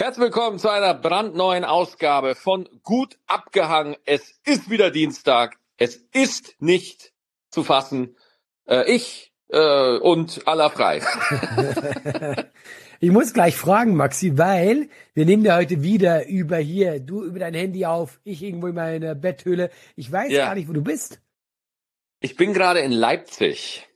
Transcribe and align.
Herzlich 0.00 0.26
willkommen 0.26 0.60
zu 0.60 0.68
einer 0.68 0.94
brandneuen 0.94 1.64
Ausgabe 1.64 2.36
von 2.36 2.68
Gut 2.84 3.18
abgehangen. 3.26 3.96
Es 4.04 4.38
ist 4.44 4.70
wieder 4.70 4.92
Dienstag. 4.92 5.58
Es 5.76 5.96
ist 6.12 6.54
nicht 6.60 7.12
zu 7.50 7.64
fassen. 7.64 8.14
Äh, 8.68 8.88
ich 8.94 9.32
äh, 9.48 9.96
und 9.98 10.46
aller 10.46 10.70
frei. 10.70 11.02
ich 13.00 13.10
muss 13.10 13.34
gleich 13.34 13.56
fragen, 13.56 13.96
Maxi, 13.96 14.38
weil 14.38 14.88
wir 15.14 15.26
nehmen 15.26 15.44
ja 15.44 15.56
heute 15.56 15.82
wieder 15.82 16.28
über 16.28 16.58
hier, 16.58 17.00
du 17.00 17.24
über 17.24 17.40
dein 17.40 17.54
Handy 17.54 17.84
auf, 17.84 18.20
ich 18.22 18.44
irgendwo 18.44 18.68
in 18.68 18.76
meiner 18.76 19.16
Betthöhle. 19.16 19.68
Ich 19.96 20.12
weiß 20.12 20.30
ja. 20.30 20.44
gar 20.44 20.54
nicht, 20.54 20.68
wo 20.68 20.74
du 20.74 20.82
bist. 20.82 21.20
Ich 22.20 22.36
bin 22.36 22.54
gerade 22.54 22.78
in 22.78 22.92
Leipzig. 22.92 23.88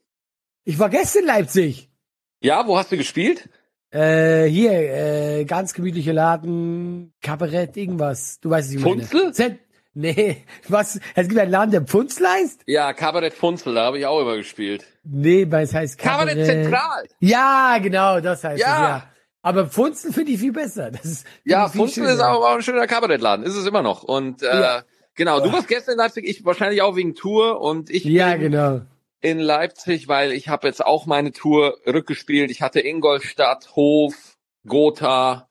Ich 0.65 0.81
war 0.81 0.89
gestern 0.89 1.23
in 1.23 1.29
Leipzig. 1.29 1.93
Ja, 2.41 2.67
wo 2.67 2.77
hast 2.77 2.91
du 2.91 2.97
gespielt? 2.97 3.49
Äh, 3.93 4.47
hier, 4.47 4.73
äh, 4.73 5.45
ganz 5.45 5.75
gemütliche 5.75 6.13
Laden, 6.13 7.13
Kabarett, 7.21 7.77
irgendwas. 7.77 8.41
Du 8.41 8.49
weißt 8.49 8.71
es 8.71 8.75
nicht. 8.77 8.83
Funzel? 8.83 9.33
Z 9.33 9.59
nee, 9.93 10.45
was? 10.69 10.99
Es 11.15 11.29
gibt 11.29 11.39
einen 11.39 11.51
Laden, 11.51 11.73
der 11.73 11.87
Funzel 11.87 12.27
heißt? 12.27 12.63
Ja, 12.67 12.95
Kabarett 12.95 13.35
Funzel, 13.35 13.75
da 13.75 13.85
habe 13.85 13.99
ich 13.99 14.07
auch 14.07 14.23
immer 14.23 14.37
gespielt. 14.37 14.87
Nee, 15.05 15.47
weil 15.51 15.65
es 15.65 15.75
heißt 15.75 15.99
Kabarett. 15.99 16.39
Kabarett 16.39 16.47
Zentral. 16.47 17.07
Ja, 17.21 17.79
genau, 17.83 18.21
das 18.21 18.43
heißt 18.43 18.63
ja. 18.63 18.67
es, 18.67 18.81
ja. 18.81 19.05
Aber 19.43 19.67
Funzel 19.67 20.11
finde 20.15 20.33
ich 20.33 20.41
viel 20.41 20.53
besser. 20.53 20.91
Das 20.91 21.05
ist, 21.05 21.27
ja, 21.45 21.69
Funzel 21.69 22.07
ist 22.07 22.21
aber 22.21 22.39
auch 22.39 22.55
ein 22.55 22.63
schöner 22.63 22.87
Kabarettladen, 22.87 23.45
ist 23.45 23.57
es 23.57 23.67
immer 23.67 23.83
noch. 23.83 24.05
Und 24.05 24.43
äh, 24.43 24.47
ja. 24.47 24.83
genau, 25.15 25.41
du 25.41 25.53
warst 25.53 25.69
gestern 25.69 25.93
in 25.93 25.99
Leipzig, 25.99 26.27
ich 26.27 26.47
wahrscheinlich 26.47 26.81
auch 26.81 26.97
wegen 26.97 27.15
Tour 27.15 27.61
und 27.61 27.91
ich 27.91 28.05
Ja, 28.05 28.37
genau 28.37 28.81
in 29.23 29.39
Leipzig, 29.39 30.09
weil 30.09 30.33
ich 30.33 30.49
habe 30.49 30.67
jetzt 30.67 30.85
auch 30.85 31.07
meine 31.07 31.33
Tour 31.33 31.79
rückgespielt. 31.87 32.51
Ich 32.51 32.61
hatte 32.61 32.81
Ingolstadt, 32.81 33.75
Hof, 33.77 34.37
Gotha 34.67 35.49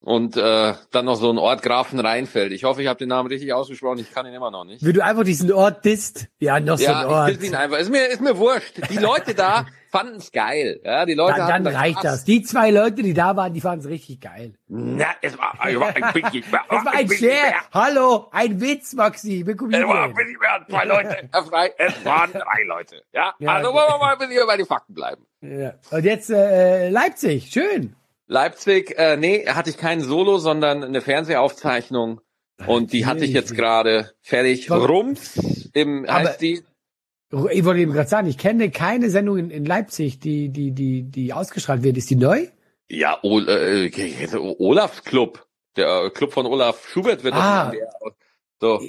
und 0.00 0.36
äh, 0.36 0.74
dann 0.90 1.04
noch 1.04 1.16
so 1.16 1.30
ein 1.30 1.38
Ort 1.38 1.62
Grafenrheinfeld. 1.62 2.52
Ich 2.52 2.64
hoffe, 2.64 2.82
ich 2.82 2.88
habe 2.88 2.98
den 2.98 3.08
Namen 3.08 3.28
richtig 3.28 3.52
ausgesprochen. 3.52 3.98
Ich 3.98 4.12
kann 4.12 4.26
ihn 4.26 4.34
immer 4.34 4.50
noch 4.50 4.64
nicht. 4.64 4.84
Wie 4.84 4.92
du 4.92 5.02
einfach 5.02 5.24
diesen 5.24 5.50
Ort 5.52 5.84
disst. 5.84 6.28
Ja, 6.38 6.60
noch 6.60 6.78
ja, 6.78 6.90
so 6.90 6.94
ein 6.94 7.06
Ort. 7.06 7.30
Ich 7.30 7.42
ihn 7.42 7.54
einfach. 7.54 7.78
Ist 7.78 7.90
mir, 7.90 8.06
ist 8.06 8.20
mir 8.20 8.36
wurscht. 8.36 8.80
Die 8.90 8.98
Leute 8.98 9.34
da 9.34 9.66
fanden 9.92 10.16
es 10.16 10.32
geil. 10.32 10.80
Ja, 10.82 11.04
die 11.04 11.14
Leute 11.14 11.38
dann, 11.38 11.64
dann 11.64 11.74
reicht 11.74 12.02
das. 12.02 12.24
Die 12.24 12.42
zwei 12.42 12.70
Leute, 12.70 13.02
die 13.02 13.12
da 13.14 13.36
waren, 13.36 13.52
die 13.52 13.60
fanden 13.60 13.84
es 13.84 13.90
richtig 13.90 14.20
geil. 14.20 14.54
Na, 14.66 15.06
es 15.20 15.36
war, 15.38 15.52
es 15.62 15.78
war 15.78 15.94
ein, 15.94 16.02
es 16.16 16.52
war 16.52 16.94
ein 16.94 17.08
Scher. 17.08 17.54
Hallo, 17.72 18.28
ein 18.32 18.60
Witz, 18.60 18.94
Maxi. 18.94 19.44
Es 19.46 19.46
war 19.46 20.04
ein 20.04 20.14
bisschen 20.14 20.38
mehr 20.40 20.66
zwei 20.68 20.84
Leute. 20.84 21.28
Es 21.78 22.04
waren 22.04 22.32
drei 22.32 22.62
Leute. 22.66 23.02
Ja, 23.12 23.34
ja 23.38 23.52
also 23.52 23.72
wollen 23.72 23.88
wir 23.88 23.98
mal 23.98 24.12
ein 24.14 24.18
bisschen 24.18 24.42
über 24.42 24.56
die 24.56 24.64
Fakten 24.64 24.94
bleiben. 24.94 25.26
Ja. 25.42 25.74
Und 25.90 26.04
jetzt 26.04 26.30
äh, 26.30 26.88
Leipzig, 26.88 27.50
schön. 27.52 27.94
Leipzig, 28.26 28.96
äh, 28.96 29.16
nee, 29.16 29.46
hatte 29.46 29.70
ich 29.70 29.76
kein 29.76 30.00
Solo, 30.00 30.38
sondern 30.38 30.82
eine 30.82 31.02
Fernsehaufzeichnung. 31.02 32.20
Und 32.66 32.92
die 32.92 33.06
hatte 33.06 33.24
ich 33.24 33.32
jetzt 33.32 33.54
gerade 33.54 34.12
fertig. 34.20 34.70
Rums 34.70 35.70
im 35.74 36.06
heißt 36.08 36.40
die 36.40 36.62
ich 37.50 37.64
wollte 37.64 37.80
eben 37.80 37.92
gerade 37.92 38.08
sagen, 38.08 38.28
ich 38.28 38.36
kenne 38.36 38.70
keine 38.70 39.08
Sendung 39.08 39.38
in, 39.38 39.50
in, 39.50 39.64
Leipzig, 39.64 40.20
die, 40.20 40.50
die, 40.50 40.72
die, 40.72 41.02
die 41.02 41.32
ausgestrahlt 41.32 41.82
wird. 41.82 41.96
Ist 41.96 42.10
die 42.10 42.16
neu? 42.16 42.48
Ja, 42.88 43.18
o, 43.22 43.40
äh, 43.40 43.90
Olafs 44.58 45.02
Club. 45.04 45.46
Der 45.76 46.10
Club 46.10 46.34
von 46.34 46.44
Olaf 46.44 46.86
Schubert 46.86 47.24
wird 47.24 47.34
ah, 47.34 47.72
so. 48.60 48.80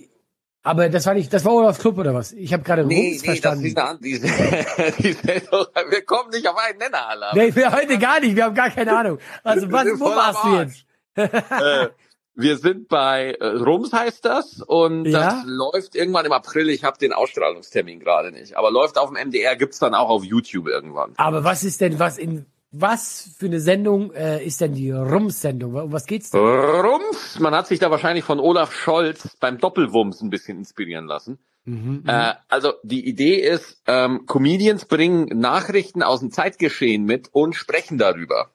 Aber 0.64 0.90
das 0.90 1.06
war 1.06 1.14
nicht, 1.14 1.32
das 1.32 1.46
war 1.46 1.54
Olafs 1.54 1.80
Club 1.80 1.98
oder 1.98 2.14
was? 2.14 2.34
Ich 2.34 2.52
habe 2.52 2.64
gerade 2.64 2.86
nee, 2.86 3.12
Rums 3.12 3.22
nee, 3.22 3.28
verstanden. 3.28 3.74
Das 3.74 3.94
ist 3.94 4.04
diese, 4.04 4.28
diese, 5.00 5.24
wir 5.24 6.06
kommen 6.06 6.30
nicht 6.32 6.48
auf 6.48 6.58
einen 6.58 6.80
Nenner, 6.80 7.08
Alter. 7.08 7.32
Nee, 7.36 7.56
wir 7.56 7.72
heute 7.72 7.98
gar 7.98 8.20
nicht, 8.20 8.36
wir 8.36 8.44
haben 8.44 8.56
gar 8.56 8.70
keine 8.70 8.98
Ahnung. 8.98 9.20
Also 9.44 9.72
was, 9.72 9.88
wo 10.00 10.06
warst 10.06 10.44
du 10.44 10.58
jetzt? 10.58 10.86
äh, 11.16 11.90
wir 12.36 12.58
sind 12.58 12.88
bei 12.88 13.36
äh, 13.40 13.46
Rums 13.46 13.94
heißt 13.94 14.26
das 14.26 14.62
und 14.62 15.06
ja? 15.06 15.20
das 15.20 15.44
läuft 15.46 15.96
irgendwann 15.96 16.26
im 16.26 16.32
April. 16.32 16.70
Ich 16.70 16.84
habe 16.84 16.98
den 16.98 17.14
Ausstrahlungstermin 17.14 18.00
gerade 18.00 18.32
nicht, 18.32 18.58
aber 18.58 18.72
läuft 18.72 18.98
auf 18.98 19.12
dem 19.12 19.28
MDR, 19.28 19.56
gibt's 19.56 19.80
dann 19.80 19.94
auch 19.94 20.10
auf 20.10 20.24
YouTube 20.24 20.68
irgendwann. 20.68 21.14
Aber 21.18 21.44
was 21.44 21.64
ist 21.64 21.82
denn 21.82 22.00
was 22.00 22.18
in 22.18 22.46
was 22.76 23.30
für 23.38 23.46
eine 23.46 23.60
Sendung 23.60 24.12
äh, 24.14 24.44
ist 24.44 24.60
denn 24.60 24.74
die 24.74 24.90
Rums-Sendung? 24.90 25.76
Um 25.76 25.92
was 25.92 26.08
geht's 26.08 26.32
denn? 26.32 26.42
Rums, 26.42 27.40
man 27.40 27.54
hat 27.54 27.68
sich 27.68 27.78
da 27.78 27.92
wahrscheinlich 27.92 28.26
von 28.26 28.40
Olaf 28.40 28.74
Scholz 28.74 29.38
beim 29.40 29.60
Doppelwumms 29.60 30.22
ein 30.22 30.32
bisschen 30.32 30.58
inspirieren 30.58 31.06
lassen. 31.06 31.38
Mhm, 31.66 32.02
mhm, 32.02 32.04
äh, 32.08 32.34
also 32.50 32.74
die 32.82 33.08
Idee 33.08 33.36
ist, 33.36 33.84
ähm, 33.86 34.26
Comedians 34.26 34.86
bringen 34.86 35.40
Nachrichten 35.40 36.02
aus 36.02 36.22
dem 36.22 36.32
Zeitgeschehen 36.32 37.04
mit 37.04 37.30
und 37.32 37.56
sprechen 37.56 38.00
darüber. 38.00 38.50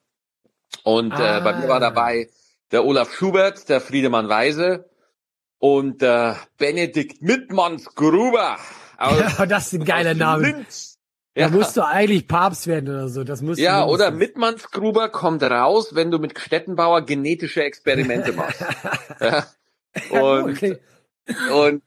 Und 0.82 1.12
ah. 1.12 1.38
äh, 1.38 1.41
bei 1.41 1.54
mir 1.54 1.69
war 1.69 1.76
ah. 1.76 1.81
dabei 1.81 2.28
der 2.70 2.84
Olaf 2.84 3.12
Schubert, 3.12 3.68
der 3.68 3.80
Friedemann 3.80 4.28
Weise 4.28 4.88
und 5.58 6.02
der 6.02 6.36
Benedikt 6.56 7.22
Mittmanns 7.22 7.94
Gruber. 7.94 8.58
ja, 9.00 9.46
das 9.46 9.72
ist 9.72 9.80
ein 9.80 9.84
geiler 9.84 10.14
Name. 10.14 10.50
Linz. 10.50 10.98
Ja. 11.34 11.48
Da 11.48 11.56
musst 11.56 11.76
du 11.76 11.86
eigentlich 11.86 12.26
Papst 12.26 12.66
werden 12.66 12.88
oder 12.88 13.08
so. 13.08 13.22
Das 13.22 13.42
musst 13.42 13.60
ja, 13.60 13.86
oder 13.86 14.10
Mittmannsgruber 14.10 15.08
kommt 15.08 15.42
raus, 15.44 15.94
wenn 15.94 16.10
du 16.10 16.18
mit 16.18 16.36
Stettenbauer 16.38 17.02
genetische 17.02 17.62
Experimente 17.62 18.32
machst. 18.34 18.64
ja. 19.20 19.46
Und, 20.10 20.50
okay. 20.50 20.78
und 21.52 21.82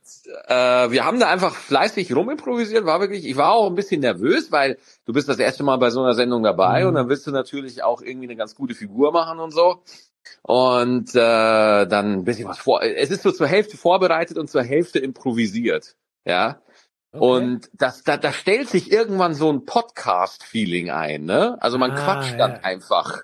äh, 0.48 0.92
wir 0.92 1.06
haben 1.06 1.20
da 1.20 1.30
einfach 1.30 1.54
fleißig 1.54 2.16
rumimprovisiert. 2.16 2.86
War 2.86 3.02
wirklich, 3.02 3.26
ich 3.26 3.36
war 3.36 3.52
auch 3.52 3.68
ein 3.68 3.76
bisschen 3.76 4.00
nervös, 4.02 4.54
weil 4.54 4.78
du 5.06 5.12
bist 5.12 5.28
das 5.28 5.38
erste 5.40 5.64
Mal 5.64 5.78
bei 5.78 5.90
so 5.90 6.02
einer 6.02 6.14
Sendung 6.14 6.44
dabei 6.44 6.84
mhm. 6.84 6.90
und 6.90 6.96
dann 6.96 7.10
willst 7.10 7.28
du 7.28 7.32
natürlich 7.32 7.84
auch 7.84 8.02
irgendwie 8.02 8.28
eine 8.28 8.38
ganz 8.38 8.56
gute 8.56 8.74
Figur 8.74 9.12
machen 9.12 9.40
und 9.40 9.52
so 9.52 9.84
und 10.44 11.10
äh, 11.16 11.86
dann 11.86 12.14
ein 12.14 12.24
bisschen 12.24 12.48
was 12.48 12.60
vor. 12.60 12.84
Es 12.84 13.12
ist 13.12 13.24
so 13.24 13.32
zur 13.32 13.48
Hälfte 13.48 13.78
vorbereitet 13.78 14.38
und 14.38 14.50
zur 14.50 14.64
Hälfte 14.64 15.00
improvisiert, 15.00 15.96
ja. 16.26 16.62
Okay. 17.14 17.26
Und 17.26 17.70
das, 17.74 18.04
da, 18.04 18.16
da 18.16 18.32
stellt 18.32 18.70
sich 18.70 18.92
irgendwann 18.92 19.34
so 19.34 19.52
ein 19.52 19.66
Podcast-Feeling 19.66 20.92
ein, 20.92 21.26
ne? 21.26 21.58
Also 21.60 21.78
man 21.78 21.92
ah, 21.92 21.96
quatscht 21.96 22.40
dann 22.40 22.56
einfach 22.64 23.24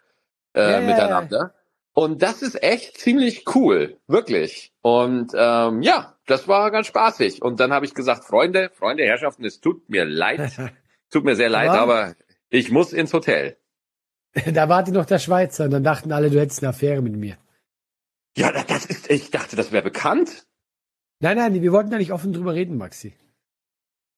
äh, 0.54 0.72
ja, 0.74 0.82
miteinander. 0.82 1.38
Ja. 1.38 1.52
Und 1.94 2.22
das 2.22 2.42
ist 2.42 2.62
echt 2.62 3.00
ziemlich 3.00 3.46
cool, 3.56 3.98
wirklich. 4.08 4.72
Und 4.82 5.32
ähm, 5.36 5.82
ja, 5.82 6.16
das 6.28 6.48
war 6.48 6.70
ganz 6.70 6.88
spaßig. 6.88 7.42
Und 7.42 7.60
dann 7.60 7.74
habe 7.74 7.86
ich 7.86 7.96
gesagt, 7.96 8.26
Freunde, 8.26 8.70
Freunde, 8.74 9.04
Herrschaften, 9.04 9.46
es 9.46 9.62
tut 9.62 9.90
mir 9.90 10.06
leid, 10.06 10.52
tut 11.10 11.24
mir 11.24 11.36
sehr 11.36 11.50
leid, 11.50 11.70
aber 11.70 12.16
ich 12.50 12.72
muss 12.72 12.94
ins 12.94 13.14
Hotel. 13.14 13.58
Da 14.54 14.70
warte 14.70 14.92
noch 14.92 15.06
der 15.06 15.20
Schweizer 15.20 15.66
und 15.66 15.72
dann 15.72 15.84
dachten 15.84 16.12
alle, 16.12 16.30
du 16.30 16.40
hättest 16.40 16.62
eine 16.62 16.70
Affäre 16.70 17.02
mit 17.02 17.16
mir. 17.16 17.38
Ja, 18.38 18.52
das 18.52 18.86
ist, 18.86 19.10
ich 19.10 19.32
dachte, 19.32 19.56
das 19.56 19.72
wäre 19.72 19.84
bekannt. 19.84 20.46
Nein, 21.20 21.38
nein, 21.38 21.62
wir 21.62 21.72
wollten 21.72 21.90
da 21.90 21.98
nicht 21.98 22.12
offen 22.12 22.34
drüber 22.34 22.54
reden, 22.54 22.78
Maxi. 22.78 23.14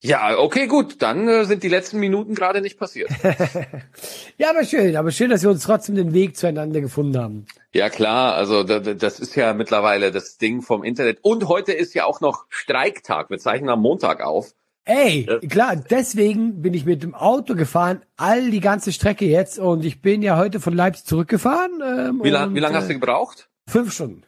Ja, 0.01 0.37
okay, 0.37 0.67
gut, 0.67 1.01
dann 1.01 1.27
äh, 1.27 1.43
sind 1.43 1.61
die 1.61 1.67
letzten 1.67 1.99
Minuten 1.99 2.33
gerade 2.33 2.61
nicht 2.61 2.79
passiert. 2.79 3.09
ja, 4.37 4.49
aber 4.49 4.63
schön, 4.63 4.95
aber 4.95 5.11
schön, 5.11 5.29
dass 5.29 5.43
wir 5.43 5.49
uns 5.49 5.63
trotzdem 5.63 5.95
den 5.95 6.13
Weg 6.13 6.37
zueinander 6.37 6.79
gefunden 6.79 7.17
haben. 7.17 7.45
Ja, 7.73 7.89
klar, 7.89 8.33
also 8.35 8.63
das 8.63 9.19
ist 9.19 9.35
ja 9.35 9.53
mittlerweile 9.53 10.11
das 10.11 10.37
Ding 10.37 10.61
vom 10.61 10.85
Internet. 10.85 11.19
Und 11.21 11.49
heute 11.49 11.73
ist 11.73 11.93
ja 11.95 12.05
auch 12.05 12.21
noch 12.21 12.45
Streiktag. 12.47 13.29
Wir 13.29 13.39
zeichnen 13.39 13.69
am 13.69 13.81
Montag 13.81 14.21
auf. 14.21 14.53
Ey, 14.89 15.27
klar, 15.47 15.75
deswegen 15.75 16.63
bin 16.63 16.73
ich 16.73 16.83
mit 16.83 17.03
dem 17.03 17.13
Auto 17.13 17.53
gefahren, 17.53 18.01
all 18.17 18.49
die 18.49 18.59
ganze 18.59 18.91
Strecke 18.91 19.25
jetzt 19.25 19.59
und 19.59 19.85
ich 19.85 20.01
bin 20.01 20.23
ja 20.23 20.35
heute 20.35 20.59
von 20.59 20.73
Leipzig 20.73 21.05
zurückgefahren. 21.05 21.79
Ähm, 21.85 22.23
wie 22.23 22.31
lange 22.31 22.55
wie 22.55 22.59
lang 22.59 22.71
äh, 22.73 22.77
hast 22.77 22.89
du 22.89 22.95
gebraucht? 22.95 23.51
Fünf 23.67 23.93
Stunden. 23.93 24.23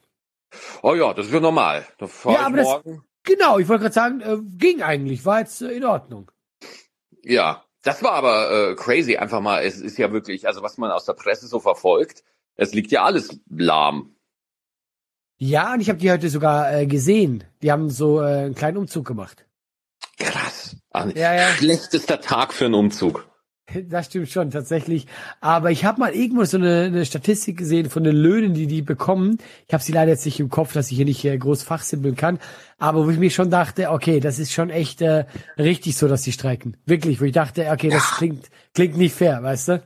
Oh 0.84 0.94
ja, 0.94 1.16
das 1.16 1.26
ist 1.26 1.34
ja 1.34 1.40
normal. 1.40 1.84
Da 1.98 2.08
ja, 2.26 2.46
aber 2.46 2.62
morgen. 2.62 3.04
Das, 3.24 3.36
genau, 3.36 3.58
ich 3.58 3.68
wollte 3.70 3.82
gerade 3.82 3.96
sagen, 3.96 4.22
äh, 4.22 4.38
ging 4.56 4.84
eigentlich, 4.84 5.26
war 5.26 5.40
jetzt 5.40 5.64
äh, 5.64 5.72
in 5.72 5.84
Ordnung. 5.84 6.30
Ja, 7.24 7.66
das 7.82 8.04
war 8.04 8.12
aber 8.12 8.52
äh, 8.52 8.76
crazy, 8.76 9.18
einfach 9.18 9.42
mal. 9.42 9.64
Es 9.64 9.82
ist 9.82 9.98
ja 9.98 10.12
wirklich, 10.12 10.46
also 10.46 10.62
was 10.62 10.78
man 10.78 10.92
aus 10.92 11.06
der 11.06 11.14
Presse 11.14 11.48
so 11.48 11.60
verfolgt, 11.60 12.24
es 12.54 12.72
liegt 12.72 12.92
ja 12.92 13.04
alles 13.04 13.42
lahm. 13.50 14.16
Ja, 15.40 15.74
und 15.74 15.82
ich 15.82 15.90
habe 15.90 15.98
die 15.98 16.12
heute 16.12 16.30
sogar 16.30 16.72
äh, 16.72 16.86
gesehen. 16.86 17.46
Die 17.64 17.72
haben 17.72 17.90
so 17.90 18.22
äh, 18.22 18.44
einen 18.44 18.54
kleinen 18.54 18.78
Umzug 18.78 19.08
gemacht. 19.08 19.48
Krass. 20.24 20.76
Ja, 21.16 21.34
ja. 21.34 21.48
Schlechtester 21.50 22.20
Tag 22.22 22.54
für 22.54 22.66
einen 22.66 22.74
Umzug. 22.76 23.28
Das 23.88 24.08
stimmt 24.08 24.30
schon, 24.30 24.52
tatsächlich. 24.52 25.08
Aber 25.40 25.72
ich 25.72 25.86
habe 25.86 26.00
mal 26.00 26.14
irgendwo 26.14 26.44
so 26.44 26.58
eine, 26.58 26.84
eine, 26.84 27.06
Statistik 27.06 27.58
gesehen 27.58 27.90
von 27.90 28.04
den 28.04 28.16
Löhnen, 28.16 28.54
die 28.54 28.68
die 28.68 28.82
bekommen. 28.82 29.38
Ich 29.68 29.74
habe 29.74 29.84
sie 29.84 29.94
leider 29.94 30.12
jetzt 30.12 30.26
nicht 30.26 30.40
im 30.40 30.50
Kopf, 30.50 30.74
dass 30.74 30.92
ich 30.92 30.98
hier 30.98 31.06
nicht 31.06 31.24
äh, 31.24 31.38
groß 31.38 31.64
fachsimpeln 31.64 32.16
kann. 32.16 32.40
Aber 32.78 33.06
wo 33.06 33.10
ich 33.10 33.18
mir 33.18 33.30
schon 33.30 33.50
dachte, 33.50 33.92
okay, 33.92 34.20
das 34.20 34.40
ist 34.40 34.52
schon 34.52 34.70
echt 34.70 35.02
äh, 35.02 35.26
richtig 35.58 35.96
so, 35.96 36.08
dass 36.08 36.24
sie 36.24 36.34
streiken. 36.34 36.78
Wirklich, 36.86 37.22
wo 37.22 37.26
ich 37.26 37.32
dachte, 37.32 37.70
okay, 37.72 37.90
das 37.90 38.10
ja. 38.12 38.18
klingt, 38.18 38.50
klingt 38.74 38.98
nicht 38.98 39.16
fair, 39.16 39.42
weißt 39.42 39.68
du? 39.70 39.84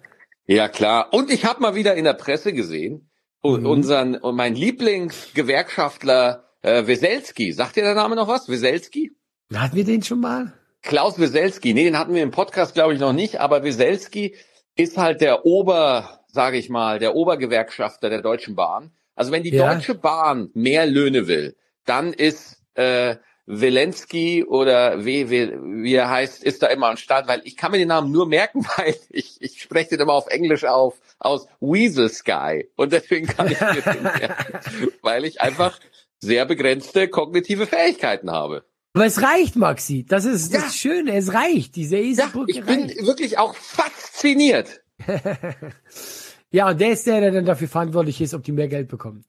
Ja, 0.48 0.68
klar. 0.68 1.14
Und 1.14 1.32
ich 1.32 1.46
habe 1.46 1.62
mal 1.62 1.76
wieder 1.76 1.96
in 1.96 2.06
der 2.06 2.14
Presse 2.14 2.54
gesehen, 2.54 3.10
mhm. 3.44 3.66
unseren, 3.66 4.20
mein 4.34 4.56
Lieblingsgewerkschaftler 4.56 6.46
äh, 6.62 6.88
Weselski. 6.88 7.52
Sagt 7.52 7.76
dir 7.76 7.84
der 7.84 7.96
Name 7.96 8.16
noch 8.16 8.28
was? 8.28 8.50
Weselski? 8.50 9.12
Hatten 9.54 9.76
wir 9.76 9.86
den 9.86 10.04
schon 10.04 10.22
mal? 10.22 10.54
Klaus 10.82 11.20
Weselski, 11.20 11.74
nee, 11.74 11.84
den 11.84 11.98
hatten 11.98 12.14
wir 12.14 12.24
im 12.24 12.32
Podcast, 12.32 12.74
glaube 12.74 12.94
ich, 12.94 13.00
noch 13.00 13.14
nicht, 13.14 13.40
aber 13.40 13.64
Weselski 13.64 14.36
ist 14.76 14.98
halt 14.98 15.22
der 15.22 15.46
Ober, 15.46 16.22
sage 16.28 16.58
ich 16.58 16.70
mal, 16.70 17.00
der 17.00 17.16
Obergewerkschafter 17.16 18.10
der 18.10 18.22
Deutschen 18.22 18.56
Bahn. 18.56 18.92
Also 19.16 19.32
wenn 19.32 19.44
die 19.44 19.52
ja. 19.52 19.74
Deutsche 19.74 19.96
Bahn 19.96 20.50
mehr 20.54 20.86
Löhne 20.86 21.28
will, 21.28 21.56
dann 21.86 22.14
ist 22.14 22.62
äh, 22.76 23.16
Welensky 23.46 24.44
oder 24.44 25.06
wie, 25.06 25.30
wie, 25.30 25.52
wie 25.84 25.94
er 25.94 26.10
heißt, 26.10 26.44
ist 26.44 26.64
da 26.64 26.68
immer 26.68 26.88
am 26.88 26.98
Start, 26.98 27.28
weil 27.28 27.42
ich 27.46 27.56
kann 27.56 27.72
mir 27.72 27.78
den 27.78 27.88
Namen 27.88 28.12
nur 28.12 28.28
merken, 28.28 28.66
weil 28.78 28.96
ich, 29.10 29.42
ich 29.42 29.62
spreche 29.62 29.92
den 29.92 30.02
immer 30.02 30.14
auf 30.14 30.28
Englisch 30.28 30.66
auf, 30.66 31.00
aus 31.20 31.48
Weasel 31.62 32.10
Sky. 32.10 32.70
Und 32.76 32.92
deswegen 32.92 33.28
kann 33.28 33.52
ich 33.52 33.60
mir 33.60 33.82
den 33.82 34.04
merken, 34.04 34.92
weil 35.02 35.26
ich 35.26 35.42
einfach 35.42 35.80
sehr 36.20 36.46
begrenzte 36.46 37.08
kognitive 37.08 37.68
Fähigkeiten 37.68 38.32
habe. 38.32 38.66
Aber 38.96 39.06
es 39.06 39.22
reicht, 39.22 39.58
Maxi. 39.58 40.06
Das 40.08 40.24
ist 40.24 40.54
ja. 40.54 40.62
das 40.62 40.78
Schöne. 40.78 41.16
Es 41.16 41.34
reicht. 41.34 41.76
Diese 41.76 41.98
Eselbrücke 41.98 42.54
ja, 42.54 42.62
ich 42.62 42.68
reicht. 42.68 42.96
bin 42.96 43.06
wirklich 43.06 43.38
auch 43.38 43.54
fasziniert. 43.54 44.82
ja, 46.52 46.70
und 46.70 46.80
der 46.80 46.92
ist 46.92 47.06
der, 47.06 47.20
der 47.20 47.32
dann 47.32 47.46
dafür 47.46 47.68
verantwortlich 47.68 48.22
ist, 48.22 48.34
ob 48.34 48.44
die 48.44 48.54
mehr 48.54 48.70
Geld 48.70 48.88
bekommen. 48.88 49.26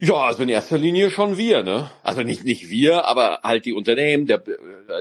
Ja, 0.00 0.14
also 0.14 0.42
in 0.42 0.48
erster 0.48 0.78
Linie 0.78 1.10
schon 1.10 1.38
wir, 1.38 1.62
ne? 1.62 1.90
Also 2.02 2.22
nicht 2.22 2.44
nicht 2.44 2.68
wir, 2.68 3.06
aber 3.06 3.40
halt 3.42 3.64
die 3.64 3.72
Unternehmen, 3.72 4.26
der 4.26 4.42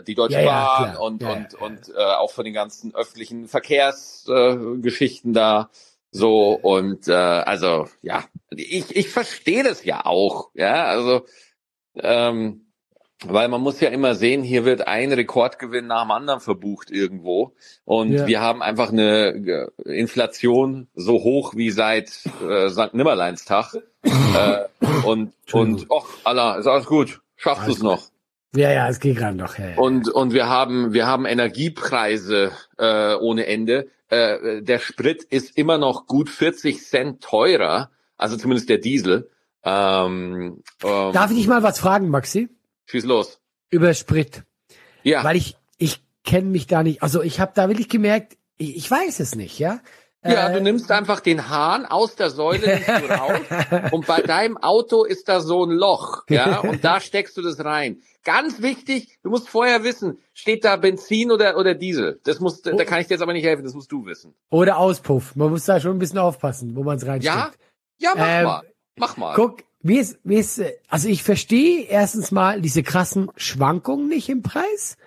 die 0.08 0.16
Deutsche 0.16 0.42
ja, 0.42 0.46
Bahn 0.46 0.94
ja, 0.94 1.00
und 1.00 1.22
ja, 1.22 1.34
und 1.34 1.54
und 1.56 1.90
äh, 1.98 2.02
auch 2.02 2.32
von 2.32 2.46
den 2.46 2.54
ganzen 2.54 2.96
öffentlichen 2.96 3.48
Verkehrsgeschichten 3.50 5.32
äh, 5.32 5.34
da 5.34 5.70
so 6.12 6.52
und 6.52 7.10
äh, 7.10 7.14
also 7.14 7.90
ja, 8.04 8.24
ich 8.52 8.96
ich 8.96 9.10
verstehe 9.10 9.64
das 9.64 9.84
ja 9.84 10.06
auch, 10.06 10.52
ja, 10.54 10.86
also 10.86 11.26
ähm, 11.96 12.65
weil 13.28 13.48
man 13.48 13.62
muss 13.62 13.80
ja 13.80 13.90
immer 13.90 14.16
sehen, 14.16 14.44
hier 14.44 14.66
wird 14.66 14.88
ein 14.88 15.12
Rekordgewinn 15.12 15.88
nach 15.88 16.04
dem 16.04 16.12
anderen 16.12 16.40
verbucht 16.40 16.92
irgendwo. 16.92 17.54
Und 17.84 18.14
ja. 18.14 18.28
wir 18.28 18.42
haben 18.42 18.62
einfach 18.62 18.92
eine 18.92 19.70
Inflation 19.84 20.88
so 20.96 21.14
hoch 21.14 21.54
wie 21.56 21.72
seit 21.72 22.12
äh, 22.48 22.70
St. 22.70 22.94
Nimmerleinstag. 22.94 23.76
äh, 24.04 24.66
und, 25.06 25.34
und, 25.52 25.88
ach, 25.92 26.06
Allah, 26.24 26.58
ist 26.58 26.68
alles 26.68 26.86
gut. 26.86 27.22
Schaffst 27.36 27.68
du 27.68 27.72
es 27.72 27.82
noch? 27.82 28.04
Ja, 28.56 28.72
ja, 28.72 28.88
es 28.88 29.00
geht 29.00 29.18
gerade 29.18 29.38
noch. 29.38 29.58
Ja, 29.58 29.70
ja. 29.70 29.78
Und, 29.78 30.10
und 30.10 30.34
wir 30.34 30.48
haben, 30.48 30.94
wir 30.94 31.08
haben 31.08 31.26
Energiepreise 31.26 32.52
äh, 32.78 33.16
ohne 33.16 33.48
Ende. 33.48 33.88
Äh, 34.10 34.62
der 34.62 34.80
Sprit 34.80 35.24
ist 35.24 35.58
immer 35.58 35.78
noch 35.78 36.08
gut 36.08 36.30
40 36.30 36.82
Cent 36.82 37.22
teurer, 37.22 37.90
also 38.18 38.38
zumindest 38.38 38.70
der 38.70 38.78
Diesel. 38.78 39.30
Ähm, 39.64 40.62
ähm, 40.84 41.14
Darf 41.14 41.32
ich 41.32 41.38
dich 41.38 41.48
mal 41.48 41.64
was 41.64 41.80
fragen, 41.80 42.10
Maxi? 42.10 42.50
Schieß 42.86 43.06
los. 43.06 43.40
Über 43.70 43.94
Sprit. 43.94 44.44
Ja. 45.04 45.24
Weil 45.24 45.36
ich, 45.36 45.58
ich 45.78 46.02
kenne 46.24 46.50
mich 46.50 46.68
da 46.68 46.84
nicht. 46.84 47.04
Also 47.04 47.22
ich 47.22 47.40
habe 47.40 47.52
da 47.56 47.68
wirklich 47.68 47.90
gemerkt, 47.90 48.38
ich, 48.58 48.76
ich 48.76 48.92
weiß 48.92 49.20
es 49.20 49.36
nicht, 49.36 49.60
ja. 49.60 49.80
Ja, 50.24 50.50
äh, 50.50 50.54
du 50.54 50.62
nimmst 50.62 50.92
einfach 50.92 51.20
den 51.20 51.50
Hahn 51.50 51.86
aus 51.86 52.16
der 52.16 52.32
Säule 52.32 52.82
raus 53.10 53.40
und 53.92 54.08
bei 54.08 54.22
deinem 54.22 54.58
Auto 54.58 55.04
ist 55.04 55.30
da 55.30 55.40
so 55.40 55.66
ein 55.66 55.72
Loch, 55.72 56.24
ja, 56.30 56.60
und 56.62 56.84
da 56.84 57.00
steckst 57.00 57.38
du 57.38 57.44
das 57.44 57.64
rein. 57.64 58.02
Ganz 58.24 58.62
wichtig, 58.64 59.20
du 59.22 59.30
musst 59.30 59.48
vorher 59.48 59.84
wissen, 59.84 60.18
steht 60.34 60.66
da 60.66 60.78
Benzin 60.78 61.32
oder, 61.32 61.58
oder 61.58 61.76
Diesel. 61.76 62.20
Das 62.24 62.40
muss, 62.40 62.64
da 62.64 62.84
kann 62.84 63.02
ich 63.02 63.08
dir 63.08 63.14
jetzt 63.14 63.22
aber 63.22 63.34
nicht 63.34 63.46
helfen, 63.46 63.64
das 63.64 63.76
musst 63.76 63.92
du 63.92 64.06
wissen. 64.08 64.34
Oder 64.50 64.78
Auspuff. 64.78 65.36
Man 65.36 65.52
muss 65.52 65.66
da 65.66 65.80
schon 65.80 65.92
ein 65.92 66.00
bisschen 66.00 66.18
aufpassen, 66.18 66.76
wo 66.76 66.84
man 66.84 66.98
es 66.98 67.06
reinsteckt. 67.06 67.36
Ja? 67.36 67.52
Ja, 68.00 68.14
mach 68.16 68.28
ähm, 68.28 68.44
mal. 68.46 68.62
Mach 68.98 69.18
mal. 69.18 69.36
Guck, 69.36 69.64
wie 69.88 70.00
ist, 70.00 70.18
wie 70.24 70.38
ist, 70.38 70.60
also 70.90 71.08
ich 71.08 71.22
verstehe 71.22 71.84
erstens 71.84 72.32
mal 72.32 72.60
diese 72.60 72.82
krassen 72.82 73.30
Schwankungen 73.36 74.08
nicht 74.08 74.30
im 74.30 74.42
Preis. 74.42 74.98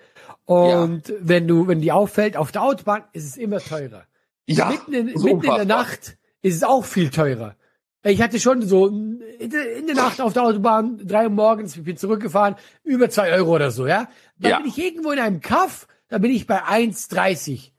Und 0.45 1.09
ja. 1.09 1.15
wenn 1.19 1.49
du, 1.49 1.67
wenn 1.67 1.81
die 1.81 1.91
auffällt, 1.91 2.37
auf 2.37 2.53
der 2.53 2.63
Autobahn 2.63 3.03
ist 3.11 3.25
es 3.25 3.35
immer 3.35 3.59
teurer. 3.59 4.05
Ja, 4.45 4.69
mitten 4.69 4.93
in, 4.93 5.05
mitten 5.07 5.43
in 5.43 5.53
der 5.53 5.65
Nacht 5.65 6.17
ist 6.41 6.55
es 6.55 6.63
auch 6.63 6.85
viel 6.85 7.09
teurer. 7.09 7.57
Ich 8.03 8.21
hatte 8.21 8.39
schon 8.39 8.61
so 8.61 8.87
in 8.87 9.85
der 9.85 9.95
Nacht 9.95 10.21
auf 10.21 10.31
der 10.31 10.43
Autobahn, 10.43 11.05
drei 11.05 11.25
Uhr 11.25 11.29
morgens, 11.29 11.75
ich 11.75 11.83
bin 11.83 11.97
zurückgefahren, 11.97 12.55
über 12.85 13.09
zwei 13.09 13.33
Euro 13.33 13.55
oder 13.55 13.71
so, 13.71 13.85
ja. 13.85 14.07
Dann 14.37 14.51
ja. 14.51 14.57
bin 14.59 14.69
ich 14.69 14.77
irgendwo 14.77 15.11
in 15.11 15.19
einem 15.19 15.41
Kaff, 15.41 15.89
da 16.07 16.19
bin 16.19 16.31
ich 16.31 16.47
bei 16.47 16.63
1,30. 16.63 17.71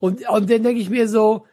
Und, 0.00 0.28
und 0.28 0.50
dann 0.50 0.64
denke 0.64 0.80
ich 0.80 0.90
mir 0.90 1.06
so, 1.06 1.46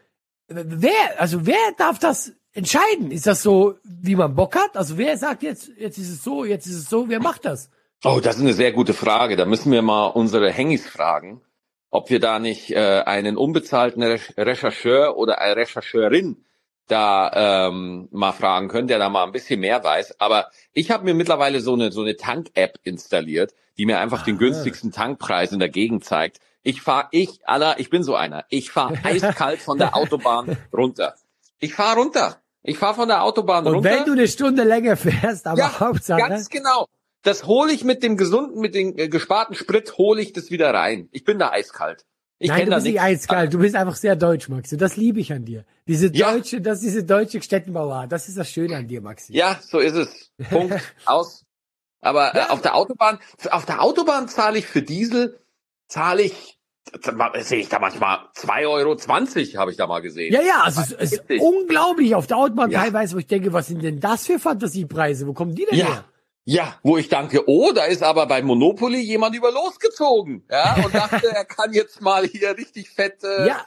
wer, 0.47 0.91
also 1.19 1.45
wer 1.45 1.73
darf 1.77 1.99
das 1.99 2.33
entscheiden? 2.53 3.11
Ist 3.11 3.27
das 3.27 3.43
so, 3.43 3.75
wie 3.83 4.15
man 4.15 4.35
Bock 4.35 4.55
hat? 4.55 4.75
Also 4.75 4.97
wer 4.97 5.17
sagt 5.17 5.43
jetzt, 5.43 5.71
jetzt 5.77 5.97
ist 5.97 6.09
es 6.09 6.23
so, 6.23 6.45
jetzt 6.45 6.65
ist 6.65 6.75
es 6.75 6.89
so, 6.89 7.09
wer 7.09 7.19
macht 7.19 7.45
das? 7.45 7.69
Oh, 8.03 8.19
das 8.21 8.37
ist 8.37 8.41
eine 8.41 8.53
sehr 8.53 8.71
gute 8.71 8.93
Frage. 8.93 9.35
Da 9.35 9.45
müssen 9.45 9.71
wir 9.71 9.81
mal 9.81 10.07
unsere 10.07 10.51
Hengis 10.51 10.87
fragen, 10.87 11.41
ob 11.89 12.09
wir 12.09 12.19
da 12.19 12.39
nicht 12.39 12.71
äh, 12.71 13.01
einen 13.05 13.35
unbezahlten 13.35 14.01
Re 14.03 14.19
Rechercheur 14.37 15.17
oder 15.17 15.41
eine 15.41 15.57
Rechercheurin 15.57 16.45
da 16.87 17.67
ähm, 17.67 18.07
mal 18.11 18.31
fragen 18.31 18.67
können, 18.67 18.87
der 18.87 18.99
da 18.99 19.09
mal 19.09 19.23
ein 19.23 19.31
bisschen 19.31 19.59
mehr 19.59 19.83
weiß. 19.83 20.19
Aber 20.19 20.49
ich 20.73 20.91
habe 20.91 21.03
mir 21.03 21.13
mittlerweile 21.13 21.59
so 21.59 21.73
eine 21.73 21.91
so 21.91 22.01
eine 22.01 22.15
Tank-App 22.15 22.79
installiert, 22.83 23.53
die 23.77 23.85
mir 23.85 23.99
einfach 23.99 24.21
ah. 24.21 24.25
den 24.25 24.37
günstigsten 24.37 24.91
Tankpreis 24.91 25.51
in 25.51 25.59
der 25.59 25.69
Gegend 25.69 26.03
zeigt. 26.03 26.39
Ich 26.63 26.81
fahre, 26.81 27.07
ich, 27.11 27.39
aller, 27.47 27.79
ich 27.79 27.89
bin 27.89 28.03
so 28.03 28.15
einer. 28.15 28.45
Ich 28.49 28.71
fahre 28.71 28.97
eiskalt 29.03 29.59
von 29.59 29.77
der 29.77 29.95
Autobahn 29.95 30.57
runter. 30.73 31.15
Ich 31.59 31.73
fahre 31.73 31.99
runter. 31.99 32.41
Ich 32.63 32.77
fahre 32.77 32.95
von 32.95 33.07
der 33.07 33.23
Autobahn 33.23 33.65
und 33.65 33.75
runter. 33.75 33.89
Und 33.89 33.97
wenn 33.97 34.05
du 34.05 34.11
eine 34.13 34.27
Stunde 34.27 34.63
länger 34.63 34.97
fährst, 34.97 35.47
aber 35.47 35.59
ja, 35.59 35.79
Hauptsache. 35.79 36.19
Ganz 36.19 36.49
genau. 36.49 36.87
Das 37.23 37.45
hole 37.45 37.71
ich 37.71 37.83
mit 37.83 38.01
dem 38.03 38.17
gesunden, 38.17 38.61
mit 38.61 38.75
dem 38.75 38.97
äh, 38.97 39.09
gesparten 39.09 39.55
Sprit, 39.55 39.97
hole 39.97 40.21
ich 40.21 40.33
das 40.33 40.51
wieder 40.51 40.73
rein. 40.73 41.09
Ich 41.11 41.25
bin 41.25 41.37
da 41.37 41.51
eiskalt. 41.51 42.05
Ich 42.41 42.49
Nein, 42.49 42.67
du 42.67 42.75
bist 42.75 42.85
nicht 42.85 43.01
eiskalt. 43.01 43.53
Du 43.53 43.59
bist 43.59 43.75
einfach 43.75 43.97
sehr 43.97 44.15
deutsch, 44.15 44.47
Maxi. 44.47 44.77
Das 44.77 44.95
liebe 44.95 45.19
ich 45.19 45.33
an 45.33 45.43
dir. 45.43 45.65
Diese 45.87 46.07
ja. 46.13 46.31
deutsche, 46.31 46.61
das 46.61 46.77
ist 46.77 46.85
diese 46.85 47.03
deutsche 47.03 47.41
Städtenbauer. 47.41 48.07
Das 48.07 48.29
ist 48.29 48.37
das 48.37 48.49
Schöne 48.49 48.77
an 48.77 48.87
dir, 48.87 49.01
Maxi. 49.01 49.33
Ja, 49.33 49.59
so 49.61 49.79
ist 49.79 49.95
es. 49.95 50.31
Punkt. 50.49 50.79
Aus. 51.05 51.45
Aber 51.99 52.33
äh, 52.35 52.45
auf 52.47 52.61
der 52.61 52.75
Autobahn, 52.75 53.19
auf 53.51 53.65
der 53.65 53.81
Autobahn 53.81 54.29
zahle 54.29 54.57
ich 54.57 54.67
für 54.67 54.81
Diesel, 54.81 55.37
zahle 55.89 56.21
ich 56.21 56.58
sehe 57.41 57.59
ich 57.59 57.69
da 57.69 57.79
manchmal 57.79 58.19
2,20 58.35 58.67
Euro, 58.67 58.97
habe 59.59 59.71
ich 59.71 59.77
da 59.77 59.87
mal 59.87 60.01
gesehen. 60.01 60.33
Ja, 60.33 60.41
ja, 60.41 60.61
also 60.63 60.81
es 60.97 61.13
ist 61.13 61.23
unglaublich 61.39 62.15
auf 62.15 62.27
der 62.27 62.37
Autobahn 62.37 62.71
ja. 62.71 62.81
teilweise, 62.81 63.15
wo 63.15 63.19
ich 63.19 63.27
denke, 63.27 63.53
was 63.53 63.67
sind 63.67 63.83
denn 63.83 63.99
das 63.99 64.25
für 64.25 64.39
Fantasiepreise? 64.39 65.27
Wo 65.27 65.33
kommen 65.33 65.55
die 65.55 65.65
denn 65.65 65.77
ja. 65.77 65.85
her? 65.85 66.05
Ja, 66.45 66.79
wo 66.81 66.97
ich 66.97 67.09
danke, 67.09 67.47
oh, 67.47 67.71
da 67.73 67.85
ist 67.85 68.01
aber 68.01 68.25
bei 68.25 68.41
Monopoly 68.41 68.99
jemand 68.99 69.35
über 69.35 69.51
losgezogen, 69.51 70.43
ja, 70.49 70.77
und 70.83 70.95
dachte, 70.95 71.27
er 71.31 71.45
kann 71.45 71.73
jetzt 71.73 72.01
mal 72.01 72.25
hier 72.25 72.57
richtig 72.57 72.89
fett. 72.89 73.23
Äh, 73.23 73.47
ja, 73.47 73.65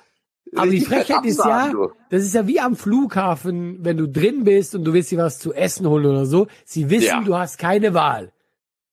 aber 0.56 0.70
die 0.70 0.80
Frechheit 0.80 1.24
ist 1.24 1.38
ja, 1.38 1.72
das 2.10 2.22
ist 2.24 2.34
ja 2.34 2.46
wie 2.46 2.60
am 2.60 2.76
Flughafen, 2.76 3.78
wenn 3.84 3.96
du 3.96 4.08
drin 4.08 4.44
bist 4.44 4.74
und 4.74 4.84
du 4.84 4.92
willst 4.92 5.10
dir 5.10 5.18
was 5.18 5.38
zu 5.38 5.52
essen 5.52 5.86
holen 5.88 6.06
oder 6.06 6.26
so. 6.26 6.48
Sie 6.64 6.90
wissen, 6.90 7.06
ja. 7.06 7.22
du 7.22 7.36
hast 7.36 7.58
keine 7.58 7.94
Wahl. 7.94 8.32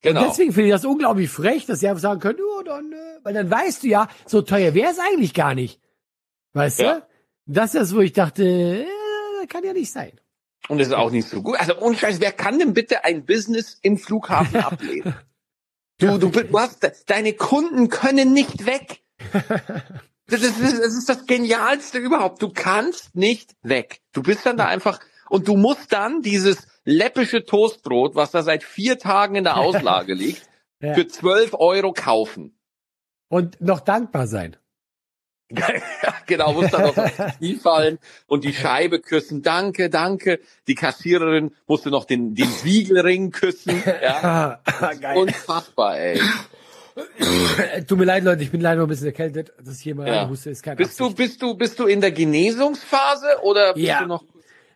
Genau. 0.02 0.22
Und 0.22 0.30
deswegen 0.30 0.54
finde 0.54 0.70
ich 0.70 0.74
das 0.74 0.86
unglaublich 0.86 1.30
frech, 1.30 1.66
dass 1.66 1.82
sie 1.82 1.88
einfach 1.88 2.02
sagen 2.02 2.20
können, 2.20 2.40
oh, 2.40 2.64
dann, 2.64 2.92
äh, 2.94 3.20
weil 3.24 3.34
dann 3.34 3.52
weißt 3.52 3.84
du 3.84 3.88
ja, 3.88 4.08
so 4.26 4.42
teuer 4.42 4.74
wäre 4.74 4.92
es 4.92 5.00
eigentlich 5.00 5.34
gar 5.34 5.56
nicht. 5.56 5.82
Weißt 6.54 6.80
ja. 6.80 6.96
du? 6.96 7.08
Das 7.46 7.74
ist 7.74 7.82
das, 7.82 7.96
wo 7.96 8.00
ich 8.00 8.14
dachte, 8.14 8.44
äh, 8.44 9.48
kann 9.48 9.64
ja 9.64 9.74
nicht 9.74 9.92
sein. 9.92 10.12
Und 10.68 10.78
das 10.78 10.88
ist 10.88 10.94
auch 10.94 11.12
nicht 11.12 11.28
so 11.28 11.42
gut. 11.42 11.60
Also 11.60 11.78
ohne 11.80 11.98
Scheiß, 11.98 12.22
wer 12.22 12.32
kann 12.32 12.60
denn 12.60 12.74
bitte 12.74 13.04
ein 13.04 13.26
Business 13.26 13.78
im 13.82 13.98
Flughafen 13.98 14.60
ablehnen? 14.64 15.16
Du, 15.98 16.18
du, 16.18 16.30
du 16.30 16.60
hast, 16.60 16.88
deine 17.08 17.34
Kunden 17.34 17.90
können 17.90 18.34
nicht 18.34 18.66
weg. 18.66 19.02
Das 20.30 20.44
ist, 20.44 20.62
das 20.62 20.96
ist 20.96 21.10
das 21.10 21.26
Genialste 21.26 21.98
überhaupt. 21.98 22.42
Du 22.44 22.50
kannst 22.50 23.16
nicht 23.16 23.56
weg. 23.64 24.02
Du 24.14 24.22
bist 24.22 24.46
dann 24.46 24.58
da 24.58 24.66
einfach 24.68 25.00
und 25.28 25.48
du 25.48 25.58
musst 25.58 25.92
dann 25.92 26.22
dieses 26.22 26.68
läppische 26.90 27.46
Toastbrot, 27.46 28.16
was 28.16 28.32
da 28.32 28.44
seit 28.44 28.64
vier 28.64 28.98
Tagen 28.98 29.36
in 29.36 29.44
der 29.44 29.58
Auslage 29.58 30.14
liegt, 30.14 30.50
ja. 30.82 30.94
für 30.94 31.08
zwölf 31.08 31.54
Euro 31.54 31.94
kaufen. 31.94 32.58
Und 33.30 33.62
noch 33.62 33.80
dankbar 33.80 34.28
sein. 34.28 34.58
genau, 36.28 36.54
muss 36.54 36.70
dann 36.70 36.84
noch 36.84 36.98
aufs 36.98 37.16
Knie 37.38 37.56
fallen 37.56 37.98
und 38.28 38.44
die 38.44 38.54
Scheibe 38.54 39.00
küssen. 39.00 39.42
Danke, 39.42 39.90
danke. 39.90 40.40
Die 40.68 40.76
Kassiererin 40.76 41.56
musste 41.66 41.90
noch 41.90 42.06
den, 42.06 42.36
den 42.36 42.50
Siegelring 42.50 43.32
küssen. 43.32 43.82
Ja. 43.86 44.62
Geil. 45.02 45.18
Unfassbar, 45.18 45.98
ey. 45.98 46.22
Tut 47.88 47.98
mir 47.98 48.06
leid, 48.06 48.24
Leute, 48.24 48.44
ich 48.44 48.52
bin 48.52 48.62
leider 48.62 48.78
noch 48.78 48.86
ein 48.86 48.90
bisschen 48.90 49.08
erkältet. 49.08 49.54
Das 49.58 49.70
ist 49.70 49.82
hier 49.82 49.96
mal 49.96 50.08
ja. 50.08 50.30
Huste 50.30 50.50
ist 50.50 50.62
kein 50.64 50.78
Bist 50.78 51.02
Absicht. 51.02 51.10
du, 51.10 51.16
bist 51.16 51.42
du, 51.42 51.54
bist 51.56 51.80
du 51.80 51.88
in 51.88 52.02
der 52.02 52.12
Genesungsphase 52.12 53.42
oder 53.42 53.74
bist 53.74 53.88
ja. 53.88 54.02
du 54.02 54.08
noch? 54.08 54.24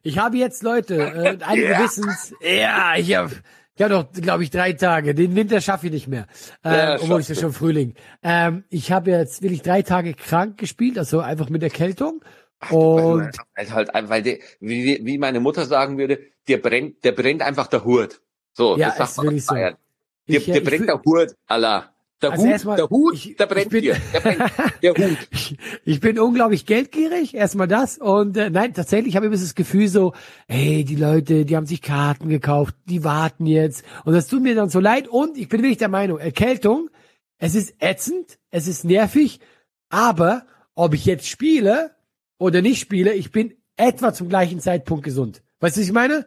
Ich 0.04 0.18
habe 0.18 0.38
jetzt 0.38 0.64
Leute, 0.64 0.96
äh, 0.96 1.38
einige 1.46 1.68
yeah. 1.68 1.84
wissen's. 1.84 2.34
Ja, 2.42 2.96
ich 2.98 3.16
habe 3.16 3.32
ich 3.76 3.82
hab 3.82 3.90
noch, 3.90 4.12
glaube 4.12 4.44
ich, 4.44 4.52
drei 4.52 4.74
Tage. 4.74 5.16
Den 5.16 5.36
Winter 5.36 5.60
schaffe 5.60 5.88
ich 5.88 5.94
nicht 5.94 6.08
mehr. 6.08 6.28
Ähm, 6.64 6.74
ja, 6.74 7.02
obwohl 7.02 7.22
ich 7.22 7.30
ja 7.30 7.36
schon 7.36 7.54
Frühling. 7.54 7.96
Ähm, 8.22 8.66
ich 8.70 8.92
habe 8.92 9.12
jetzt 9.12 9.42
wirklich 9.42 9.64
drei 9.64 9.82
Tage 9.82 10.14
krank 10.14 10.60
gespielt, 10.60 11.00
also 11.00 11.22
einfach 11.22 11.50
mit 11.50 11.64
Erkältung. 11.64 12.24
Ach, 12.60 12.72
und 12.72 13.32
halt, 13.58 13.94
halt, 13.94 14.10
weil 14.10 14.22
der, 14.22 14.38
wie, 14.60 15.04
wie 15.04 15.18
meine 15.18 15.40
Mutter 15.40 15.66
sagen 15.66 15.98
würde, 15.98 16.20
der 16.48 16.58
brennt, 16.58 17.04
der 17.04 17.14
brennt 17.14 17.42
einfach 17.42 17.68
der 17.68 17.84
Hurt. 17.84 18.22
So, 18.54 18.78
ja, 18.78 18.94
das 18.96 19.16
sagt 19.16 19.26
man 19.26 19.40
so. 19.40 19.56
Dir, 19.56 20.40
dir 20.40 20.64
brennt 20.64 20.88
der 20.88 21.02
Hurt, 21.04 21.36
Allah. 21.48 21.93
Der 22.24 22.32
also 22.32 22.46
Hut, 22.46 22.66
mal, 22.66 22.76
der 22.78 22.90
Hut, 22.90 23.14
ich, 23.16 23.36
der 23.36 23.46
brennt 23.48 23.70
bin, 23.70 23.82
hier. 23.84 23.98
Der, 24.14 24.20
brennt, 24.22 24.44
der 24.82 24.92
Hut. 24.94 25.18
ich, 25.30 25.58
ich 25.84 26.00
bin 26.00 26.18
unglaublich 26.18 26.66
geldgierig, 26.66 27.36
erstmal 27.36 27.68
das. 27.68 27.98
Und 27.98 28.38
äh, 28.38 28.50
nein, 28.50 28.74
tatsächlich 28.74 29.16
habe 29.16 29.26
ich 29.26 29.32
immer 29.32 29.40
das 29.40 29.56
Gefühl 29.56 29.90
so, 29.90 30.14
hey, 30.48 30.86
die 30.86 30.96
Leute, 30.96 31.44
die 31.44 31.56
haben 31.56 31.66
sich 31.66 31.82
Karten 31.82 32.30
gekauft, 32.30 32.76
die 32.86 33.04
warten 33.04 33.46
jetzt. 33.46 33.84
Und 34.06 34.14
das 34.14 34.28
tut 34.28 34.42
mir 34.42 34.56
dann 34.56 34.70
so 34.70 34.80
leid. 34.80 35.10
Und 35.10 35.38
ich 35.38 35.50
bin 35.50 35.62
wirklich 35.62 35.78
der 35.78 35.90
Meinung, 35.90 36.18
Erkältung, 36.18 36.90
es 37.38 37.56
ist 37.56 37.76
ätzend, 37.80 38.40
es 38.52 38.68
ist 38.68 38.86
nervig, 38.86 39.42
aber 39.90 40.46
ob 40.76 40.94
ich 40.94 41.06
jetzt 41.06 41.28
spiele 41.28 41.92
oder 42.38 42.62
nicht 42.62 42.80
spiele, 42.80 43.14
ich 43.14 43.32
bin 43.32 43.54
etwa 43.76 44.14
zum 44.14 44.30
gleichen 44.30 44.62
Zeitpunkt 44.62 45.04
gesund. 45.04 45.44
Weißt 45.60 45.76
du, 45.76 45.82
was 45.82 45.88
ich 45.88 45.94
meine? 45.94 46.26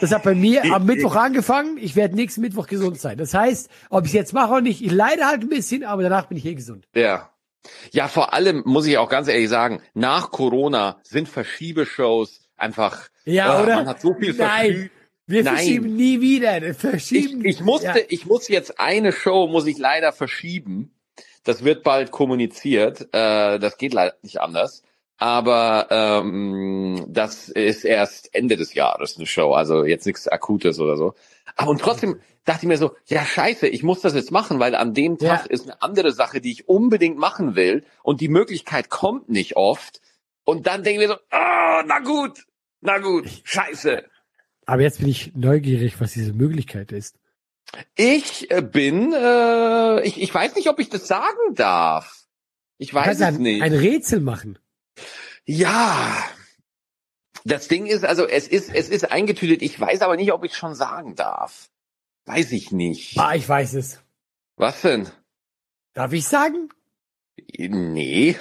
Das 0.00 0.12
hat 0.12 0.24
bei 0.24 0.34
mir 0.34 0.64
am 0.74 0.86
Mittwoch 0.86 1.14
angefangen. 1.14 1.78
Ich 1.78 1.94
werde 1.94 2.16
nächsten 2.16 2.40
Mittwoch 2.40 2.66
gesund 2.66 3.00
sein. 3.00 3.16
Das 3.16 3.32
heißt, 3.32 3.70
ob 3.90 4.04
ich 4.04 4.10
es 4.10 4.14
jetzt 4.14 4.32
mache 4.32 4.50
oder 4.50 4.60
nicht, 4.60 4.82
ich 4.82 4.90
leide 4.90 5.26
halt 5.26 5.42
ein 5.42 5.48
bisschen, 5.48 5.84
aber 5.84 6.02
danach 6.02 6.26
bin 6.26 6.36
ich 6.36 6.44
eh 6.44 6.54
gesund. 6.54 6.88
Ja. 6.94 7.30
Ja, 7.92 8.08
vor 8.08 8.34
allem 8.34 8.62
muss 8.64 8.86
ich 8.86 8.98
auch 8.98 9.08
ganz 9.08 9.28
ehrlich 9.28 9.48
sagen, 9.48 9.80
nach 9.94 10.30
Corona 10.30 11.00
sind 11.02 11.28
Verschiebeshows 11.28 12.48
einfach. 12.56 13.08
Ja, 13.24 13.58
oh, 13.58 13.62
oder? 13.62 13.76
Man 13.76 13.88
hat 13.88 14.00
so 14.00 14.14
viel 14.14 14.34
Nein. 14.34 14.90
Wir 15.26 15.44
Nein. 15.44 15.56
verschieben 15.56 15.94
nie 15.94 16.20
wieder. 16.20 16.74
Verschieben. 16.74 17.44
Ich, 17.44 17.56
ich 17.56 17.60
musste, 17.60 17.86
ja. 17.86 17.96
ich 18.08 18.26
muss 18.26 18.48
jetzt 18.48 18.80
eine 18.80 19.12
Show 19.12 19.46
muss 19.46 19.66
ich 19.66 19.78
leider 19.78 20.12
verschieben. 20.12 20.94
Das 21.44 21.64
wird 21.64 21.82
bald 21.82 22.10
kommuniziert. 22.10 23.02
Äh, 23.12 23.58
das 23.58 23.76
geht 23.76 23.92
leider 23.92 24.16
nicht 24.22 24.40
anders 24.40 24.82
aber 25.18 25.88
ähm, 25.90 27.04
das 27.08 27.48
ist 27.48 27.84
erst 27.84 28.34
Ende 28.34 28.56
des 28.56 28.74
Jahres 28.74 29.16
eine 29.16 29.26
Show, 29.26 29.52
also 29.52 29.84
jetzt 29.84 30.06
nichts 30.06 30.28
Akutes 30.28 30.78
oder 30.78 30.96
so. 30.96 31.14
Aber 31.56 31.70
und 31.70 31.80
trotzdem 31.80 32.20
dachte 32.44 32.60
ich 32.62 32.68
mir 32.68 32.78
so, 32.78 32.92
ja 33.06 33.24
scheiße, 33.24 33.66
ich 33.66 33.82
muss 33.82 34.00
das 34.00 34.14
jetzt 34.14 34.30
machen, 34.30 34.60
weil 34.60 34.76
an 34.76 34.94
dem 34.94 35.18
Tag 35.18 35.46
ja. 35.46 35.50
ist 35.50 35.64
eine 35.64 35.82
andere 35.82 36.12
Sache, 36.12 36.40
die 36.40 36.52
ich 36.52 36.68
unbedingt 36.68 37.18
machen 37.18 37.56
will 37.56 37.84
und 38.02 38.20
die 38.20 38.28
Möglichkeit 38.28 38.90
kommt 38.90 39.28
nicht 39.28 39.56
oft. 39.56 40.00
Und 40.44 40.66
dann 40.68 40.84
denke 40.84 41.02
ich 41.02 41.08
mir 41.08 41.14
so, 41.14 41.20
oh, 41.20 41.82
na 41.86 41.98
gut, 41.98 42.46
na 42.80 42.98
gut, 42.98 43.28
scheiße. 43.42 44.04
Aber 44.66 44.82
jetzt 44.82 45.00
bin 45.00 45.08
ich 45.08 45.34
neugierig, 45.34 46.00
was 46.00 46.12
diese 46.12 46.32
Möglichkeit 46.32 46.92
ist. 46.92 47.16
Ich 47.96 48.50
äh, 48.50 48.62
bin, 48.62 49.12
äh, 49.12 50.00
ich, 50.06 50.22
ich 50.22 50.32
weiß 50.32 50.54
nicht, 50.54 50.68
ob 50.68 50.78
ich 50.78 50.88
das 50.88 51.08
sagen 51.08 51.54
darf. 51.54 52.26
Ich 52.78 52.94
weiß 52.94 53.16
es 53.16 53.22
ein, 53.22 53.42
nicht. 53.42 53.62
Ein 53.62 53.74
Rätsel 53.74 54.20
machen. 54.20 54.58
Ja, 55.50 56.28
das 57.46 57.68
Ding 57.68 57.86
ist, 57.86 58.04
also 58.04 58.28
es 58.28 58.46
ist, 58.46 58.68
es 58.68 58.90
ist 58.90 59.10
eingetütet. 59.10 59.62
Ich 59.62 59.80
weiß 59.80 60.02
aber 60.02 60.16
nicht, 60.16 60.30
ob 60.30 60.44
ich 60.44 60.54
schon 60.54 60.74
sagen 60.74 61.14
darf. 61.14 61.70
Weiß 62.26 62.52
ich 62.52 62.70
nicht. 62.70 63.18
Ah, 63.18 63.34
ich 63.34 63.48
weiß 63.48 63.72
es. 63.72 64.02
Was 64.56 64.82
denn? 64.82 65.08
Darf 65.94 66.12
ich 66.12 66.28
sagen? 66.28 66.68
Nee. 67.56 68.36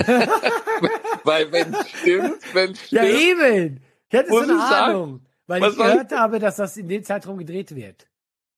weil 1.22 1.52
wenn 1.52 1.76
stimmt, 1.84 2.42
wenn 2.52 2.74
stimmt. 2.74 2.90
Ja, 2.90 3.04
eben. 3.04 3.80
Ich 4.10 4.18
hatte 4.18 4.28
so 4.28 4.38
eine 4.38 4.60
Ahnung. 4.60 5.26
Weil 5.46 5.60
Was 5.60 5.74
ich 5.74 5.78
gehört 5.78 6.10
ich? 6.10 6.18
habe, 6.18 6.40
dass 6.40 6.56
das 6.56 6.76
in 6.76 6.88
dem 6.88 7.04
Zeitraum 7.04 7.38
gedreht 7.38 7.72
wird. 7.76 8.08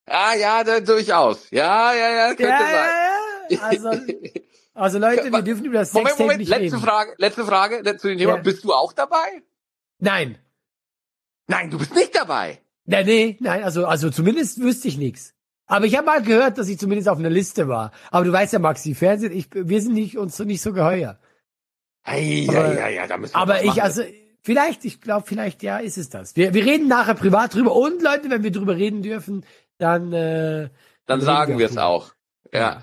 Ah, 0.07 0.35
ja, 0.37 0.65
da, 0.65 0.81
durchaus. 0.81 1.51
Ja, 1.51 1.93
ja, 1.93 2.11
ja, 2.11 2.29
könnte 2.29 2.45
ja, 2.45 2.59
sein. 2.59 2.91
Ja, 3.51 3.57
ja. 3.57 3.63
Also, 3.63 3.91
Also 4.75 4.99
Leute, 4.99 5.33
wir 5.33 5.43
dürfen 5.43 5.65
über 5.65 5.79
das 5.79 5.93
Moment, 5.93 6.09
Sextape 6.09 6.23
Moment, 6.23 6.41
nicht 6.41 6.49
letzte 6.49 6.65
reden. 6.65 6.81
Frage, 6.81 7.15
letzte 7.19 7.45
Frage 7.45 7.97
zu 7.97 8.09
dem 8.09 8.19
Thema. 8.19 8.37
Ja. 8.37 8.43
Bist 8.43 8.65
du 8.65 8.73
auch 8.73 8.93
dabei? 8.93 9.43
Nein. 9.99 10.39
Nein, 11.49 11.71
du 11.71 11.79
bist 11.79 11.95
nicht 11.95 12.15
dabei. 12.15 12.61
Nee, 12.85 13.05
nee, 13.05 13.37
nein, 13.41 13.63
also, 13.63 13.87
also 13.87 14.11
zumindest 14.11 14.61
wüsste 14.61 14.89
ich 14.89 14.99
nichts. 14.99 15.35
Aber 15.67 15.85
ich 15.85 15.97
habe 15.97 16.07
mal 16.07 16.23
gehört, 16.23 16.59
dass 16.59 16.69
ich 16.69 16.79
zumindest 16.79 17.09
auf 17.09 17.19
einer 17.19 17.31
Liste 17.31 17.69
war. 17.69 17.93
Aber 18.11 18.25
du 18.25 18.33
weißt 18.33 18.53
ja, 18.53 18.59
Maxi, 18.59 18.95
Fernsehen, 18.95 19.33
ich, 19.33 19.49
wir 19.53 19.81
sind 19.81 19.95
nicht, 19.95 20.19
uns 20.19 20.39
nicht 20.41 20.63
so 20.63 20.73
geheuer. 20.73 21.19
Ei, 22.03 22.47
aber, 22.49 22.75
ja, 22.75 22.89
ja, 22.89 23.07
da 23.07 23.17
müssen 23.19 23.35
wir 23.35 23.41
Aber 23.41 23.63
ich, 23.63 23.83
also, 23.83 24.03
vielleicht, 24.43 24.85
ich 24.85 25.01
glaube, 25.01 25.27
vielleicht, 25.27 25.63
ja, 25.63 25.79
ist 25.79 25.99
es 25.99 26.09
das. 26.09 26.35
Wir, 26.35 26.55
wir 26.55 26.65
reden 26.65 26.89
nachher 26.89 27.15
privat 27.15 27.55
drüber. 27.55 27.77
Und 27.77 28.03
Leute, 28.03 28.31
wenn 28.31 28.43
wir 28.43 28.51
drüber 28.51 28.77
reden 28.77 29.03
dürfen, 29.03 29.45
dann, 29.79 30.13
äh, 30.13 30.63
dann, 30.63 30.71
dann 31.07 31.21
sagen 31.21 31.59
wir 31.59 31.67
es 31.67 31.77
auch. 31.77 32.15
Ja. 32.53 32.61
ja. 32.61 32.83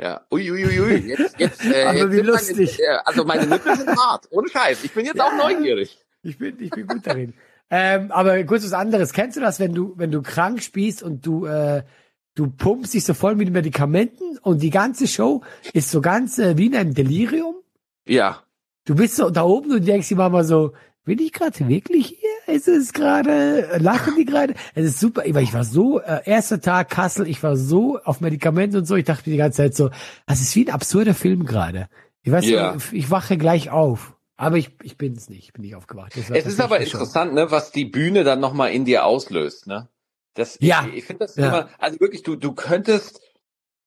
Ja, 0.00 0.20
uiuiui, 0.30 0.64
ui, 0.64 0.80
ui. 0.80 1.08
jetzt, 1.08 1.38
jetzt, 1.40 1.64
äh, 1.64 1.92
jetzt 1.92 2.12
wie 2.12 2.20
lustig. 2.20 2.78
Meine, 2.78 3.06
also 3.06 3.24
meine 3.24 3.46
Nippel 3.46 3.76
sind 3.76 3.90
hart, 3.98 4.28
ohne 4.30 4.48
Scheiß. 4.48 4.84
Ich 4.84 4.92
bin 4.92 5.04
jetzt 5.04 5.16
ja, 5.16 5.24
auch 5.24 5.36
neugierig. 5.36 5.98
Ich 6.22 6.38
bin, 6.38 6.56
ich 6.60 6.70
bin 6.70 6.86
gut 6.86 7.04
darin. 7.04 7.34
ähm, 7.70 8.12
aber 8.12 8.42
kurz 8.44 8.64
was 8.64 8.72
anderes. 8.72 9.12
Kennst 9.12 9.36
du 9.36 9.40
das, 9.40 9.58
wenn 9.58 9.74
du, 9.74 9.94
wenn 9.96 10.12
du 10.12 10.22
krank 10.22 10.62
spielst 10.62 11.02
und 11.02 11.26
du, 11.26 11.46
äh, 11.46 11.82
du 12.36 12.48
pumpst 12.48 12.94
dich 12.94 13.04
so 13.04 13.12
voll 13.12 13.34
mit 13.34 13.50
Medikamenten 13.50 14.38
und 14.38 14.62
die 14.62 14.70
ganze 14.70 15.08
Show 15.08 15.42
ist 15.72 15.90
so 15.90 16.00
ganz 16.00 16.38
äh, 16.38 16.56
wie 16.56 16.66
in 16.66 16.76
einem 16.76 16.94
Delirium? 16.94 17.56
Ja. 18.06 18.44
Du 18.84 18.94
bist 18.94 19.16
so 19.16 19.30
da 19.30 19.42
oben 19.42 19.72
und 19.72 19.86
denkst 19.86 20.08
dir 20.08 20.16
mal 20.16 20.44
so, 20.44 20.74
bin 21.08 21.18
ich 21.20 21.32
gerade 21.32 21.68
wirklich 21.68 22.18
hier? 22.20 22.54
Ist 22.54 22.68
es 22.68 22.92
gerade, 22.92 23.78
lachen 23.78 24.14
die 24.16 24.26
gerade? 24.26 24.54
Es 24.74 24.84
ist 24.84 25.00
super, 25.00 25.24
ich 25.24 25.54
war 25.54 25.64
so, 25.64 26.00
äh, 26.00 26.20
erster 26.26 26.60
Tag 26.60 26.90
Kassel, 26.90 27.26
ich 27.26 27.42
war 27.42 27.56
so 27.56 27.98
auf 28.04 28.20
Medikamente 28.20 28.76
und 28.78 28.84
so, 28.84 28.94
ich 28.94 29.06
dachte 29.06 29.30
die 29.30 29.38
ganze 29.38 29.56
Zeit 29.56 29.74
so, 29.74 29.90
das 30.26 30.42
ist 30.42 30.54
wie 30.54 30.66
ein 30.66 30.70
absurder 30.70 31.14
Film 31.14 31.46
gerade. 31.46 31.88
Ich 32.22 32.30
weiß 32.30 32.44
ja. 32.46 32.74
nicht, 32.74 32.92
ich 32.92 33.10
wache 33.10 33.38
gleich 33.38 33.70
auf. 33.70 34.14
Aber 34.36 34.58
ich, 34.58 34.70
ich 34.82 34.98
bin 34.98 35.14
es 35.14 35.30
nicht, 35.30 35.54
bin 35.54 35.62
nicht 35.62 35.74
aufgewacht. 35.74 36.14
es 36.14 36.28
ist 36.28 36.60
aber 36.60 36.78
interessant, 36.78 37.32
ne, 37.32 37.50
was 37.50 37.72
die 37.72 37.86
Bühne 37.86 38.22
dann 38.22 38.38
nochmal 38.38 38.70
in 38.70 38.84
dir 38.84 39.04
auslöst, 39.04 39.66
ne? 39.66 39.88
Das, 40.34 40.58
ja. 40.60 40.86
Ich, 40.90 40.98
ich 40.98 41.04
finde 41.04 41.24
das 41.24 41.36
ja. 41.36 41.48
immer, 41.48 41.68
also 41.78 41.98
wirklich, 42.00 42.22
du, 42.22 42.36
du 42.36 42.52
könntest, 42.52 43.20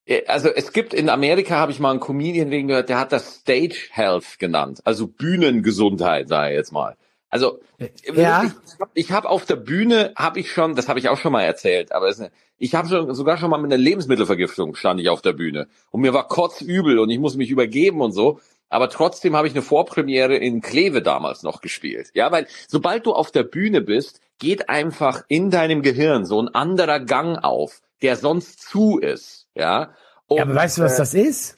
äh, 0.05 0.25
also 0.25 0.49
es 0.49 0.73
gibt 0.73 0.95
in 0.95 1.07
Amerika, 1.07 1.55
habe 1.55 1.71
ich 1.71 1.79
mal 1.79 1.91
einen 1.91 1.99
Comedian 1.99 2.49
wegen 2.49 2.67
gehört, 2.67 2.89
der 2.89 2.99
hat 2.99 3.11
das 3.11 3.35
Stage 3.35 3.89
Health 3.91 4.39
genannt, 4.39 4.81
also 4.85 5.05
Bühnengesundheit, 5.07 6.27
sage 6.27 6.51
ich 6.51 6.57
jetzt 6.57 6.71
mal. 6.73 6.97
Also 7.31 7.61
äh, 7.79 7.89
ja. 8.13 8.43
ich, 8.43 8.51
ich 9.05 9.11
habe 9.11 9.29
auf 9.29 9.45
der 9.45 9.55
Bühne 9.55 10.11
habe 10.17 10.39
ich 10.39 10.51
schon, 10.51 10.75
das 10.75 10.89
habe 10.89 10.99
ich 10.99 11.09
auch 11.09 11.17
schon 11.17 11.31
mal 11.31 11.43
erzählt, 11.43 11.93
aber 11.93 12.09
es, 12.09 12.21
ich 12.57 12.75
habe 12.75 12.89
schon 12.89 13.15
sogar 13.15 13.37
schon 13.37 13.49
mal 13.49 13.57
mit 13.57 13.71
einer 13.71 13.81
Lebensmittelvergiftung 13.81 14.75
stand 14.75 14.99
ich 14.99 15.09
auf 15.09 15.21
der 15.21 15.33
Bühne 15.33 15.67
und 15.89 16.01
mir 16.01 16.13
war 16.13 16.27
kotzübel 16.27 16.99
und 16.99 17.09
ich 17.09 17.19
muss 17.19 17.37
mich 17.37 17.49
übergeben 17.49 18.01
und 18.01 18.11
so. 18.11 18.39
Aber 18.69 18.89
trotzdem 18.89 19.35
habe 19.35 19.47
ich 19.47 19.53
eine 19.53 19.61
Vorpremiere 19.61 20.35
in 20.35 20.61
Kleve 20.61 21.01
damals 21.01 21.43
noch 21.43 21.59
gespielt. 21.59 22.11
Ja, 22.13 22.31
weil 22.31 22.47
sobald 22.67 23.05
du 23.05 23.13
auf 23.13 23.31
der 23.31 23.43
Bühne 23.43 23.81
bist, 23.81 24.21
geht 24.39 24.69
einfach 24.69 25.23
in 25.27 25.51
deinem 25.51 25.81
Gehirn 25.81 26.25
so 26.25 26.41
ein 26.41 26.49
anderer 26.49 26.99
Gang 26.99 27.43
auf, 27.43 27.81
der 28.01 28.15
sonst 28.15 28.61
zu 28.61 28.97
ist. 28.97 29.47
Ja. 29.55 29.93
Und, 30.27 30.37
ja 30.37 30.43
aber 30.43 30.55
weißt 30.55 30.77
du, 30.77 30.83
was 30.83 30.95
äh, 30.95 30.97
das 30.97 31.13
ist? 31.13 31.55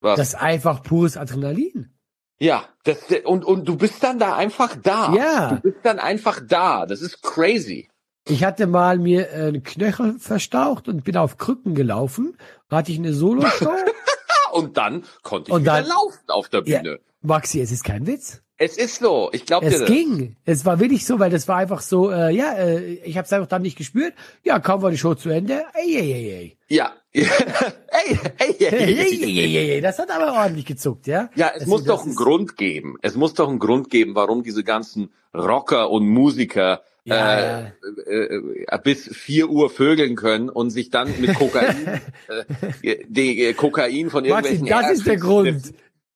Was? 0.00 0.16
Das 0.16 0.28
ist 0.28 0.34
einfach 0.36 0.82
pures 0.82 1.16
Adrenalin. 1.16 1.92
Ja, 2.40 2.64
das, 2.84 2.98
und, 3.24 3.44
und 3.44 3.66
du 3.66 3.76
bist 3.76 4.02
dann 4.02 4.18
da 4.18 4.36
einfach 4.36 4.76
da. 4.80 5.12
Ja. 5.12 5.50
Du 5.54 5.70
bist 5.70 5.78
dann 5.82 5.98
einfach 5.98 6.40
da. 6.46 6.86
Das 6.86 7.02
ist 7.02 7.22
crazy. 7.22 7.88
Ich 8.28 8.44
hatte 8.44 8.66
mal 8.66 8.98
mir 8.98 9.32
einen 9.32 9.62
Knöchel 9.62 10.18
verstaucht 10.18 10.86
und 10.86 11.02
bin 11.04 11.16
auf 11.16 11.38
Krücken 11.38 11.74
gelaufen. 11.74 12.36
Da 12.68 12.78
hatte 12.78 12.92
ich 12.92 12.98
eine 12.98 13.12
Solo-Show. 13.12 13.72
und 14.52 14.76
dann 14.76 15.04
konnte 15.22 15.48
ich 15.48 15.54
und 15.54 15.62
wieder 15.62 15.80
dann, 15.80 15.86
laufen 15.86 16.28
auf 16.28 16.48
der 16.48 16.60
Bühne. 16.60 16.90
Ja, 16.90 16.96
Maxi, 17.22 17.60
es 17.60 17.72
ist 17.72 17.84
kein 17.84 18.06
Witz. 18.06 18.42
Es 18.60 18.76
ist 18.76 19.00
so, 19.00 19.30
ich 19.32 19.46
glaube 19.46 19.70
dir 19.70 19.82
Es 19.82 19.86
ging. 19.86 20.36
Es 20.44 20.64
war 20.64 20.80
wirklich 20.80 21.06
so, 21.06 21.18
weil 21.20 21.30
das 21.30 21.46
war 21.46 21.56
einfach 21.56 21.80
so, 21.80 22.10
äh, 22.10 22.34
ja, 22.34 22.54
äh, 22.54 22.94
ich 23.04 23.16
habe 23.16 23.24
es 23.24 23.32
einfach 23.32 23.46
dann 23.48 23.62
nicht 23.62 23.78
gespürt. 23.78 24.14
Ja, 24.44 24.58
kaum 24.58 24.82
war 24.82 24.90
die 24.90 24.98
Show 24.98 25.14
zu 25.14 25.30
Ende. 25.30 25.64
Ey, 25.74 25.96
ey, 25.96 26.12
ey, 26.12 26.32
ey. 26.32 26.58
Ja. 26.68 26.92
Ey, 27.22 28.18
ey, 28.38 28.56
ey, 28.56 28.56
ey, 28.60 29.22
ey, 29.22 29.56
ey, 29.56 29.70
ey. 29.70 29.80
Das 29.80 29.98
hat 29.98 30.10
aber 30.10 30.32
ordentlich 30.32 30.66
gezuckt, 30.66 31.06
ja? 31.06 31.30
Ja, 31.34 31.50
es 31.54 31.60
das 31.60 31.68
muss 31.68 31.84
doch 31.84 32.04
einen 32.04 32.14
Grund 32.14 32.56
geben. 32.56 32.96
Es 33.02 33.14
muss 33.14 33.34
doch 33.34 33.48
einen 33.48 33.58
Grund 33.58 33.90
geben, 33.90 34.14
warum 34.14 34.42
diese 34.42 34.64
ganzen 34.64 35.10
Rocker 35.34 35.90
und 35.90 36.08
Musiker 36.08 36.82
ja. 37.04 37.72
äh, 38.06 38.24
äh, 38.66 38.78
bis 38.82 39.08
vier 39.14 39.48
Uhr 39.48 39.70
vögeln 39.70 40.16
können 40.16 40.48
und 40.48 40.70
sich 40.70 40.90
dann 40.90 41.08
mit 41.20 41.34
Kokain, 41.34 42.00
äh, 42.82 42.96
die, 43.08 43.44
äh, 43.44 43.52
Kokain 43.54 44.10
von 44.10 44.24
irgendwelchen 44.24 44.68
Maxi, 44.68 44.82
das 44.82 44.98
ist 44.98 45.06
der 45.06 45.16
Grund. 45.16 45.74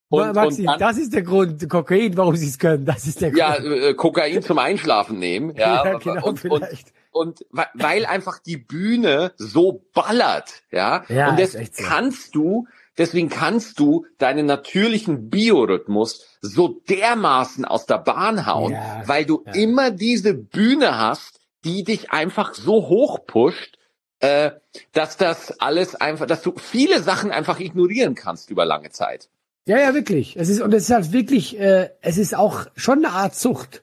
Und, 0.09 0.35
Maxi, 0.35 0.61
und 0.61 0.67
dann, 0.67 0.79
das 0.79 0.97
ist 0.97 1.13
der 1.13 1.23
Grund, 1.23 1.67
Kokain, 1.67 2.15
warum 2.15 2.35
sie 2.35 2.47
es 2.47 2.59
können. 2.59 2.85
Das 2.85 3.07
ist 3.07 3.21
der 3.21 3.31
Grund. 3.31 3.39
Ja, 3.39 3.55
äh, 3.55 3.93
Kokain 3.95 4.43
zum 4.43 4.59
Einschlafen 4.59 5.19
nehmen. 5.19 5.53
Ja, 5.57 5.85
ja 5.85 5.97
genau, 5.97 6.27
und, 6.27 6.39
vielleicht. 6.39 6.87
Und, 6.87 7.02
und 7.13 7.45
weil 7.51 8.05
einfach 8.05 8.39
die 8.39 8.57
Bühne 8.57 9.33
so 9.37 9.83
ballert, 9.93 10.63
ja. 10.71 11.05
ja 11.07 11.29
und 11.29 11.39
das 11.39 11.53
so. 11.53 11.59
kannst 11.77 12.35
du, 12.35 12.67
deswegen 12.97 13.29
kannst 13.29 13.79
du 13.79 14.05
deinen 14.17 14.45
natürlichen 14.45 15.29
Biorhythmus 15.29 16.37
so 16.41 16.81
dermaßen 16.89 17.65
aus 17.65 17.85
der 17.85 17.99
Bahn 17.99 18.45
hauen, 18.45 18.73
ja, 18.73 19.03
weil 19.05 19.25
du 19.25 19.43
ja. 19.45 19.53
immer 19.53 19.91
diese 19.91 20.33
Bühne 20.33 20.97
hast, 20.97 21.39
die 21.63 21.83
dich 21.83 22.11
einfach 22.11 22.53
so 22.53 22.89
hoch 22.89 23.25
pusht, 23.25 23.77
äh, 24.19 24.51
dass 24.93 25.17
das 25.17 25.59
alles 25.59 25.95
einfach, 25.95 26.25
dass 26.25 26.41
du 26.41 26.53
viele 26.57 27.01
Sachen 27.01 27.31
einfach 27.31 27.59
ignorieren 27.59 28.15
kannst 28.15 28.49
über 28.49 28.65
lange 28.65 28.89
Zeit. 28.89 29.29
Ja, 29.65 29.79
ja, 29.79 29.93
wirklich. 29.93 30.35
Es 30.35 30.49
ist, 30.49 30.61
und 30.61 30.73
es 30.73 30.83
ist 30.83 30.89
halt 30.89 31.11
wirklich, 31.13 31.57
äh, 31.59 31.89
es 32.01 32.17
ist 32.17 32.35
auch 32.35 32.65
schon 32.75 33.05
eine 33.05 33.13
Art 33.13 33.35
Sucht. 33.35 33.82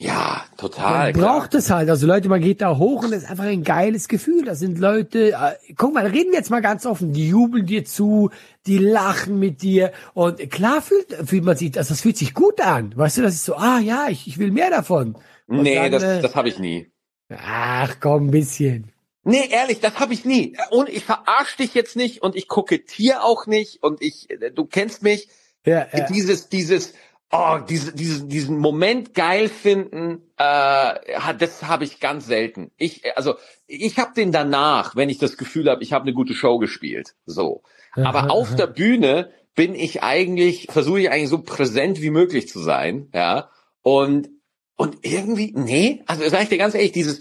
Ja, 0.00 0.44
total. 0.56 1.12
Man 1.12 1.20
braucht 1.20 1.54
es 1.54 1.70
halt. 1.70 1.90
Also 1.90 2.06
Leute, 2.06 2.28
man 2.28 2.40
geht 2.40 2.60
da 2.60 2.76
hoch 2.76 3.02
und 3.02 3.12
es 3.12 3.24
ist 3.24 3.30
einfach 3.30 3.44
ein 3.44 3.64
geiles 3.64 4.06
Gefühl. 4.06 4.44
Das 4.44 4.60
sind 4.60 4.78
Leute, 4.78 5.32
äh, 5.32 5.74
guck 5.76 5.92
mal, 5.92 6.06
reden 6.06 6.30
wir 6.30 6.38
jetzt 6.38 6.50
mal 6.50 6.62
ganz 6.62 6.86
offen, 6.86 7.12
die 7.12 7.28
jubeln 7.28 7.66
dir 7.66 7.84
zu, 7.84 8.30
die 8.66 8.78
lachen 8.78 9.40
mit 9.40 9.60
dir 9.60 9.92
und 10.14 10.38
klar 10.50 10.82
fühlt, 10.82 11.12
fühlt 11.28 11.42
man 11.42 11.56
sich, 11.56 11.76
also 11.76 11.88
das 11.88 12.02
fühlt 12.02 12.16
sich 12.16 12.32
gut 12.32 12.60
an. 12.60 12.96
Weißt 12.96 13.18
du, 13.18 13.22
das 13.22 13.34
ist 13.34 13.44
so, 13.44 13.56
ah 13.56 13.80
ja, 13.80 14.06
ich, 14.08 14.28
ich 14.28 14.38
will 14.38 14.52
mehr 14.52 14.70
davon. 14.70 15.16
Und 15.48 15.62
nee, 15.62 15.74
dann, 15.74 15.90
das, 15.90 16.02
äh, 16.04 16.22
das 16.22 16.36
habe 16.36 16.48
ich 16.48 16.60
nie. 16.60 16.92
Ach 17.30 17.96
komm, 17.98 18.28
ein 18.28 18.30
bisschen. 18.30 18.92
Nee, 19.24 19.48
ehrlich, 19.50 19.80
das 19.80 19.98
habe 19.98 20.14
ich 20.14 20.24
nie. 20.24 20.56
Und 20.70 20.88
ich 20.88 21.04
verarsch 21.04 21.56
dich 21.56 21.74
jetzt 21.74 21.96
nicht 21.96 22.22
und 22.22 22.36
ich 22.36 22.46
kokettiere 22.46 23.24
auch 23.24 23.46
nicht 23.46 23.82
und 23.82 24.00
ich, 24.00 24.28
du 24.54 24.64
kennst 24.64 25.02
mich. 25.02 25.28
Ja, 25.66 25.86
ja. 25.92 26.06
Dieses, 26.06 26.48
dieses, 26.48 26.94
oh, 27.30 27.58
diese, 27.68 27.94
diese, 27.94 28.26
diesen 28.26 28.58
Moment 28.58 29.14
geil 29.14 29.48
finden, 29.48 30.22
äh, 30.36 30.94
das 31.38 31.62
habe 31.64 31.84
ich 31.84 32.00
ganz 32.00 32.26
selten. 32.26 32.70
Ich, 32.76 33.02
also 33.16 33.34
ich 33.66 33.98
habe 33.98 34.14
den 34.14 34.32
danach, 34.32 34.96
wenn 34.96 35.10
ich 35.10 35.18
das 35.18 35.36
Gefühl 35.36 35.68
habe, 35.68 35.82
ich 35.82 35.92
habe 35.92 36.04
eine 36.04 36.14
gute 36.14 36.34
Show 36.34 36.58
gespielt. 36.58 37.14
So. 37.26 37.62
Aber 37.96 38.30
auf 38.30 38.54
der 38.54 38.66
Bühne 38.66 39.30
bin 39.54 39.74
ich 39.74 40.02
eigentlich, 40.02 40.68
versuche 40.70 41.00
ich 41.00 41.10
eigentlich 41.10 41.30
so 41.30 41.42
präsent 41.42 42.00
wie 42.00 42.10
möglich 42.10 42.48
zu 42.48 42.60
sein, 42.60 43.08
ja. 43.12 43.50
Und 43.82 44.30
und 44.76 44.98
irgendwie, 45.02 45.52
nee, 45.56 46.04
also 46.06 46.28
sag 46.28 46.44
ich 46.44 46.48
dir 46.48 46.58
ganz 46.58 46.74
ehrlich, 46.74 46.92
dieses 46.92 47.20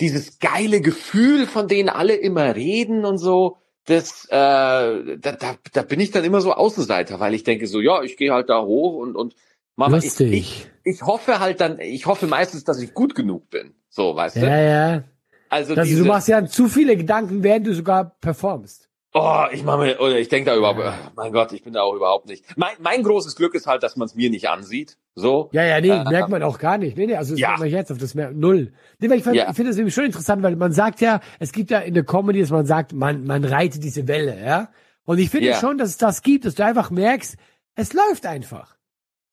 dieses 0.00 0.40
geile 0.40 0.80
Gefühl, 0.80 1.46
von 1.46 1.68
denen 1.68 1.88
alle 1.88 2.14
immer 2.14 2.56
reden 2.56 3.04
und 3.04 3.18
so, 3.18 3.61
das, 3.86 4.26
äh, 4.26 4.28
da, 4.30 5.16
da, 5.16 5.56
da 5.72 5.82
bin 5.82 6.00
ich 6.00 6.10
dann 6.10 6.24
immer 6.24 6.40
so 6.40 6.52
Außenseiter, 6.52 7.20
weil 7.20 7.34
ich 7.34 7.44
denke 7.44 7.66
so, 7.66 7.80
ja, 7.80 8.02
ich 8.02 8.16
gehe 8.16 8.32
halt 8.32 8.48
da 8.48 8.62
hoch 8.62 8.98
und 8.98 9.16
und 9.16 9.34
Mama. 9.76 9.98
Ich, 9.98 10.20
ich, 10.20 10.66
ich 10.84 11.02
hoffe 11.02 11.40
halt 11.40 11.60
dann, 11.60 11.80
ich 11.80 12.06
hoffe 12.06 12.26
meistens, 12.26 12.64
dass 12.64 12.80
ich 12.80 12.94
gut 12.94 13.14
genug 13.14 13.50
bin, 13.50 13.74
so, 13.88 14.14
weißt 14.14 14.36
ja, 14.36 14.42
du? 14.42 14.48
Ja, 14.48 14.60
ja. 14.60 15.04
Also, 15.48 15.74
also 15.74 15.82
diese, 15.82 16.02
du 16.02 16.08
machst 16.08 16.28
ja 16.28 16.46
zu 16.46 16.68
viele 16.68 16.96
Gedanken, 16.96 17.42
während 17.42 17.66
du 17.66 17.74
sogar 17.74 18.16
performst. 18.20 18.88
Oh, 19.14 19.44
ich 19.52 19.62
mache 19.62 19.78
mir, 19.78 20.00
oder 20.00 20.18
ich 20.18 20.28
denke 20.28 20.50
da 20.50 20.56
überhaupt, 20.56 20.80
ja. 20.80 20.94
mein 21.16 21.32
Gott, 21.32 21.52
ich 21.52 21.62
bin 21.62 21.74
da 21.74 21.82
auch 21.82 21.94
überhaupt 21.94 22.26
nicht. 22.26 22.44
Mein, 22.56 22.72
mein 22.80 23.02
großes 23.02 23.36
Glück 23.36 23.54
ist 23.54 23.66
halt, 23.66 23.82
dass 23.82 23.96
man 23.96 24.06
es 24.06 24.14
mir 24.14 24.30
nicht 24.30 24.48
ansieht. 24.48 24.96
So. 25.14 25.50
Ja, 25.52 25.64
ja, 25.64 25.82
nee, 25.82 25.90
äh, 25.90 26.04
merkt 26.04 26.30
man 26.30 26.42
auch 26.42 26.58
gar 26.58 26.78
nicht. 26.78 26.96
Nee, 26.96 27.06
nee, 27.06 27.16
also 27.16 27.34
das 27.34 27.40
ja. 27.40 27.62
jetzt 27.62 27.92
auf 27.92 27.98
das 27.98 28.14
mehr 28.14 28.30
null. 28.30 28.72
Nee, 29.00 29.10
weil 29.10 29.18
ich, 29.18 29.26
ja. 29.26 29.50
ich 29.50 29.54
finde 29.56 29.70
das 29.70 29.76
nämlich 29.76 29.94
schon 29.94 30.06
interessant, 30.06 30.42
weil 30.42 30.56
man 30.56 30.72
sagt 30.72 31.02
ja, 31.02 31.20
es 31.38 31.52
gibt 31.52 31.70
ja 31.70 31.80
in 31.80 31.92
der 31.92 32.04
Comedy, 32.04 32.40
dass 32.40 32.50
man 32.50 32.64
sagt, 32.64 32.94
man, 32.94 33.24
man 33.24 33.44
reitet 33.44 33.84
diese 33.84 34.08
Welle, 34.08 34.42
ja. 34.42 34.70
Und 35.04 35.18
ich 35.18 35.28
finde 35.28 35.48
ja. 35.48 35.60
schon, 35.60 35.76
dass 35.76 35.90
es 35.90 35.98
das 35.98 36.22
gibt, 36.22 36.46
dass 36.46 36.54
du 36.54 36.64
einfach 36.64 36.90
merkst, 36.90 37.36
es 37.74 37.92
läuft 37.92 38.24
einfach. 38.24 38.76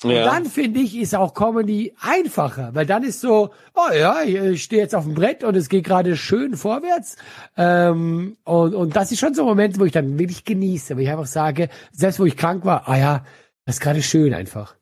Und 0.03 0.11
ja. 0.11 0.23
dann 0.23 0.45
finde 0.45 0.79
ich, 0.79 0.97
ist 0.97 1.13
auch 1.13 1.33
Comedy 1.33 1.93
einfacher, 1.99 2.69
weil 2.73 2.85
dann 2.85 3.03
ist 3.03 3.19
so, 3.19 3.49
oh 3.75 3.93
ja, 3.93 4.21
ich 4.23 4.63
stehe 4.63 4.81
jetzt 4.81 4.95
auf 4.95 5.03
dem 5.03 5.13
Brett 5.13 5.43
und 5.43 5.55
es 5.55 5.67
geht 5.67 5.83
gerade 5.83 6.15
schön 6.15 6.55
vorwärts. 6.55 7.17
Ähm, 7.57 8.37
und, 8.45 8.75
und 8.75 8.95
das 8.95 9.11
ist 9.11 9.19
schon 9.19 9.33
so 9.33 9.41
ein 9.41 9.47
Moment, 9.47 9.77
wo 9.77 9.83
ich 9.83 9.91
dann 9.91 10.17
wirklich 10.17 10.45
genieße, 10.45 10.95
wo 10.95 11.01
ich 11.01 11.09
einfach 11.09 11.25
sage, 11.25 11.67
selbst 11.91 12.19
wo 12.19 12.25
ich 12.25 12.37
krank 12.37 12.63
war, 12.63 12.87
ah 12.87 12.97
ja, 12.97 13.25
das 13.65 13.75
ist 13.75 13.81
gerade 13.81 14.01
schön 14.01 14.33
einfach. 14.33 14.78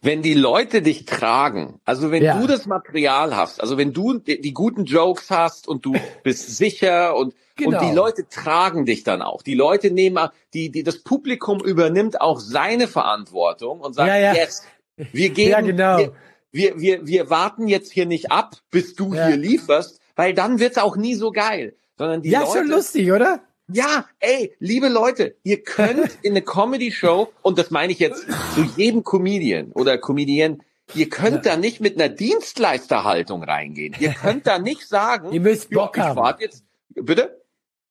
Wenn 0.00 0.22
die 0.22 0.34
Leute 0.34 0.80
dich 0.82 1.04
tragen, 1.04 1.80
also 1.84 2.10
wenn 2.10 2.22
ja. 2.22 2.38
du 2.38 2.46
das 2.46 2.66
Material 2.66 3.36
hast, 3.36 3.60
also 3.60 3.76
wenn 3.76 3.92
du 3.92 4.18
die, 4.18 4.40
die 4.40 4.54
guten 4.54 4.84
Jokes 4.84 5.30
hast 5.30 5.68
und 5.68 5.84
du 5.84 5.94
bist 6.22 6.56
sicher 6.56 7.16
und 7.16 7.34
Genau. 7.58 7.76
Und 7.76 7.82
die 7.82 7.88
genau. 7.90 8.04
Leute 8.04 8.28
tragen 8.28 8.86
dich 8.86 9.02
dann 9.02 9.20
auch. 9.20 9.42
Die 9.42 9.54
Leute 9.54 9.90
nehmen, 9.90 10.28
die, 10.54 10.70
die, 10.70 10.84
das 10.84 11.02
Publikum 11.02 11.58
übernimmt 11.58 12.20
auch 12.20 12.38
seine 12.38 12.86
Verantwortung 12.86 13.80
und 13.80 13.94
sagt, 13.94 14.06
ja, 14.06 14.16
ja. 14.16 14.32
yes, 14.32 14.62
wir 14.96 15.30
gehen, 15.30 15.50
ja, 15.50 15.60
genau. 15.60 15.98
wir, 15.98 16.12
wir, 16.52 16.80
wir, 16.80 17.06
wir 17.06 17.30
warten 17.30 17.66
jetzt 17.66 17.90
hier 17.90 18.06
nicht 18.06 18.30
ab, 18.30 18.54
bis 18.70 18.94
du 18.94 19.12
hier 19.12 19.36
lieferst, 19.36 20.00
weil 20.14 20.34
dann 20.34 20.60
wird's 20.60 20.78
auch 20.78 20.96
nie 20.96 21.16
so 21.16 21.32
geil. 21.32 21.74
Sondern 21.96 22.22
die 22.22 22.30
ja, 22.30 22.42
Leute, 22.42 22.58
schon 22.58 22.68
lustig, 22.68 23.10
oder? 23.10 23.40
Ja, 23.70 24.06
ey, 24.20 24.54
liebe 24.60 24.88
Leute, 24.88 25.36
ihr 25.42 25.62
könnt 25.62 26.18
in 26.22 26.32
eine 26.32 26.42
Comedy-Show, 26.42 27.30
und 27.42 27.58
das 27.58 27.70
meine 27.70 27.92
ich 27.92 27.98
jetzt 27.98 28.26
zu 28.54 28.62
jedem 28.76 29.04
Comedian 29.04 29.72
oder 29.72 29.98
Comedian, 29.98 30.62
ihr 30.94 31.10
könnt 31.10 31.44
ja. 31.44 31.52
da 31.52 31.56
nicht 31.58 31.80
mit 31.80 32.00
einer 32.00 32.08
Dienstleisterhaltung 32.08 33.42
reingehen. 33.42 33.94
Ihr 33.98 34.14
könnt 34.14 34.46
da 34.46 34.58
nicht 34.58 34.88
sagen, 34.88 35.32
ihr 35.32 35.40
müsst 35.40 35.68
Bock 35.70 35.98
ich 35.98 36.02
haben. 36.02 36.40
Jetzt, 36.40 36.64
bitte? 36.94 37.44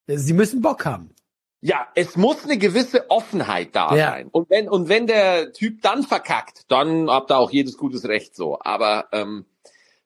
Sie 0.08 0.34
müssen 0.34 0.62
Bock 0.62 0.84
haben. 0.86 1.12
Ja, 1.62 1.88
es 1.94 2.16
muss 2.16 2.44
eine 2.44 2.58
gewisse 2.58 3.10
Offenheit 3.12 3.76
da 3.76 3.96
ja. 3.96 4.12
sein. 4.12 4.30
Und 4.32 4.50
wenn, 4.50 4.70
und 4.70 4.90
wenn 4.90 5.06
der 5.06 5.54
Typ 5.54 5.82
dann 5.84 6.04
verkackt, 6.04 6.64
dann 6.70 7.10
habt 7.10 7.32
ihr 7.32 7.38
auch 7.38 7.52
jedes 7.52 7.78
gutes 7.78 8.06
Recht 8.08 8.36
so. 8.36 8.60
Aber 8.62 9.10
ähm, 9.12 9.46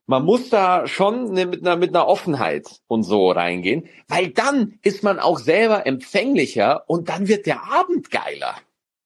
man 0.08 0.26
muss 0.26 0.50
da 0.50 0.88
schon 0.88 1.34
ne, 1.34 1.46
mit, 1.46 1.62
einer, 1.62 1.76
mit 1.76 1.90
einer 1.90 2.08
Offenheit 2.08 2.82
und 2.88 3.04
so 3.04 3.32
reingehen, 3.32 3.88
weil 4.08 4.30
dann 4.30 4.80
ist 4.82 5.04
man 5.04 5.20
auch 5.20 5.40
selber 5.40 5.86
empfänglicher 5.88 6.84
und 6.88 7.10
dann 7.10 7.28
wird 7.28 7.46
der 7.46 7.64
Abend 7.72 8.12
geiler. 8.12 8.56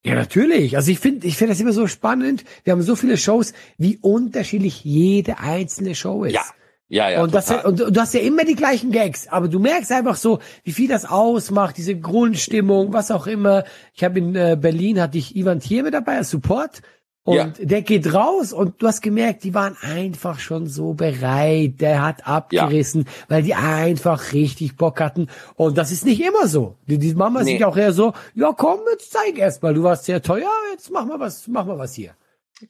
Ja, 0.04 0.14
natürlich. 0.14 0.76
Also 0.76 0.92
ich 0.92 1.00
finde, 1.00 1.26
ich 1.26 1.36
finde 1.36 1.54
das 1.54 1.60
immer 1.60 1.74
so 1.74 1.88
spannend. 1.88 2.44
Wir 2.64 2.74
haben 2.74 2.84
so 2.84 2.96
viele 2.96 3.18
Shows, 3.18 3.54
wie 3.78 3.98
unterschiedlich 3.98 4.84
jede 4.84 5.40
einzelne 5.40 5.96
Show 5.96 6.26
ist. 6.26 6.34
Ja. 6.34 6.44
Ja, 6.88 7.10
ja. 7.10 7.24
Und, 7.24 7.34
das, 7.34 7.50
und 7.66 7.80
du 7.80 8.00
hast 8.00 8.14
ja 8.14 8.20
immer 8.20 8.46
die 8.46 8.56
gleichen 8.56 8.92
Gags, 8.92 9.28
aber 9.28 9.48
du 9.48 9.58
merkst 9.58 9.92
einfach 9.92 10.16
so, 10.16 10.40
wie 10.64 10.72
viel 10.72 10.88
das 10.88 11.06
ausmacht, 11.06 11.78
diese 11.78 12.00
Grundstimmung, 12.00 12.94
was 12.94 13.10
auch 13.10 13.26
immer. 13.26 13.64
Ich 13.96 14.04
habe 14.04 14.20
in 14.20 14.36
äh, 14.36 14.56
Berlin 14.60 15.02
hatte 15.02 15.18
ich 15.18 15.36
Ivan 15.36 15.60
Thier 15.60 15.82
mit 15.82 15.96
dabei 15.96 16.18
als 16.18 16.30
Support 16.30 16.84
und 17.26 17.36
ja. 17.36 17.46
der 17.58 17.82
geht 17.82 18.14
raus 18.14 18.54
und 18.54 18.80
du 18.80 18.88
hast 18.88 19.02
gemerkt, 19.02 19.44
die 19.44 19.56
waren 19.56 19.76
einfach 19.82 20.38
schon 20.38 20.68
so 20.68 20.94
bereit. 20.94 21.82
Der 21.82 22.04
hat 22.04 22.28
abgerissen, 22.28 23.02
ja. 23.02 23.12
weil 23.30 23.42
die 23.42 23.56
einfach 23.56 24.32
richtig 24.32 24.78
Bock 24.78 25.02
hatten. 25.02 25.30
Und 25.56 25.76
das 25.76 25.92
ist 25.92 26.06
nicht 26.06 26.22
immer 26.22 26.48
so. 26.48 26.76
Die, 26.86 27.00
die 27.00 27.16
Mama 27.16 27.42
nee. 27.42 27.54
sich 27.54 27.66
auch 27.66 27.76
eher 27.76 27.94
so, 27.94 28.14
ja 28.36 28.54
komm, 28.56 28.82
jetzt 28.92 29.12
zeig 29.12 29.40
erst 29.40 29.64
mal, 29.64 29.74
du 29.74 29.82
warst 29.82 30.06
sehr 30.06 30.22
teuer, 30.22 30.52
jetzt 30.72 30.92
mach 30.92 31.04
mal 31.04 31.20
was, 31.20 31.48
mach 31.48 31.66
mal 31.66 31.80
was 31.80 31.96
hier. 31.96 32.12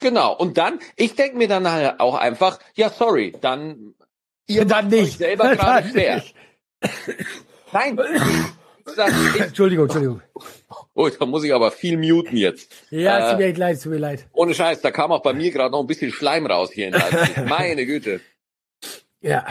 Genau. 0.00 0.34
Und 0.34 0.56
dann, 0.56 0.78
ich 0.96 1.14
denk 1.14 1.34
mir 1.34 1.48
dann 1.48 1.70
halt 1.70 2.00
auch 2.00 2.14
einfach, 2.14 2.58
ja 2.74 2.88
sorry, 2.88 3.34
dann 3.38 3.94
Ihr 4.46 4.64
dann 4.64 4.88
nicht. 4.88 5.18
selber 5.18 5.54
gerade 5.56 5.90
schwer. 5.90 6.22
Nein. 7.72 8.00
Sag, 8.86 9.12
ich, 9.34 9.40
Entschuldigung, 9.40 9.86
Entschuldigung. 9.86 10.22
Oh, 10.94 11.08
da 11.08 11.26
muss 11.26 11.44
ich 11.44 11.52
aber 11.52 11.70
viel 11.70 11.98
muten 11.98 12.36
jetzt. 12.36 12.72
Ja, 12.90 13.18
äh, 13.18 13.30
tut 13.30 13.38
mir 13.40 13.52
leid, 13.54 13.82
tut 13.82 13.92
mir 13.92 13.98
leid. 13.98 14.26
Ohne 14.32 14.54
Scheiß, 14.54 14.80
da 14.80 14.90
kam 14.90 15.12
auch 15.12 15.22
bei 15.22 15.32
mir 15.32 15.50
gerade 15.50 15.72
noch 15.72 15.80
ein 15.80 15.86
bisschen 15.86 16.12
Schleim 16.12 16.46
raus 16.46 16.70
hier 16.72 16.88
in 16.88 16.92
Leipzig. 16.94 17.36
Meine 17.48 17.84
Güte. 17.84 18.20
Ja. 19.20 19.46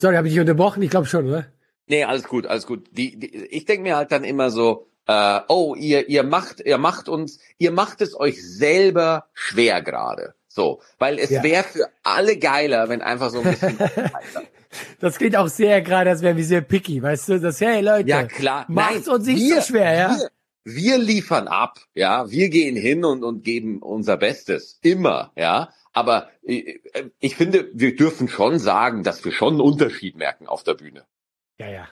Sorry, 0.00 0.16
habe 0.16 0.28
ich 0.28 0.34
dich 0.34 0.40
unterbrochen? 0.40 0.82
Ich 0.82 0.90
glaube 0.90 1.06
schon, 1.06 1.28
oder? 1.28 1.46
Nee, 1.86 2.04
alles 2.04 2.24
gut, 2.24 2.46
alles 2.46 2.66
gut. 2.66 2.86
Die, 2.92 3.18
die, 3.18 3.46
ich 3.46 3.64
denke 3.64 3.82
mir 3.82 3.96
halt 3.96 4.12
dann 4.12 4.24
immer 4.24 4.50
so, 4.50 4.88
äh, 5.06 5.40
oh, 5.48 5.74
ihr, 5.74 6.08
ihr 6.08 6.22
macht, 6.22 6.60
ihr 6.60 6.78
macht 6.78 7.08
uns, 7.08 7.38
ihr 7.58 7.72
macht 7.72 8.00
es 8.00 8.18
euch 8.18 8.42
selber 8.42 9.26
schwer 9.34 9.82
gerade. 9.82 10.34
So, 10.56 10.80
weil 10.98 11.18
es 11.18 11.28
ja. 11.28 11.42
wäre 11.42 11.64
für 11.64 11.90
alle 12.02 12.38
geiler, 12.38 12.88
wenn 12.88 13.02
einfach 13.02 13.28
so 13.28 13.40
ein 13.40 13.44
bisschen 13.44 13.78
Das 15.00 15.18
klingt 15.18 15.36
auch 15.36 15.48
sehr 15.48 15.82
gerade, 15.82 16.08
als 16.08 16.22
wären 16.22 16.38
wir 16.38 16.46
sehr 16.46 16.62
picky, 16.62 17.02
weißt 17.02 17.28
du? 17.28 17.40
Das, 17.40 17.60
hey 17.60 17.82
Leute, 17.82 18.08
ja, 18.08 18.24
klar. 18.24 18.64
macht's 18.66 19.06
uns 19.06 19.26
nicht 19.26 19.38
wir, 19.38 19.56
so 19.56 19.68
schwer, 19.68 19.94
ja? 19.94 20.16
Wir, 20.16 20.30
wir 20.64 20.98
liefern 20.98 21.46
ab, 21.46 21.80
ja, 21.92 22.30
wir 22.30 22.48
gehen 22.48 22.74
hin 22.74 23.04
und, 23.04 23.22
und 23.22 23.44
geben 23.44 23.82
unser 23.82 24.16
Bestes. 24.16 24.78
Immer, 24.80 25.30
ja. 25.36 25.74
Aber 25.92 26.30
ich, 26.40 26.80
ich 27.20 27.36
finde, 27.36 27.68
wir 27.74 27.94
dürfen 27.94 28.26
schon 28.26 28.58
sagen, 28.58 29.02
dass 29.02 29.22
wir 29.26 29.32
schon 29.32 29.54
einen 29.54 29.60
Unterschied 29.60 30.16
merken 30.16 30.46
auf 30.46 30.64
der 30.64 30.72
Bühne. 30.72 31.04
Ja, 31.58 31.68
ja. 31.68 31.88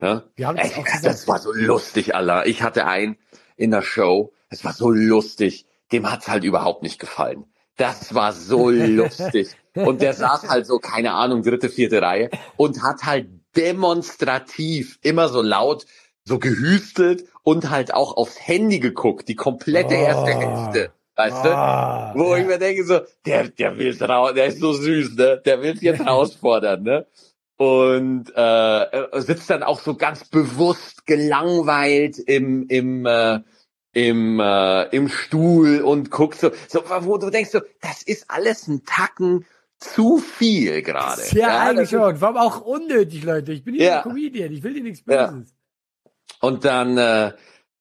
ja? 0.00 0.22
Wir 0.36 0.46
haben 0.46 0.56
das, 0.56 0.76
Ey, 0.76 0.84
das 1.02 1.26
war 1.26 1.40
so 1.40 1.50
lustig, 1.52 2.14
Allah. 2.14 2.46
Ich 2.46 2.62
hatte 2.62 2.86
einen 2.86 3.18
in 3.56 3.72
der 3.72 3.82
Show, 3.82 4.32
es 4.48 4.64
war 4.64 4.74
so 4.74 4.90
lustig, 4.90 5.66
dem 5.90 6.08
hat's 6.08 6.28
halt 6.28 6.44
überhaupt 6.44 6.84
nicht 6.84 7.00
gefallen. 7.00 7.49
Das 7.80 8.14
war 8.14 8.32
so 8.34 8.68
lustig. 8.70 9.48
Und 9.74 10.02
der 10.02 10.12
saß 10.12 10.48
halt 10.50 10.66
so, 10.66 10.78
keine 10.78 11.14
Ahnung, 11.14 11.42
dritte, 11.42 11.70
vierte 11.70 12.02
Reihe 12.02 12.28
und 12.56 12.82
hat 12.82 13.04
halt 13.04 13.28
demonstrativ 13.56 14.98
immer 15.02 15.28
so 15.28 15.40
laut 15.40 15.86
so 16.24 16.38
gehüstelt 16.38 17.24
und 17.42 17.70
halt 17.70 17.94
auch 17.94 18.18
aufs 18.18 18.36
Handy 18.38 18.80
geguckt, 18.80 19.28
die 19.28 19.34
komplette 19.34 19.94
erste 19.94 20.32
oh. 20.36 20.40
Hälfte. 20.40 20.92
Weißt 21.16 21.36
oh, 21.40 21.44
du? 21.44 21.56
Ah, 21.56 22.12
Wo 22.14 22.34
ich 22.34 22.46
mir 22.46 22.58
denke 22.58 22.84
so, 22.84 23.00
der, 23.24 23.48
der 23.48 23.78
will's 23.78 24.02
raus, 24.02 24.34
der 24.34 24.46
ist 24.46 24.60
so 24.60 24.74
süß, 24.74 25.16
ne? 25.16 25.40
Der 25.44 25.62
will's 25.62 25.80
jetzt 25.80 26.00
herausfordern, 26.04 26.82
ne? 26.82 27.06
Und 27.56 28.30
äh, 28.34 29.20
sitzt 29.20 29.48
dann 29.48 29.62
auch 29.62 29.80
so 29.80 29.94
ganz 29.94 30.28
bewusst 30.28 31.06
gelangweilt 31.06 32.18
im, 32.18 32.66
im 32.68 33.06
äh, 33.06 33.40
im, 33.92 34.40
äh, 34.40 34.84
im 34.94 35.08
Stuhl 35.08 35.80
und 35.80 36.10
guckst 36.10 36.40
so, 36.40 36.50
so, 36.68 36.82
wo 37.00 37.18
du 37.18 37.30
denkst 37.30 37.50
so, 37.50 37.60
das 37.80 38.02
ist 38.02 38.30
alles 38.30 38.68
ein 38.68 38.84
Tacken 38.84 39.44
zu 39.78 40.18
viel 40.18 40.82
gerade. 40.82 41.22
Ja, 41.32 41.38
ja, 41.38 41.58
eigentlich 41.60 41.90
schon. 41.90 42.20
Warum 42.20 42.36
auch 42.36 42.60
unnötig, 42.60 43.24
Leute. 43.24 43.52
Ich 43.52 43.64
bin 43.64 43.74
hier 43.74 43.84
ja. 43.84 43.96
ein 43.98 44.02
Comedian, 44.02 44.52
ich 44.52 44.62
will 44.62 44.74
dir 44.74 44.82
nichts 44.82 45.02
Böses. 45.02 45.18
Ja. 45.18 45.42
Und 46.40 46.64
dann, 46.64 46.98
äh, 46.98 47.28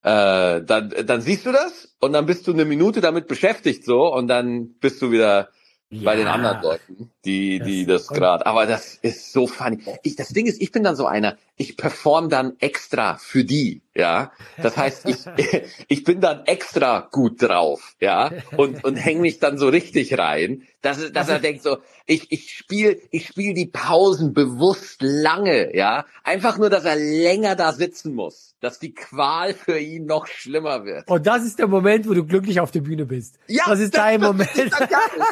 äh, 0.01 0.63
dann, 0.63 0.93
dann 1.05 1.21
siehst 1.21 1.45
du 1.45 1.51
das 1.51 1.95
und 1.99 2.13
dann 2.13 2.25
bist 2.25 2.47
du 2.47 2.53
eine 2.53 2.65
Minute 2.65 3.01
damit 3.01 3.27
beschäftigt 3.27 3.83
so 3.85 4.13
und 4.13 4.27
dann 4.27 4.75
bist 4.79 5.01
du 5.01 5.11
wieder 5.11 5.49
ja. 5.89 6.03
bei 6.03 6.15
den 6.15 6.27
anderen 6.27 6.61
Leuten, 6.61 7.11
die, 7.25 7.59
die 7.59 7.85
das, 7.85 8.07
das 8.07 8.17
gerade. 8.17 8.45
Aber 8.45 8.65
das 8.65 8.95
ist 8.95 9.31
so 9.31 9.47
funny. 9.47 9.79
Ich, 10.03 10.15
das 10.15 10.29
Ding 10.29 10.45
ist, 10.45 10.61
ich 10.61 10.71
bin 10.71 10.83
dann 10.83 10.95
so 10.95 11.05
einer, 11.05 11.37
ich 11.57 11.77
perform 11.77 12.29
dann 12.29 12.55
extra 12.59 13.17
für 13.17 13.43
die, 13.43 13.81
ja. 13.95 14.31
Das 14.61 14.77
heißt, 14.77 15.07
ich, 15.09 15.17
ich 15.87 16.03
bin 16.03 16.21
dann 16.21 16.45
extra 16.45 17.07
gut 17.11 17.41
drauf, 17.41 17.95
ja, 17.99 18.31
und, 18.55 18.83
und 18.83 18.95
häng 18.95 19.21
mich 19.21 19.39
dann 19.39 19.57
so 19.57 19.67
richtig 19.67 20.17
rein, 20.17 20.63
dass, 20.81 21.11
dass 21.11 21.29
er 21.29 21.39
denkt 21.39 21.63
so, 21.63 21.77
ich, 22.05 22.31
ich 22.31 22.53
spiele 22.53 22.97
ich 23.11 23.27
spiel 23.27 23.53
die 23.53 23.67
Pausen 23.67 24.33
bewusst 24.33 24.97
lange, 25.01 25.75
ja. 25.75 26.05
Einfach 26.23 26.57
nur, 26.57 26.69
dass 26.69 26.85
er 26.85 26.95
länger 26.95 27.55
da 27.55 27.73
sitzen 27.73 28.13
muss, 28.13 28.48
dass 28.61 28.79
die 28.79 28.93
Qual 28.93 29.53
für 29.53 29.79
ihn 29.79 30.05
noch 30.05 30.27
schlimmer 30.27 30.85
wird. 30.85 31.07
Und 31.07 31.25
das 31.25 31.43
ist 31.43 31.59
der 31.59 31.67
Moment, 31.67 32.07
wo 32.07 32.13
du 32.13 32.25
glücklich 32.25 32.59
auf 32.59 32.71
der 32.71 32.81
Bühne 32.81 33.05
bist. 33.05 33.39
Ja, 33.47 33.63
das 33.67 33.79
ist 33.79 33.93
das, 33.93 34.01
dein 34.01 34.21
das 34.21 34.29
Moment. 34.29 34.55
Ist 34.55 34.79
dann 34.79 34.89
geil. 34.89 35.25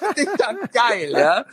das 0.00 0.16
ist 0.16 0.40
dann 0.40 0.58
geil, 0.72 1.10
ja. 1.12 1.44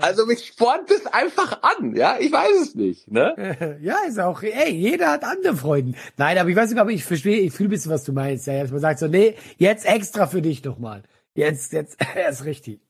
Also 0.00 0.26
mich 0.26 0.46
spornt 0.46 0.90
es 0.90 1.06
einfach 1.06 1.60
an, 1.62 1.96
ja, 1.96 2.16
ich 2.20 2.30
weiß 2.30 2.60
es 2.62 2.74
nicht, 2.76 3.10
ne? 3.10 3.78
Ja, 3.82 3.96
ist 4.06 4.20
auch, 4.20 4.42
ey, 4.42 4.70
jeder 4.70 5.10
hat 5.10 5.24
andere 5.24 5.56
Freuden. 5.56 5.96
Nein, 6.16 6.38
aber 6.38 6.48
ich 6.48 6.56
weiß 6.56 6.70
nicht, 6.70 6.78
aber 6.78 6.90
ich 6.90 7.04
verstehe, 7.04 7.40
ich 7.40 7.52
fühle 7.52 7.68
ein 7.68 7.70
bisschen, 7.70 7.90
was 7.90 8.04
du 8.04 8.12
meinst, 8.12 8.46
ja, 8.46 8.62
dass 8.62 8.70
man 8.70 8.80
sagt 8.80 9.00
so, 9.00 9.08
nee, 9.08 9.34
jetzt 9.56 9.84
extra 9.84 10.28
für 10.28 10.40
dich 10.40 10.62
nochmal. 10.62 11.02
Jetzt, 11.34 11.72
jetzt, 11.72 11.98
erst 12.16 12.44
richtig. 12.44 12.80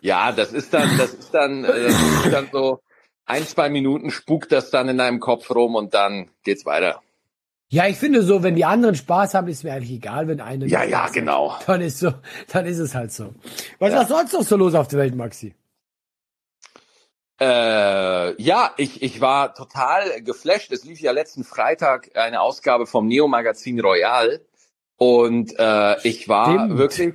Ja, 0.00 0.32
das 0.32 0.52
ist 0.52 0.72
dann, 0.72 0.96
das 0.96 1.12
ist 1.12 1.32
dann, 1.34 1.64
äh, 1.64 1.88
das 1.88 2.24
ist 2.24 2.32
dann 2.32 2.48
so 2.50 2.80
ein, 3.26 3.46
zwei 3.46 3.70
Minuten 3.70 4.10
spukt 4.10 4.52
das 4.52 4.70
dann 4.70 4.88
in 4.88 4.98
deinem 4.98 5.20
Kopf 5.20 5.50
rum 5.50 5.74
und 5.74 5.94
dann 5.94 6.30
geht's 6.44 6.66
weiter. 6.66 7.00
Ja, 7.68 7.88
ich 7.88 7.96
finde 7.96 8.22
so, 8.22 8.42
wenn 8.42 8.54
die 8.54 8.64
anderen 8.64 8.94
Spaß 8.94 9.34
haben, 9.34 9.48
ist 9.48 9.64
mir 9.64 9.72
eigentlich 9.72 9.90
egal, 9.90 10.28
wenn 10.28 10.40
einer. 10.40 10.66
Ja, 10.66 10.84
ja, 10.84 11.08
genau. 11.08 11.56
Dann 11.66 11.80
ist 11.80 11.98
so, 11.98 12.12
dann 12.52 12.66
ist 12.66 12.78
es 12.78 12.94
halt 12.94 13.12
so. 13.12 13.34
Was 13.78 13.92
ja. 13.92 14.02
ist 14.02 14.08
sonst 14.08 14.32
noch 14.32 14.42
so 14.42 14.56
los 14.56 14.74
auf 14.74 14.88
der 14.88 15.00
Welt, 15.00 15.14
Maxi? 15.16 15.54
Äh, 17.40 18.40
ja, 18.40 18.72
ich, 18.76 19.02
ich 19.02 19.20
war 19.20 19.54
total 19.54 20.22
geflasht. 20.22 20.70
Es 20.70 20.84
lief 20.84 21.00
ja 21.00 21.10
letzten 21.10 21.42
Freitag 21.42 22.16
eine 22.16 22.40
Ausgabe 22.40 22.86
vom 22.86 23.08
Neo 23.08 23.26
Magazin 23.26 23.80
Royal 23.80 24.40
und 24.96 25.52
äh, 25.58 25.96
ich 26.06 26.28
war 26.28 26.54
Stimmt. 26.54 26.78
wirklich 26.78 27.14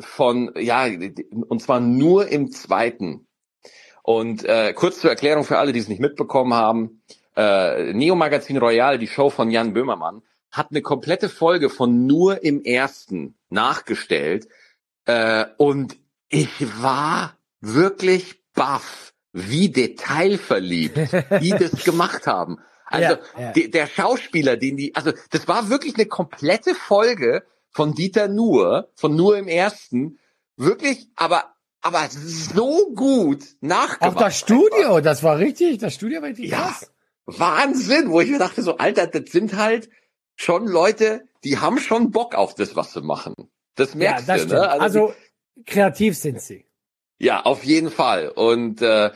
von, 0.00 0.52
ja, 0.56 0.86
und 1.48 1.62
zwar 1.62 1.80
nur 1.80 2.28
im 2.28 2.52
zweiten. 2.52 3.25
Und 4.06 4.44
äh, 4.44 4.72
kurz 4.72 5.00
zur 5.00 5.10
Erklärung 5.10 5.42
für 5.42 5.58
alle, 5.58 5.72
die 5.72 5.80
es 5.80 5.88
nicht 5.88 6.00
mitbekommen 6.00 6.54
haben, 6.54 7.02
äh, 7.36 7.92
Neo 7.92 8.14
Magazin 8.14 8.56
Royal, 8.56 8.98
die 8.98 9.08
Show 9.08 9.30
von 9.30 9.50
Jan 9.50 9.72
Böhmermann, 9.72 10.22
hat 10.52 10.68
eine 10.70 10.80
komplette 10.80 11.28
Folge 11.28 11.70
von 11.70 12.06
nur 12.06 12.44
im 12.44 12.62
ersten 12.62 13.34
nachgestellt 13.50 14.46
äh, 15.06 15.46
und 15.56 15.96
ich 16.28 16.48
war 16.80 17.36
wirklich 17.60 18.40
baff 18.54 19.12
wie 19.32 19.70
detailverliebt 19.70 20.96
die 21.40 21.50
das 21.50 21.82
gemacht 21.82 22.28
haben. 22.28 22.58
Also 22.84 23.14
ja, 23.14 23.40
ja. 23.40 23.52
Die, 23.54 23.72
der 23.72 23.88
Schauspieler, 23.88 24.56
den 24.56 24.76
die, 24.76 24.94
also 24.94 25.10
das 25.30 25.48
war 25.48 25.68
wirklich 25.68 25.96
eine 25.96 26.06
komplette 26.06 26.76
Folge 26.76 27.42
von 27.72 27.92
Dieter 27.92 28.28
Nuhr, 28.28 28.88
von 28.94 29.16
Nur 29.16 29.36
im 29.36 29.48
Ersten, 29.48 30.20
wirklich, 30.56 31.08
aber 31.16 31.55
aber 31.82 32.08
so 32.10 32.92
gut 32.94 33.44
nachgemacht. 33.60 34.16
Auch 34.16 34.20
das 34.20 34.38
Studio, 34.38 35.00
das 35.00 35.22
war 35.22 35.38
richtig, 35.38 35.78
das 35.78 35.94
Studio 35.94 36.20
war 36.22 36.28
richtig 36.28 36.50
ja, 36.50 36.58
krass. 36.58 36.90
Wahnsinn, 37.26 38.10
wo 38.10 38.20
ich 38.20 38.30
mir 38.30 38.38
dachte 38.38 38.62
so, 38.62 38.78
Alter, 38.78 39.06
das 39.06 39.30
sind 39.30 39.56
halt 39.56 39.88
schon 40.36 40.66
Leute, 40.66 41.28
die 41.44 41.58
haben 41.58 41.78
schon 41.78 42.10
Bock 42.10 42.34
auf 42.34 42.54
das, 42.54 42.76
was 42.76 42.92
sie 42.92 43.02
machen. 43.02 43.34
Das 43.74 43.94
merkst 43.94 44.28
ja, 44.28 44.36
das 44.36 44.46
du, 44.46 44.54
ne? 44.54 44.68
Also, 44.68 44.82
also 44.82 45.14
kreativ 45.66 46.16
sind 46.16 46.40
sie. 46.40 46.66
Ja, 47.18 47.42
auf 47.42 47.64
jeden 47.64 47.90
Fall. 47.90 48.28
Und 48.28 48.82
äh, 48.82 49.10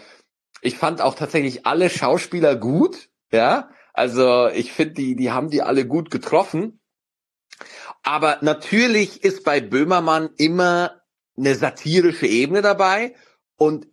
ich 0.63 0.77
fand 0.77 1.01
auch 1.01 1.15
tatsächlich 1.15 1.67
alle 1.67 1.91
Schauspieler 1.91 2.57
gut. 2.57 3.09
Ja, 3.33 3.71
also 3.93 4.49
ich 4.49 4.73
finde, 4.73 4.95
die, 4.95 5.17
die 5.17 5.31
haben 5.31 5.51
die 5.51 5.63
alle 5.63 5.87
gut 5.87 6.11
getroffen. 6.11 6.81
Aber 8.03 8.39
natürlich 8.41 9.23
ist 9.23 9.45
bei 9.45 9.61
Böhmermann 9.61 10.31
immer 10.37 11.00
eine 11.37 11.55
satirische 11.55 12.27
Ebene 12.27 12.63
dabei 12.63 13.15
und 13.57 13.87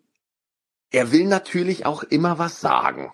er 0.91 1.12
will 1.12 1.26
natürlich 1.26 1.86
auch 1.86 2.04
immer 2.04 2.39
was 2.39 2.62
sagen. 2.62 3.12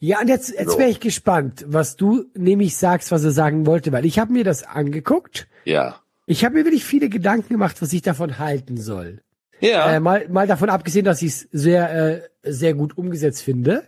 Ja, 0.00 0.20
und 0.20 0.28
jetzt, 0.28 0.50
jetzt 0.50 0.72
so. 0.72 0.78
wäre 0.78 0.90
ich 0.90 1.00
gespannt, 1.00 1.64
was 1.68 1.96
du 1.96 2.24
nämlich 2.34 2.76
sagst, 2.76 3.10
was 3.12 3.24
er 3.24 3.30
sagen 3.30 3.66
wollte, 3.66 3.92
weil 3.92 4.06
ich 4.06 4.18
habe 4.18 4.32
mir 4.32 4.44
das 4.44 4.64
angeguckt. 4.64 5.46
Ja. 5.64 6.00
Ich 6.26 6.44
habe 6.44 6.56
mir 6.56 6.64
wirklich 6.64 6.84
viele 6.84 7.08
Gedanken 7.08 7.48
gemacht, 7.54 7.80
was 7.80 7.92
ich 7.92 8.02
davon 8.02 8.38
halten 8.38 8.76
soll. 8.76 9.22
Ja. 9.60 9.92
Äh, 9.92 10.00
mal, 10.00 10.28
mal 10.28 10.46
davon 10.46 10.70
abgesehen, 10.70 11.04
dass 11.04 11.22
ich 11.22 11.28
es 11.28 11.48
sehr, 11.52 11.94
äh, 11.94 12.22
sehr 12.42 12.74
gut 12.74 12.96
umgesetzt 12.96 13.42
finde. 13.42 13.84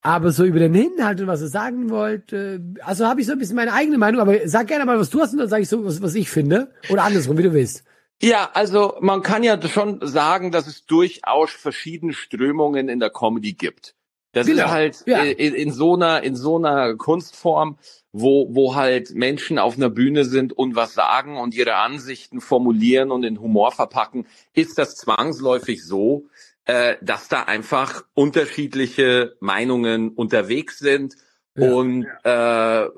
Aber 0.00 0.32
so 0.32 0.44
über 0.44 0.58
den 0.58 0.74
Inhalt 0.74 1.20
und 1.20 1.28
was 1.28 1.40
er 1.40 1.48
sagen 1.48 1.88
wollte, 1.88 2.60
also 2.82 3.06
habe 3.06 3.22
ich 3.22 3.26
so 3.26 3.32
ein 3.32 3.38
bisschen 3.38 3.56
meine 3.56 3.72
eigene 3.72 3.96
Meinung, 3.96 4.20
aber 4.20 4.46
sag 4.46 4.66
gerne 4.66 4.84
mal, 4.84 4.98
was 4.98 5.08
du 5.08 5.20
hast 5.20 5.32
und 5.32 5.38
dann 5.38 5.48
sage 5.48 5.62
ich 5.62 5.68
so, 5.68 5.82
was, 5.84 6.02
was 6.02 6.14
ich 6.14 6.28
finde. 6.28 6.72
Oder 6.90 7.04
andersrum, 7.04 7.38
wie 7.38 7.42
du 7.42 7.54
willst. 7.54 7.84
Ja, 8.24 8.50
also 8.54 8.96
man 9.00 9.22
kann 9.22 9.42
ja 9.42 9.60
schon 9.68 9.98
sagen, 10.06 10.50
dass 10.50 10.66
es 10.66 10.86
durchaus 10.86 11.50
verschiedene 11.50 12.14
Strömungen 12.14 12.88
in 12.88 12.98
der 12.98 13.10
Comedy 13.10 13.52
gibt. 13.52 13.94
Das 14.32 14.46
genau. 14.46 14.64
ist 14.64 14.70
halt 14.70 15.02
ja. 15.06 15.22
in, 15.22 15.54
in, 15.54 15.72
so 15.72 15.94
einer 15.94 16.22
in 16.22 16.34
so 16.34 16.56
einer 16.56 16.96
Kunstform, 16.96 17.78
wo 18.12 18.48
wo 18.54 18.74
halt 18.74 19.14
Menschen 19.14 19.58
auf 19.58 19.76
einer 19.76 19.90
Bühne 19.90 20.24
sind 20.24 20.52
und 20.52 20.74
was 20.74 20.94
sagen 20.94 21.36
und 21.36 21.54
ihre 21.54 21.76
Ansichten 21.76 22.40
formulieren 22.40 23.10
und 23.10 23.24
in 23.24 23.40
Humor 23.40 23.72
verpacken, 23.72 24.26
ist 24.54 24.78
das 24.78 24.96
zwangsläufig 24.96 25.84
so, 25.84 26.24
äh, 26.64 26.96
dass 27.02 27.28
da 27.28 27.42
einfach 27.42 28.04
unterschiedliche 28.14 29.36
Meinungen 29.38 30.08
unterwegs 30.08 30.78
sind. 30.78 31.14
Ja. 31.56 31.72
Und 31.72 32.04
äh, 32.04 32.08
da, 32.24 32.88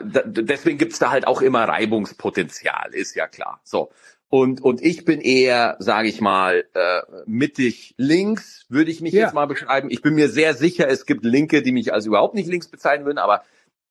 da 0.00 0.22
deswegen 0.24 0.78
gibt's 0.78 0.98
da 0.98 1.10
halt 1.10 1.26
auch 1.26 1.42
immer 1.42 1.64
Reibungspotenzial, 1.64 2.90
ist 2.92 3.14
ja 3.14 3.26
klar. 3.26 3.60
So. 3.64 3.90
Und, 4.30 4.62
und 4.62 4.82
ich 4.82 5.04
bin 5.04 5.20
eher, 5.20 5.76
sage 5.78 6.08
ich 6.08 6.20
mal, 6.20 6.64
äh, 6.74 7.02
mittig 7.26 7.94
links, 7.98 8.66
würde 8.68 8.90
ich 8.90 9.00
mich 9.00 9.12
ja. 9.12 9.22
jetzt 9.22 9.34
mal 9.34 9.46
beschreiben. 9.46 9.90
Ich 9.90 10.02
bin 10.02 10.14
mir 10.14 10.28
sehr 10.28 10.54
sicher, 10.54 10.88
es 10.88 11.06
gibt 11.06 11.24
Linke, 11.24 11.62
die 11.62 11.70
mich 11.70 11.92
als 11.92 12.06
überhaupt 12.06 12.34
nicht 12.34 12.48
links 12.48 12.68
bezeichnen 12.68 13.06
würden, 13.06 13.18
aber 13.18 13.42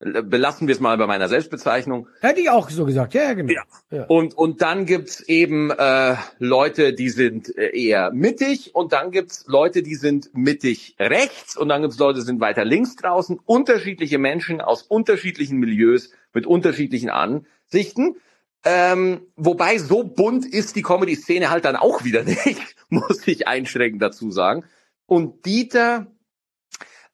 belassen 0.03 0.67
wir 0.67 0.75
es 0.75 0.81
mal 0.81 0.97
bei 0.97 1.07
meiner 1.07 1.29
Selbstbezeichnung. 1.29 2.07
Hätte 2.21 2.41
ich 2.41 2.49
auch 2.49 2.69
so 2.69 2.85
gesagt, 2.85 3.13
ja, 3.13 3.33
genau. 3.33 3.53
Ja. 3.53 3.63
ja. 3.91 4.03
Und, 4.05 4.37
und 4.37 4.61
dann 4.61 4.85
gibt's 4.85 5.21
eben 5.21 5.71
äh, 5.71 6.15
Leute, 6.39 6.93
die 6.93 7.09
sind 7.09 7.55
äh, 7.57 7.69
eher 7.69 8.11
mittig 8.11 8.75
und 8.75 8.93
dann 8.93 9.11
gibt's 9.11 9.45
Leute, 9.47 9.83
die 9.83 9.95
sind 9.95 10.29
mittig 10.33 10.95
rechts 10.99 11.55
und 11.55 11.69
dann 11.69 11.81
gibt's 11.81 11.97
Leute, 11.97 12.19
die 12.19 12.25
sind 12.25 12.39
weiter 12.39 12.65
links 12.65 12.95
draußen. 12.95 13.39
Unterschiedliche 13.45 14.17
Menschen 14.17 14.61
aus 14.61 14.83
unterschiedlichen 14.83 15.59
Milieus 15.59 16.11
mit 16.33 16.45
unterschiedlichen 16.45 17.09
Ansichten. 17.09 18.17
Ähm, 18.65 19.21
wobei 19.35 19.77
so 19.77 20.03
bunt 20.03 20.45
ist 20.45 20.75
die 20.75 20.83
Comedy-Szene 20.83 21.49
halt 21.49 21.65
dann 21.65 21.75
auch 21.75 22.03
wieder 22.03 22.23
nicht, 22.45 22.75
muss 22.89 23.27
ich 23.27 23.47
einschränkend 23.47 24.01
dazu 24.01 24.31
sagen. 24.31 24.65
Und 25.05 25.45
Dieter 25.45 26.07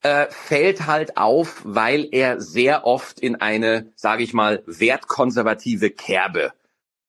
äh, 0.02 0.28
fällt 0.30 0.88
halt 0.88 1.18
auf, 1.18 1.62
weil 1.66 2.08
er 2.12 2.40
sehr 2.40 2.86
oft 2.86 3.20
in 3.20 3.36
eine, 3.36 3.92
sage 3.96 4.24
ich 4.24 4.34
mal, 4.34 4.64
wertkonservative 4.66 5.90
Kerbe 5.90 6.54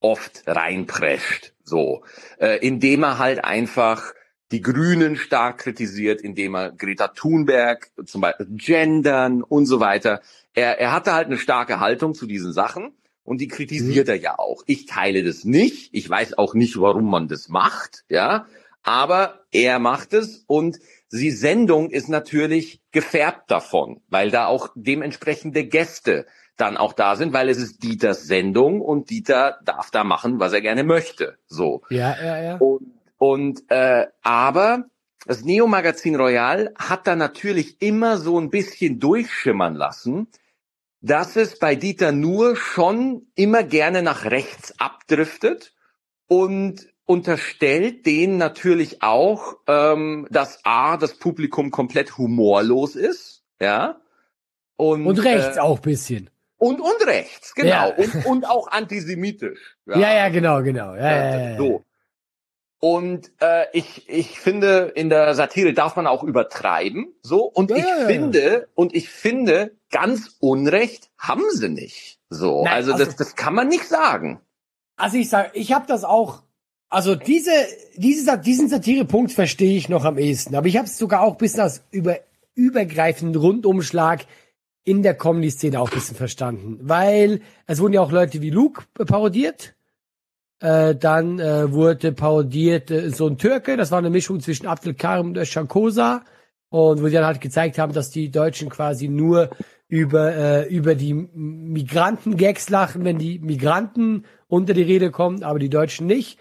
oft 0.01 0.43
reinprescht, 0.47 1.53
so, 1.63 2.03
äh, 2.39 2.59
indem 2.67 3.03
er 3.03 3.19
halt 3.19 3.45
einfach 3.45 4.15
die 4.51 4.63
Grünen 4.63 5.17
stark 5.17 5.59
kritisiert, 5.59 6.21
indem 6.23 6.57
er 6.57 6.73
Greta 6.73 7.09
Thunberg 7.09 7.91
zum 8.05 8.21
Beispiel 8.21 8.47
gendern 8.51 9.43
und 9.43 9.67
so 9.67 9.79
weiter. 9.79 10.21
Er, 10.55 10.81
er 10.81 10.93
hatte 10.93 11.13
halt 11.13 11.27
eine 11.27 11.39
starke 11.39 11.79
Haltung 11.79 12.15
zu 12.15 12.27
diesen 12.27 12.53
Sachen 12.53 12.93
und 13.23 13.41
die 13.41 13.47
kritisiert 13.49 14.09
mhm. 14.09 14.15
er 14.15 14.19
ja 14.19 14.39
auch. 14.39 14.65
Ich 14.67 14.87
teile 14.87 15.23
das 15.23 15.45
nicht. 15.45 15.91
Ich 15.93 16.11
weiß 16.11 16.37
auch 16.37 16.55
nicht, 16.55 16.81
warum 16.81 17.09
man 17.09 17.29
das 17.29 17.49
macht, 17.49 18.05
ja. 18.09 18.47
Aber 18.83 19.41
er 19.51 19.79
macht 19.79 20.15
es 20.15 20.45
und 20.47 20.79
die 21.13 21.31
Sendung 21.31 21.91
ist 21.91 22.09
natürlich 22.09 22.81
gefärbt 22.93 23.51
davon, 23.51 24.01
weil 24.09 24.31
da 24.31 24.47
auch 24.47 24.71
dementsprechende 24.75 25.65
Gäste 25.65 26.27
dann 26.57 26.77
auch 26.77 26.93
da 26.93 27.17
sind, 27.17 27.33
weil 27.33 27.49
es 27.49 27.59
ist 27.59 27.83
Dieters 27.83 28.25
Sendung 28.25 28.81
und 28.81 29.11
Dieter 29.11 29.59
darf 29.65 29.91
da 29.91 30.05
machen, 30.05 30.41
was 30.41 30.53
er 30.53 30.61
gerne 30.61 30.85
möchte. 30.85 31.39
So. 31.47 31.83
Ja, 31.91 32.17
ja, 32.23 32.43
ja. 32.43 32.57
Und, 32.57 32.93
und 33.19 33.71
äh, 33.71 34.07
aber 34.23 34.85
das 35.27 35.43
Neo 35.43 35.67
Magazin 35.67 36.17
Royal 36.17 36.73
hat 36.79 37.07
da 37.07 37.17
natürlich 37.17 37.81
immer 37.83 38.19
so 38.19 38.39
ein 38.39 38.51
bisschen 38.51 39.01
durchschimmern 39.01 39.75
lassen, 39.75 40.29
dass 41.01 41.37
es 41.37 41.59
bei 41.59 41.75
Dieter 41.75 42.13
nur 42.13 42.57
schon 42.57 43.27
immer 43.35 43.63
gerne 43.63 44.03
nach 44.03 44.25
rechts 44.25 44.79
abdriftet 44.79 45.73
und 46.27 46.90
unterstellt 47.11 48.07
denen 48.07 48.39
natürlich 48.39 49.03
auch, 49.03 49.57
ähm, 49.67 50.29
dass 50.31 50.61
A, 50.65 50.97
das 50.97 51.15
Publikum 51.15 51.73
komplett 51.73 52.17
humorlos 52.17 52.95
ist, 52.95 53.43
ja. 53.61 54.01
Und, 54.77 55.05
und 55.05 55.19
rechts 55.19 55.57
äh, 55.57 55.61
auch 55.61 55.81
bisschen. 55.81 56.31
Und, 56.57 56.81
und 56.81 57.05
rechts, 57.05 57.57
genau. 57.57 57.69
Ja. 57.69 57.87
Und, 57.97 58.27
und 58.27 58.49
auch 58.49 58.69
antisemitisch. 58.69 59.77
Ja, 59.87 59.99
ja, 59.99 60.15
ja 60.15 60.29
genau, 60.29 60.63
genau. 60.63 60.95
Ja, 60.95 61.11
ja, 61.11 61.51
ja, 61.51 61.57
so. 61.57 61.85
Und 62.79 63.33
äh, 63.41 63.67
ich, 63.73 64.09
ich 64.09 64.39
finde, 64.39 64.93
in 64.95 65.09
der 65.09 65.35
Satire 65.35 65.73
darf 65.73 65.97
man 65.97 66.07
auch 66.07 66.23
übertreiben. 66.23 67.13
So. 67.23 67.43
Und 67.43 67.73
ich 67.73 67.85
finde, 68.07 68.69
und 68.77 68.95
ich 68.95 69.09
finde, 69.09 69.77
ganz 69.91 70.37
Unrecht 70.39 71.11
haben 71.19 71.51
sie 71.51 71.71
nicht. 71.71 72.21
So. 72.29 72.63
Nein, 72.63 72.75
also, 72.75 72.93
also 72.93 73.05
das, 73.05 73.17
das 73.17 73.35
kann 73.35 73.53
man 73.53 73.67
nicht 73.67 73.89
sagen. 73.89 74.41
Also 74.97 75.17
ich 75.17 75.29
sage, 75.29 75.51
ich 75.55 75.73
habe 75.73 75.89
das 75.89 76.05
auch 76.05 76.45
also 76.91 77.15
diese, 77.15 77.53
diese, 77.97 78.37
diesen 78.39 78.69
Satirepunkt 78.69 79.31
verstehe 79.31 79.77
ich 79.77 79.89
noch 79.89 80.05
am 80.05 80.19
ehesten. 80.19 80.57
Aber 80.57 80.67
ich 80.67 80.77
habe 80.77 80.87
es 80.87 80.99
sogar 80.99 81.23
auch 81.23 81.37
bis 81.37 81.57
als 81.59 81.85
über, 81.93 82.19
übergreifenden 82.57 83.41
Rundumschlag 83.41 84.27
in 84.83 85.03
der 85.05 85.15
Comedy-Szene 85.15 85.81
auch 85.81 85.89
ein 85.89 85.95
bisschen 85.95 86.17
verstanden. 86.17 86.79
Weil 86.83 87.43
es 87.67 87.81
wurden 87.81 87.93
ja 87.93 88.01
auch 88.01 88.11
Leute 88.11 88.43
wie 88.43 88.51
Luke 88.51 88.83
parodiert. 88.95 89.75
Äh, 90.59 90.97
dann 90.97 91.39
äh, 91.39 91.73
wurde 91.73 92.11
parodiert 92.11 92.91
äh, 92.91 93.11
so 93.11 93.29
ein 93.29 93.39
Türke, 93.39 93.79
das 93.79 93.93
war 93.93 93.99
eine 93.99 94.11
Mischung 94.11 94.41
zwischen 94.41 94.67
Abdelkarim 94.67 95.29
und 95.29 95.47
Shankosa. 95.47 96.25
Und 96.71 97.03
wo 97.03 97.07
die 97.07 97.13
dann 97.13 97.25
halt 97.25 97.41
gezeigt 97.41 97.79
haben, 97.79 97.93
dass 97.93 98.11
die 98.11 98.31
Deutschen 98.31 98.69
quasi 98.69 99.09
nur 99.09 99.51
über, 99.89 100.35
äh, 100.35 100.69
über 100.69 100.95
die 100.97 101.15
Migranten-Gags 101.15 102.69
lachen, 102.69 103.05
wenn 103.05 103.19
die 103.19 103.39
Migranten 103.39 104.25
unter 104.49 104.75
die 104.75 104.83
Rede 104.83 105.11
kommen, 105.11 105.43
aber 105.45 105.59
die 105.59 105.71
Deutschen 105.71 106.07
nicht. 106.07 106.39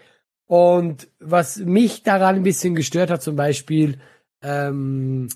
Und 0.50 1.06
was 1.20 1.58
mich 1.58 2.02
daran 2.02 2.34
ein 2.34 2.42
bisschen 2.42 2.74
gestört 2.74 3.08
hat, 3.08 3.22
zum 3.22 3.36
Beispiel, 3.36 4.00
ähm, 4.42 5.28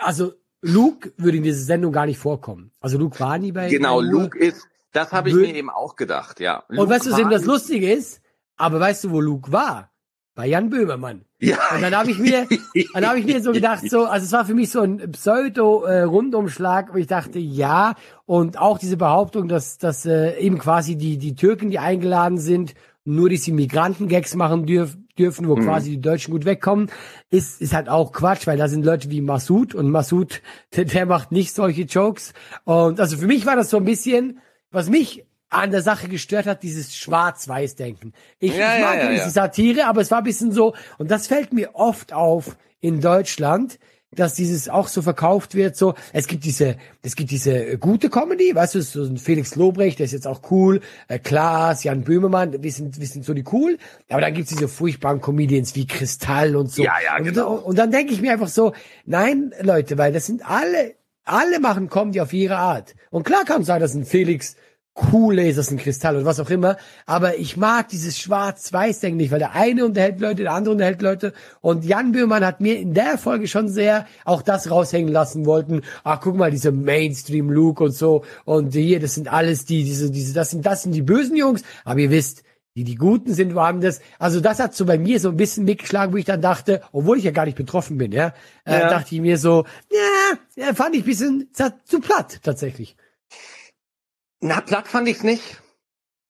also 0.00 0.32
Luke 0.62 1.12
würde 1.16 1.36
in 1.36 1.44
dieser 1.44 1.62
Sendung 1.62 1.92
gar 1.92 2.06
nicht 2.06 2.18
vorkommen. 2.18 2.72
Also 2.80 2.98
Luke 2.98 3.20
war 3.20 3.38
nie 3.38 3.52
bei. 3.52 3.68
Genau, 3.68 4.00
Luke 4.00 4.36
ist, 4.36 4.66
das 4.90 5.12
habe 5.12 5.28
ich 5.28 5.36
mir 5.36 5.54
eben 5.54 5.70
auch 5.70 5.94
gedacht, 5.94 6.40
ja. 6.40 6.64
Luke 6.66 6.82
und 6.82 6.88
weißt 6.90 7.06
du, 7.06 7.12
was 7.12 7.20
eben 7.20 7.30
das 7.30 7.44
Lustige 7.44 7.92
ist? 7.92 8.20
Aber 8.56 8.80
weißt 8.80 9.04
du, 9.04 9.12
wo 9.12 9.20
Luke 9.20 9.52
war? 9.52 9.92
Bei 10.34 10.48
Jan 10.48 10.70
Böhmermann. 10.70 11.24
Ja. 11.38 11.58
Und 11.72 11.82
dann 11.82 11.94
habe 11.94 12.10
ich 12.10 12.18
mir, 12.18 12.48
dann 12.94 13.06
habe 13.06 13.20
ich 13.20 13.26
mir 13.26 13.40
so 13.40 13.52
gedacht, 13.52 13.88
so, 13.88 14.06
also 14.06 14.26
es 14.26 14.32
war 14.32 14.44
für 14.44 14.54
mich 14.54 14.70
so 14.70 14.80
ein 14.80 15.12
Pseudo-Rundumschlag, 15.12 16.88
äh, 16.88 16.92
wo 16.94 16.96
ich 16.96 17.06
dachte, 17.06 17.38
ja. 17.38 17.94
Und 18.26 18.58
auch 18.58 18.78
diese 18.78 18.96
Behauptung, 18.96 19.46
dass, 19.46 19.78
dass 19.78 20.04
äh, 20.04 20.36
eben 20.40 20.58
quasi 20.58 20.96
die, 20.96 21.16
die 21.16 21.36
Türken, 21.36 21.70
die 21.70 21.78
eingeladen 21.78 22.38
sind, 22.38 22.74
nur 23.04 23.28
diese 23.28 23.52
Migranten-Gags 23.52 24.34
machen 24.34 24.66
dürf, 24.66 24.96
dürfen, 25.18 25.48
wo 25.48 25.56
mhm. 25.56 25.64
quasi 25.64 25.90
die 25.90 26.00
Deutschen 26.00 26.32
gut 26.32 26.44
wegkommen, 26.44 26.90
ist, 27.30 27.60
ist 27.60 27.72
halt 27.72 27.88
auch 27.88 28.12
Quatsch, 28.12 28.46
weil 28.46 28.58
da 28.58 28.68
sind 28.68 28.84
Leute 28.84 29.10
wie 29.10 29.20
Massoud 29.20 29.74
und 29.74 29.90
Massoud, 29.90 30.42
der, 30.76 30.84
der 30.84 31.06
macht 31.06 31.32
nicht 31.32 31.54
solche 31.54 31.82
Jokes. 31.82 32.32
Und 32.64 33.00
also 33.00 33.16
für 33.16 33.26
mich 33.26 33.46
war 33.46 33.56
das 33.56 33.70
so 33.70 33.76
ein 33.76 33.84
bisschen, 33.84 34.40
was 34.70 34.88
mich 34.88 35.24
an 35.48 35.72
der 35.72 35.82
Sache 35.82 36.08
gestört 36.08 36.46
hat, 36.46 36.62
dieses 36.62 36.96
Schwarz-Weiß-Denken. 36.96 38.12
Ich, 38.38 38.56
ja, 38.56 38.76
ich 38.76 38.82
mag 38.82 38.96
ja, 38.96 39.04
ja, 39.04 39.10
diese 39.10 39.30
Satire, 39.30 39.86
aber 39.86 40.00
es 40.00 40.10
war 40.10 40.18
ein 40.18 40.24
bisschen 40.24 40.52
so, 40.52 40.74
und 40.98 41.10
das 41.10 41.26
fällt 41.26 41.52
mir 41.52 41.74
oft 41.74 42.12
auf 42.12 42.56
in 42.80 43.00
Deutschland, 43.00 43.78
dass 44.12 44.34
dieses 44.34 44.68
auch 44.68 44.88
so 44.88 45.02
verkauft 45.02 45.54
wird, 45.54 45.76
so, 45.76 45.94
es 46.12 46.26
gibt 46.26 46.44
diese, 46.44 46.76
es 47.02 47.14
gibt 47.14 47.30
diese 47.30 47.52
äh, 47.52 47.76
gute 47.76 48.10
Comedy, 48.10 48.54
weißt 48.54 48.74
du, 48.74 48.82
so 48.82 49.04
ein 49.04 49.18
Felix 49.18 49.54
Lobrecht, 49.54 50.00
der 50.00 50.06
ist 50.06 50.12
jetzt 50.12 50.26
auch 50.26 50.50
cool, 50.50 50.80
äh, 51.06 51.20
Klaas, 51.20 51.84
Jan 51.84 52.02
Böhmermann, 52.02 52.62
wir 52.62 52.72
sind, 52.72 52.98
wir 52.98 53.06
sind 53.06 53.24
so 53.24 53.34
die 53.34 53.44
cool, 53.52 53.78
aber 54.08 54.20
dann 54.20 54.34
gibt's 54.34 54.50
diese 54.50 54.66
furchtbaren 54.66 55.20
Comedians 55.20 55.76
wie 55.76 55.86
Kristall 55.86 56.56
und 56.56 56.72
so. 56.72 56.82
Ja, 56.82 56.94
ja, 57.04 57.18
genau. 57.20 57.54
Und, 57.54 57.64
und 57.64 57.78
dann 57.78 57.92
denke 57.92 58.12
ich 58.12 58.20
mir 58.20 58.32
einfach 58.32 58.48
so, 58.48 58.72
nein, 59.06 59.52
Leute, 59.60 59.96
weil 59.96 60.12
das 60.12 60.26
sind 60.26 60.44
alle, 60.44 60.94
alle 61.24 61.60
machen 61.60 61.88
Comedy 61.88 62.20
auf 62.20 62.32
ihre 62.32 62.56
Art. 62.56 62.96
Und 63.10 63.22
klar 63.22 63.44
kann 63.44 63.60
es 63.60 63.68
sein, 63.68 63.80
dass 63.80 63.94
ein 63.94 64.04
Felix 64.04 64.56
cool 65.12 65.38
ist, 65.38 65.58
das 65.58 65.70
ein 65.70 65.78
Kristall 65.78 66.16
oder 66.16 66.24
was 66.24 66.40
auch 66.40 66.50
immer. 66.50 66.76
Aber 67.06 67.38
ich 67.38 67.56
mag 67.56 67.88
dieses 67.88 68.18
Schwarz-Weiß-Denken 68.18 69.16
nicht, 69.16 69.30
weil 69.30 69.38
der 69.38 69.54
eine 69.54 69.84
unterhält 69.84 70.20
Leute, 70.20 70.42
der 70.42 70.52
andere 70.52 70.74
unterhält 70.74 71.02
Leute. 71.02 71.32
Und 71.60 71.84
Jan 71.84 72.12
Böhmann 72.12 72.44
hat 72.44 72.60
mir 72.60 72.78
in 72.78 72.94
der 72.94 73.18
Folge 73.18 73.48
schon 73.48 73.68
sehr 73.68 74.06
auch 74.24 74.42
das 74.42 74.70
raushängen 74.70 75.12
lassen 75.12 75.46
wollten. 75.46 75.82
Ach, 76.04 76.20
guck 76.20 76.36
mal, 76.36 76.50
diese 76.50 76.72
Mainstream-Look 76.72 77.80
und 77.80 77.92
so. 77.92 78.24
Und 78.44 78.72
hier, 78.74 79.00
das 79.00 79.14
sind 79.14 79.32
alles 79.32 79.64
die, 79.64 79.84
diese, 79.84 80.10
diese, 80.10 80.34
das 80.34 80.50
sind, 80.50 80.64
das 80.64 80.82
sind 80.82 80.92
die 80.92 81.02
bösen 81.02 81.36
Jungs. 81.36 81.62
Aber 81.84 82.00
ihr 82.00 82.10
wisst, 82.10 82.42
die, 82.76 82.84
die 82.84 82.94
Guten 82.94 83.34
sind 83.34 83.54
woanders. 83.54 84.00
Also 84.18 84.40
das 84.40 84.60
hat 84.60 84.74
so 84.74 84.86
bei 84.86 84.96
mir 84.96 85.18
so 85.18 85.30
ein 85.30 85.36
bisschen 85.36 85.64
mitgeschlagen, 85.64 86.12
wo 86.12 86.16
ich 86.16 86.24
dann 86.24 86.40
dachte, 86.40 86.82
obwohl 86.92 87.18
ich 87.18 87.24
ja 87.24 87.32
gar 87.32 87.44
nicht 87.44 87.56
betroffen 87.56 87.98
bin, 87.98 88.12
ja, 88.12 88.32
äh, 88.64 88.80
ja. 88.80 88.88
dachte 88.88 89.14
ich 89.14 89.20
mir 89.20 89.38
so, 89.38 89.64
ja, 90.56 90.72
fand 90.74 90.94
ich 90.94 91.02
ein 91.02 91.06
bisschen 91.06 91.48
zu 91.84 92.00
platt, 92.00 92.40
tatsächlich. 92.42 92.96
Na, 94.40 94.60
platt 94.60 94.88
fand 94.88 95.08
ich's 95.08 95.22
nicht. 95.22 95.60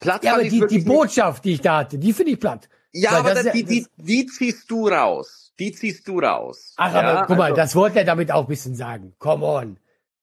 Platt 0.00 0.24
ja, 0.24 0.34
aber 0.34 0.44
die, 0.44 0.66
die 0.66 0.80
Botschaft, 0.80 1.44
die 1.44 1.52
ich 1.54 1.60
da 1.60 1.78
hatte, 1.78 1.98
die 1.98 2.12
finde 2.12 2.32
ich 2.32 2.40
platt. 2.40 2.68
Ja, 2.92 3.12
Weil 3.12 3.18
aber 3.18 3.34
das, 3.34 3.52
die, 3.52 3.64
die, 3.64 3.86
die 3.96 4.26
ziehst 4.26 4.70
du 4.70 4.88
raus. 4.88 5.52
Die 5.58 5.72
ziehst 5.72 6.08
du 6.08 6.18
raus. 6.18 6.74
Ach, 6.76 6.92
ja, 6.92 7.00
aber 7.02 7.26
guck 7.26 7.36
mal, 7.36 7.44
also, 7.44 7.56
das 7.56 7.76
wollte 7.76 7.98
er 7.98 8.04
damit 8.04 8.32
auch 8.32 8.42
ein 8.42 8.48
bisschen 8.48 8.74
sagen. 8.74 9.14
Come 9.18 9.44
on. 9.44 9.78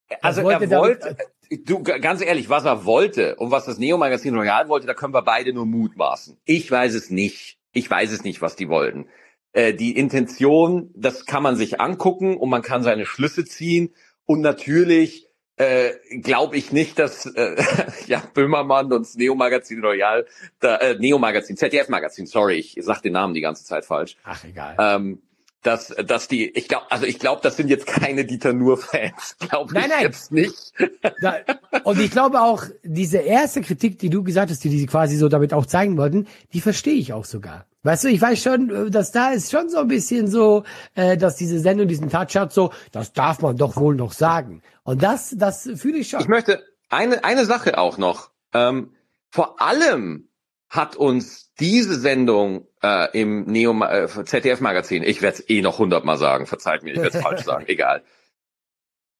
Das 0.08 0.18
also 0.22 0.42
wollte 0.42 0.64
er 0.64 0.80
wollte, 0.80 1.16
damit, 1.48 1.68
du, 1.68 1.82
ganz 1.82 2.20
ehrlich, 2.20 2.48
was 2.48 2.64
er 2.64 2.84
wollte 2.84 3.36
und 3.36 3.50
was 3.50 3.66
das 3.66 3.78
Neo-Magazin 3.78 4.34
Royal 4.34 4.68
wollte, 4.68 4.86
da 4.86 4.94
können 4.94 5.14
wir 5.14 5.22
beide 5.22 5.52
nur 5.52 5.64
mutmaßen. 5.64 6.38
Ich 6.44 6.70
weiß 6.70 6.94
es 6.94 7.10
nicht. 7.10 7.58
Ich 7.72 7.88
weiß 7.88 8.10
es 8.12 8.24
nicht, 8.24 8.42
was 8.42 8.56
die 8.56 8.68
wollten. 8.68 9.06
Äh, 9.52 9.74
die 9.74 9.96
Intention, 9.96 10.90
das 10.94 11.24
kann 11.24 11.42
man 11.42 11.56
sich 11.56 11.80
angucken 11.80 12.36
und 12.36 12.50
man 12.50 12.62
kann 12.62 12.82
seine 12.82 13.06
Schlüsse 13.06 13.44
ziehen. 13.44 13.94
Und 14.24 14.40
natürlich 14.40 15.27
äh, 15.58 16.18
glaube 16.20 16.56
ich 16.56 16.72
nicht, 16.72 16.98
dass 16.98 17.26
äh, 17.26 17.56
ja 18.06 18.22
Böhmermann 18.34 18.92
und 18.92 19.02
das 19.02 19.16
Neo 19.16 19.34
Magazin 19.34 19.84
Royal, 19.84 20.26
da, 20.60 20.76
äh, 20.76 20.96
Neo 20.98 21.18
Magazin, 21.18 21.56
ZDF 21.56 21.88
Magazin, 21.88 22.26
sorry, 22.26 22.56
ich 22.56 22.76
sag 22.80 23.02
den 23.02 23.12
Namen 23.12 23.34
die 23.34 23.40
ganze 23.40 23.64
Zeit 23.64 23.84
falsch. 23.84 24.16
Ach 24.24 24.44
egal. 24.44 24.76
Ähm, 24.78 25.22
dass, 25.62 25.88
dass 25.88 26.28
die, 26.28 26.48
ich 26.50 26.68
glaube, 26.68 26.86
also 26.90 27.04
ich 27.04 27.18
glaube, 27.18 27.40
das 27.42 27.56
sind 27.56 27.68
jetzt 27.68 27.86
keine 27.86 28.24
Dieter 28.24 28.52
Nur-Fans, 28.52 29.36
glaube 29.48 29.74
ich 29.76 29.88
nein. 29.88 30.02
jetzt 30.02 30.32
nicht. 30.32 30.72
Da, 31.20 31.38
und 31.84 32.00
ich 32.00 32.10
glaube 32.10 32.40
auch, 32.40 32.64
diese 32.84 33.18
erste 33.18 33.60
Kritik, 33.60 33.98
die 33.98 34.10
du 34.10 34.22
gesagt 34.22 34.50
hast, 34.50 34.62
die 34.62 34.68
die 34.68 34.86
quasi 34.86 35.16
so 35.16 35.28
damit 35.28 35.52
auch 35.52 35.66
zeigen 35.66 35.96
wollten, 35.96 36.28
die 36.52 36.60
verstehe 36.60 36.94
ich 36.94 37.12
auch 37.12 37.24
sogar. 37.24 37.66
Weißt 37.88 38.04
du, 38.04 38.08
ich 38.08 38.20
weiß 38.20 38.42
schon, 38.42 38.90
dass 38.90 39.12
da 39.12 39.30
ist 39.30 39.50
schon 39.50 39.70
so 39.70 39.78
ein 39.78 39.88
bisschen 39.88 40.28
so, 40.28 40.64
äh, 40.94 41.16
dass 41.16 41.36
diese 41.36 41.58
Sendung 41.58 41.88
diesen 41.88 42.10
Touch 42.10 42.36
hat, 42.36 42.52
so, 42.52 42.70
das 42.92 43.14
darf 43.14 43.40
man 43.40 43.56
doch 43.56 43.76
wohl 43.76 43.94
noch 43.94 44.12
sagen. 44.12 44.60
Und 44.82 45.02
das, 45.02 45.34
das 45.38 45.70
fühle 45.76 45.96
ich 45.96 46.10
schon. 46.10 46.20
Ich 46.20 46.28
möchte 46.28 46.62
eine, 46.90 47.24
eine 47.24 47.46
Sache 47.46 47.78
auch 47.78 47.96
noch. 47.96 48.30
Ähm, 48.52 48.94
vor 49.30 49.62
allem 49.62 50.28
hat 50.68 50.96
uns 50.96 51.54
diese 51.60 51.98
Sendung 51.98 52.66
äh, 52.82 53.18
im 53.18 53.46
Neo 53.46 53.72
äh, 53.82 54.06
ZDF 54.06 54.60
Magazin, 54.60 55.02
ich 55.02 55.22
werde 55.22 55.38
es 55.38 55.48
eh 55.48 55.62
noch 55.62 55.78
hundertmal 55.78 56.18
sagen, 56.18 56.44
verzeiht 56.44 56.82
mir, 56.82 56.92
ich 56.92 57.00
werde 57.00 57.16
es 57.16 57.24
falsch 57.24 57.44
sagen, 57.44 57.64
egal. 57.68 58.02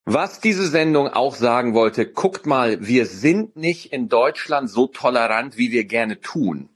Was 0.05 0.41
diese 0.41 0.67
Sendung 0.67 1.09
auch 1.09 1.37
sagen 1.37 1.73
wollte, 1.73 2.05
guckt 2.05 2.45
mal, 2.45 2.87
wir 2.87 3.07
sind 3.07 3.57
nicht 3.57 3.95
in 3.95 4.11
Deutschland 4.11 4.69
so 4.69 4.89
tolerant, 4.89 5.57
wie 5.57 5.73
wir 5.73 5.87
gerne 5.87 6.21
tun. 6.21 6.69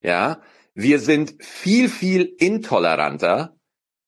Ja, 0.00 0.40
wir 0.74 0.98
sind 0.98 1.36
viel, 1.40 1.88
viel 1.88 2.22
intoleranter, 2.38 3.56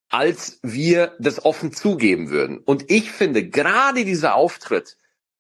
als 0.09 0.61
wir 0.63 1.15
das 1.19 1.45
offen 1.45 1.73
zugeben 1.73 2.31
würden. 2.31 2.59
Und 2.59 2.91
ich 2.91 3.11
finde 3.11 3.49
gerade 3.49 4.05
dieser 4.05 4.35
Auftritt 4.35 4.97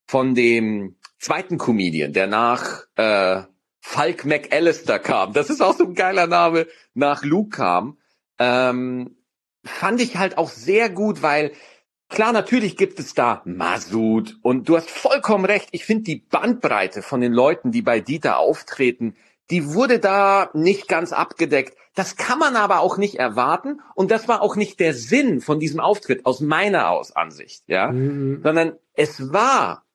von 0.06 0.34
dem 0.34 0.96
zweiten 1.18 1.58
Comedian, 1.58 2.12
der 2.12 2.26
nach 2.26 2.84
äh, 2.96 3.42
Falk 3.80 4.24
McAllister 4.24 4.98
kam. 4.98 5.32
Das 5.32 5.50
ist 5.50 5.60
auch 5.60 5.76
so 5.76 5.84
ein 5.84 5.94
geiler 5.94 6.26
Name, 6.26 6.66
nach 6.94 7.24
Luke 7.24 7.50
kam. 7.50 7.98
Ähm, 8.38 9.16
fand 9.64 10.00
ich 10.00 10.16
halt 10.16 10.38
auch 10.38 10.50
sehr 10.50 10.90
gut, 10.90 11.22
weil 11.22 11.52
klar, 12.08 12.32
natürlich 12.32 12.76
gibt 12.76 12.98
es 12.98 13.14
da 13.14 13.42
Masud 13.44 14.36
und 14.42 14.68
du 14.68 14.76
hast 14.76 14.90
vollkommen 14.90 15.44
recht. 15.44 15.68
Ich 15.72 15.84
finde 15.84 16.04
die 16.04 16.16
Bandbreite 16.16 17.02
von 17.02 17.20
den 17.20 17.32
Leuten, 17.32 17.72
die 17.72 17.82
bei 17.82 18.00
Dieter 18.00 18.38
auftreten, 18.38 19.16
die 19.50 19.74
wurde 19.74 19.98
da 19.98 20.50
nicht 20.54 20.88
ganz 20.88 21.12
abgedeckt. 21.12 21.76
Das 21.94 22.16
kann 22.16 22.38
man 22.38 22.56
aber 22.56 22.80
auch 22.80 22.98
nicht 22.98 23.14
erwarten 23.16 23.80
und 23.94 24.10
das 24.10 24.28
war 24.28 24.42
auch 24.42 24.56
nicht 24.56 24.80
der 24.80 24.94
Sinn 24.94 25.40
von 25.40 25.60
diesem 25.60 25.80
Auftritt 25.80 26.26
aus 26.26 26.40
meiner 26.40 26.90
aus 26.90 27.12
Ansicht, 27.12 27.62
ja, 27.68 27.90
mhm. 27.90 28.42
sondern 28.42 28.76
es 28.94 29.32
war 29.32 29.86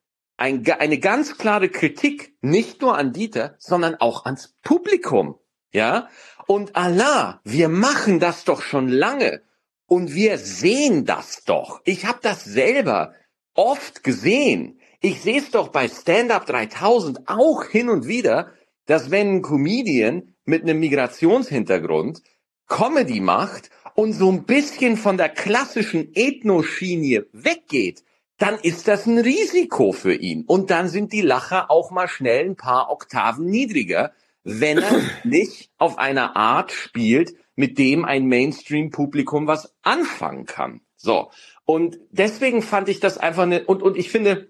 ein, 0.41 0.65
eine 0.79 0.97
ganz 0.97 1.37
klare 1.37 1.69
Kritik, 1.69 2.33
nicht 2.41 2.81
nur 2.81 2.97
an 2.97 3.13
Dieter, 3.13 3.55
sondern 3.59 3.95
auch 3.95 4.25
ans 4.25 4.55
Publikum. 4.63 5.37
Ja? 5.71 6.07
Und 6.47 6.75
Allah, 6.75 7.39
wir 7.43 7.69
machen 7.69 8.19
das 8.19 8.43
doch 8.43 8.61
schon 8.61 8.89
lange. 8.89 9.41
Und 9.85 10.15
wir 10.15 10.37
sehen 10.37 11.05
das 11.05 11.43
doch. 11.43 11.81
Ich 11.83 12.05
habe 12.05 12.19
das 12.21 12.43
selber 12.43 13.13
oft 13.53 14.03
gesehen. 14.03 14.79
Ich 14.99 15.21
sehe 15.21 15.39
es 15.39 15.51
doch 15.51 15.67
bei 15.67 15.87
Stand 15.87 16.31
Up 16.31 16.45
3000 16.45 17.27
auch 17.27 17.65
hin 17.65 17.89
und 17.89 18.07
wieder, 18.07 18.51
dass 18.91 19.09
wenn 19.09 19.35
ein 19.35 19.41
Comedian 19.41 20.35
mit 20.43 20.63
einem 20.63 20.81
Migrationshintergrund 20.81 22.21
Comedy 22.67 23.21
macht 23.21 23.69
und 23.95 24.11
so 24.11 24.29
ein 24.29 24.43
bisschen 24.43 24.97
von 24.97 25.15
der 25.15 25.29
klassischen 25.29 26.11
Ethnoschiene 26.13 27.25
weggeht, 27.31 28.03
dann 28.37 28.55
ist 28.55 28.89
das 28.89 29.05
ein 29.05 29.17
Risiko 29.17 29.93
für 29.93 30.13
ihn. 30.13 30.43
Und 30.45 30.71
dann 30.71 30.89
sind 30.89 31.13
die 31.13 31.21
Lacher 31.21 31.71
auch 31.71 31.91
mal 31.91 32.09
schnell 32.09 32.45
ein 32.45 32.57
paar 32.57 32.91
Oktaven 32.91 33.45
niedriger, 33.45 34.11
wenn 34.43 34.79
er 34.79 34.99
nicht 35.23 35.69
auf 35.77 35.97
einer 35.97 36.35
Art 36.35 36.73
spielt, 36.73 37.33
mit 37.55 37.77
dem 37.77 38.03
ein 38.03 38.27
Mainstream-Publikum 38.27 39.47
was 39.47 39.73
anfangen 39.83 40.45
kann. 40.45 40.81
So. 40.97 41.31
Und 41.63 41.97
deswegen 42.09 42.61
fand 42.61 42.89
ich 42.89 42.99
das 42.99 43.17
einfach 43.17 43.43
eine, 43.43 43.63
und, 43.63 43.81
und 43.83 43.95
ich 43.95 44.09
finde, 44.09 44.49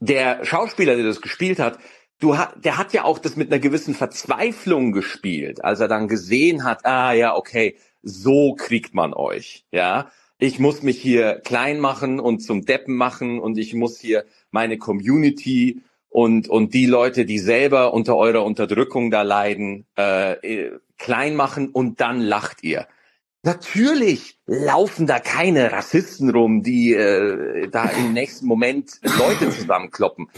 der 0.00 0.42
Schauspieler, 0.46 0.96
der 0.96 1.04
das 1.04 1.20
gespielt 1.20 1.58
hat, 1.58 1.78
du 2.18 2.36
hat, 2.36 2.64
der 2.64 2.78
hat 2.78 2.92
ja 2.92 3.04
auch 3.04 3.18
das 3.18 3.36
mit 3.36 3.50
einer 3.50 3.60
gewissen 3.60 3.94
Verzweiflung 3.94 4.92
gespielt, 4.92 5.64
als 5.64 5.80
er 5.80 5.88
dann 5.88 6.08
gesehen 6.08 6.64
hat, 6.64 6.84
ah 6.84 7.12
ja, 7.12 7.36
okay, 7.36 7.76
so 8.02 8.54
kriegt 8.54 8.94
man 8.94 9.14
euch, 9.14 9.64
ja 9.70 10.10
ich 10.38 10.58
muss 10.58 10.82
mich 10.82 11.00
hier 11.00 11.40
klein 11.44 11.80
machen 11.80 12.20
und 12.20 12.40
zum 12.40 12.64
Deppen 12.64 12.94
machen 12.94 13.40
und 13.40 13.58
ich 13.58 13.74
muss 13.74 13.98
hier 13.98 14.24
meine 14.50 14.78
Community 14.78 15.82
und, 16.08 16.48
und 16.48 16.74
die 16.74 16.86
Leute, 16.86 17.24
die 17.24 17.38
selber 17.38 17.92
unter 17.92 18.16
eurer 18.16 18.44
Unterdrückung 18.44 19.10
da 19.10 19.22
leiden, 19.22 19.86
äh, 19.98 20.32
äh, 20.34 20.78
klein 20.96 21.34
machen 21.34 21.68
und 21.70 22.00
dann 22.00 22.20
lacht 22.20 22.62
ihr. 22.62 22.86
Natürlich 23.42 24.38
laufen 24.46 25.06
da 25.06 25.20
keine 25.20 25.72
Rassisten 25.72 26.30
rum, 26.30 26.62
die 26.62 26.92
äh, 26.92 27.68
da 27.68 27.88
im 27.90 28.12
nächsten 28.12 28.46
Moment 28.46 29.00
Leute 29.18 29.50
zusammenkloppen. 29.50 30.28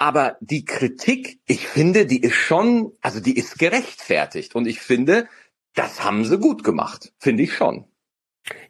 Aber 0.00 0.38
die 0.40 0.64
Kritik, 0.64 1.40
ich 1.46 1.68
finde, 1.68 2.06
die 2.06 2.22
ist 2.22 2.34
schon, 2.34 2.92
also 3.02 3.20
die 3.20 3.36
ist 3.36 3.58
gerechtfertigt. 3.58 4.54
Und 4.54 4.66
ich 4.66 4.80
finde, 4.80 5.26
das 5.74 6.02
haben 6.02 6.24
sie 6.24 6.38
gut 6.38 6.64
gemacht. 6.64 7.12
Finde 7.18 7.42
ich 7.42 7.52
schon. 7.52 7.84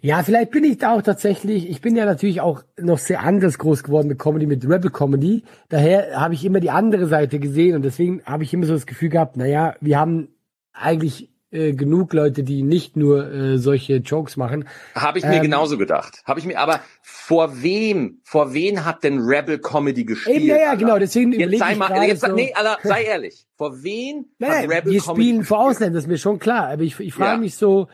Ja, 0.01 0.25
vielleicht 0.25 0.51
bin 0.51 0.65
ich 0.65 0.79
da 0.79 0.93
auch 0.93 1.03
tatsächlich, 1.03 1.71
ich 1.71 1.81
bin 1.81 1.95
ja 1.95 2.05
natürlich 2.05 2.41
auch 2.41 2.65
noch 2.77 2.99
sehr 2.99 3.21
anders 3.21 3.59
groß 3.59 3.85
geworden 3.85 4.09
mit 4.09 4.19
Comedy, 4.19 4.47
mit 4.47 4.65
Rebel 4.65 4.91
Comedy. 4.91 5.45
Daher 5.69 6.21
habe 6.21 6.35
ich 6.35 6.45
immer 6.45 6.59
die 6.59 6.71
andere 6.71 7.07
Seite 7.07 7.39
gesehen 7.39 7.77
und 7.77 7.83
deswegen 7.83 8.25
habe 8.25 8.43
ich 8.43 8.53
immer 8.53 8.67
so 8.67 8.75
das 8.75 8.87
Gefühl 8.87 9.11
gehabt, 9.11 9.37
naja, 9.37 9.77
wir 9.81 10.01
haben 10.01 10.35
eigentlich 10.73 11.30
äh, 11.51 11.73
genug 11.73 12.13
Leute, 12.13 12.45
die 12.45 12.63
nicht 12.63 12.97
nur 12.97 13.33
äh, 13.33 13.59
solche 13.59 13.97
Jokes 13.97 14.37
machen. 14.37 14.69
Habe 14.95 15.19
ich 15.19 15.25
mir 15.25 15.37
ähm, 15.37 15.43
genauso 15.43 15.79
gedacht. 15.79 16.23
Habe 16.25 16.39
ich 16.39 16.47
mir, 16.47 16.59
aber 16.59 16.81
vor 17.03 17.63
wem, 17.63 18.21
vor 18.25 18.55
wen 18.55 18.85
hat 18.85 19.03
denn 19.03 19.19
Rebel 19.21 19.59
Comedy 19.59 20.05
gespielt? 20.05 20.37
Eben, 20.37 20.47
ja, 20.47 20.57
ja, 20.57 20.75
genau, 20.75 20.99
deswegen 20.99 21.33
jetzt 21.33 21.59
sei 21.59 21.75
mal, 21.75 22.07
jetzt, 22.07 22.21
so. 22.21 22.33
nee, 22.33 22.53
Alter, 22.55 22.79
sei 22.89 23.03
ehrlich. 23.03 23.47
Vor 23.57 23.83
wen 23.83 24.27
naja, 24.39 24.55
hat 24.55 24.63
Rebel 24.65 24.93
wir 24.93 25.01
Comedy 25.01 25.23
spielen 25.23 25.45
vor 25.45 25.61
Ausländern, 25.61 25.95
das 25.95 26.05
ist 26.05 26.09
mir 26.09 26.19
schon 26.19 26.39
klar, 26.39 26.69
aber 26.69 26.83
ich, 26.83 26.99
ich 27.01 27.15
frage 27.15 27.33
ja. 27.33 27.39
mich 27.39 27.57
so, 27.57 27.89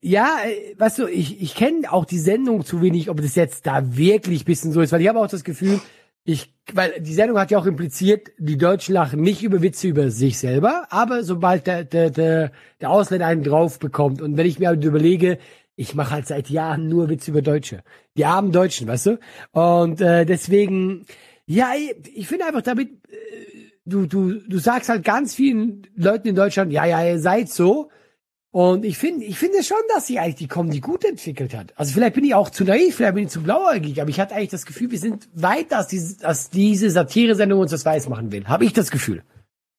ja, 0.00 0.38
äh, 0.46 0.74
weißt 0.78 1.00
du, 1.00 1.06
ich, 1.06 1.42
ich 1.42 1.54
kenne 1.54 1.92
auch 1.92 2.04
die 2.04 2.18
Sendung 2.18 2.64
zu 2.64 2.80
wenig, 2.80 3.10
ob 3.10 3.20
das 3.20 3.34
jetzt 3.34 3.66
da 3.66 3.96
wirklich 3.96 4.44
bisschen 4.44 4.72
so 4.72 4.80
ist, 4.80 4.92
weil 4.92 5.00
ich 5.00 5.08
habe 5.08 5.18
auch 5.18 5.28
das 5.28 5.44
Gefühl, 5.44 5.80
ich, 6.24 6.54
weil 6.74 7.00
die 7.00 7.14
Sendung 7.14 7.38
hat 7.38 7.50
ja 7.50 7.58
auch 7.58 7.66
impliziert, 7.66 8.28
die 8.38 8.58
Deutschen 8.58 8.94
lachen 8.94 9.20
nicht 9.20 9.42
über 9.42 9.62
Witze 9.62 9.88
über 9.88 10.10
sich 10.10 10.38
selber, 10.38 10.86
aber 10.90 11.24
sobald 11.24 11.66
der, 11.66 11.84
der, 11.84 12.10
der, 12.10 12.52
der 12.80 12.90
Ausländer 12.90 13.26
einen 13.26 13.42
drauf 13.42 13.78
bekommt 13.78 14.20
und 14.20 14.36
wenn 14.36 14.46
ich 14.46 14.58
mir 14.58 14.68
halt 14.68 14.84
überlege, 14.84 15.38
ich 15.76 15.94
mache 15.94 16.10
halt 16.10 16.26
seit 16.26 16.50
Jahren 16.50 16.88
nur 16.88 17.08
Witze 17.08 17.30
über 17.30 17.40
Deutsche, 17.40 17.82
die 18.16 18.24
armen 18.24 18.52
Deutschen, 18.52 18.88
weißt 18.88 19.06
du, 19.06 19.18
und 19.52 20.00
äh, 20.00 20.26
deswegen, 20.26 21.06
ja, 21.46 21.70
ich, 21.76 21.94
ich 22.14 22.28
finde 22.28 22.46
einfach 22.46 22.62
damit, 22.62 22.90
äh, 23.08 23.70
du, 23.86 24.06
du, 24.06 24.34
du 24.34 24.58
sagst 24.58 24.88
halt 24.90 25.04
ganz 25.04 25.34
vielen 25.34 25.86
Leuten 25.94 26.28
in 26.28 26.34
Deutschland, 26.34 26.72
ja, 26.72 26.84
ja, 26.84 27.02
ihr 27.04 27.20
seid 27.20 27.48
so, 27.48 27.90
und 28.58 28.84
ich 28.84 28.98
finde, 28.98 29.24
ich 29.24 29.38
finde 29.38 29.62
schon, 29.62 29.78
dass 29.94 30.08
sich 30.08 30.18
eigentlich 30.18 30.34
die 30.34 30.48
Comedy 30.48 30.80
gut 30.80 31.04
entwickelt 31.04 31.54
hat. 31.54 31.72
Also 31.76 31.94
vielleicht 31.94 32.14
bin 32.14 32.24
ich 32.24 32.34
auch 32.34 32.50
zu 32.50 32.64
naiv, 32.64 32.96
vielleicht 32.96 33.14
bin 33.14 33.22
ich 33.26 33.30
zu 33.30 33.40
blauäugig, 33.40 34.00
aber 34.00 34.10
ich 34.10 34.18
hatte 34.18 34.34
eigentlich 34.34 34.48
das 34.48 34.66
Gefühl, 34.66 34.90
wir 34.90 34.98
sind 34.98 35.28
weiter, 35.32 35.76
als 35.76 35.86
diese, 35.86 36.26
als 36.26 36.50
diese 36.50 36.90
Satire-Sendung 36.90 37.60
uns 37.60 37.70
das 37.70 37.84
weiß 37.84 38.08
machen 38.08 38.32
will. 38.32 38.48
Habe 38.48 38.64
ich 38.64 38.72
das 38.72 38.90
Gefühl. 38.90 39.22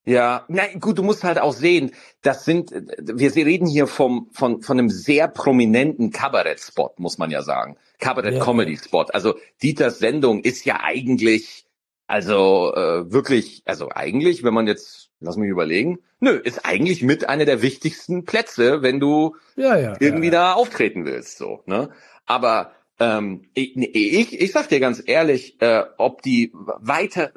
Ja, 0.06 0.46
na 0.48 0.64
gut, 0.80 0.98
du 0.98 1.04
musst 1.04 1.26
halt 1.26 1.40
auch 1.40 1.52
sehen, 1.52 1.92
das 2.22 2.46
sind, 2.46 2.72
wir 2.72 3.36
reden 3.36 3.68
hier 3.68 3.86
vom, 3.86 4.30
von, 4.32 4.62
von 4.62 4.80
einem 4.80 4.90
sehr 4.90 5.28
prominenten 5.28 6.12
Kabarett-Spot, 6.12 6.94
muss 7.00 7.18
man 7.18 7.32
ja 7.32 7.42
sagen. 7.42 7.76
Kabarett-Comedy-Spot. 8.00 9.08
Also 9.12 9.36
Dieters 9.62 10.00
Sendung 10.00 10.42
ist 10.42 10.64
ja 10.64 10.80
eigentlich, 10.82 11.66
also 12.08 12.74
äh, 12.74 13.12
wirklich, 13.12 13.62
also 13.66 13.90
eigentlich, 13.90 14.44
wenn 14.44 14.54
man 14.54 14.68
jetzt, 14.68 15.09
lass 15.20 15.38
mich 15.38 15.50
überlegen, 15.50 16.00
nö, 16.20 16.32
ist 16.32 16.66
eigentlich 16.66 17.04
mit 17.04 17.28
einer 17.28 17.46
der 17.46 17.62
wichtigsten 17.62 18.26
Plätze, 18.26 18.82
wenn 18.82 19.00
du 19.00 19.36
ja, 19.56 19.78
ja, 19.78 19.96
irgendwie 20.00 20.28
ja, 20.28 20.32
da 20.32 20.54
auftreten 20.54 21.06
willst, 21.06 21.38
so, 21.38 21.64
ne? 21.66 21.90
Aber 22.26 22.74
ähm, 23.00 23.50
ich, 23.54 23.78
ich, 23.78 24.40
ich 24.40 24.52
sag 24.52 24.70
dir 24.70 24.80
ganz 24.80 25.02
ehrlich, 25.06 25.62
äh, 25.62 25.84
ob 25.98 26.22
die 26.22 26.52
weiter, 26.54 27.32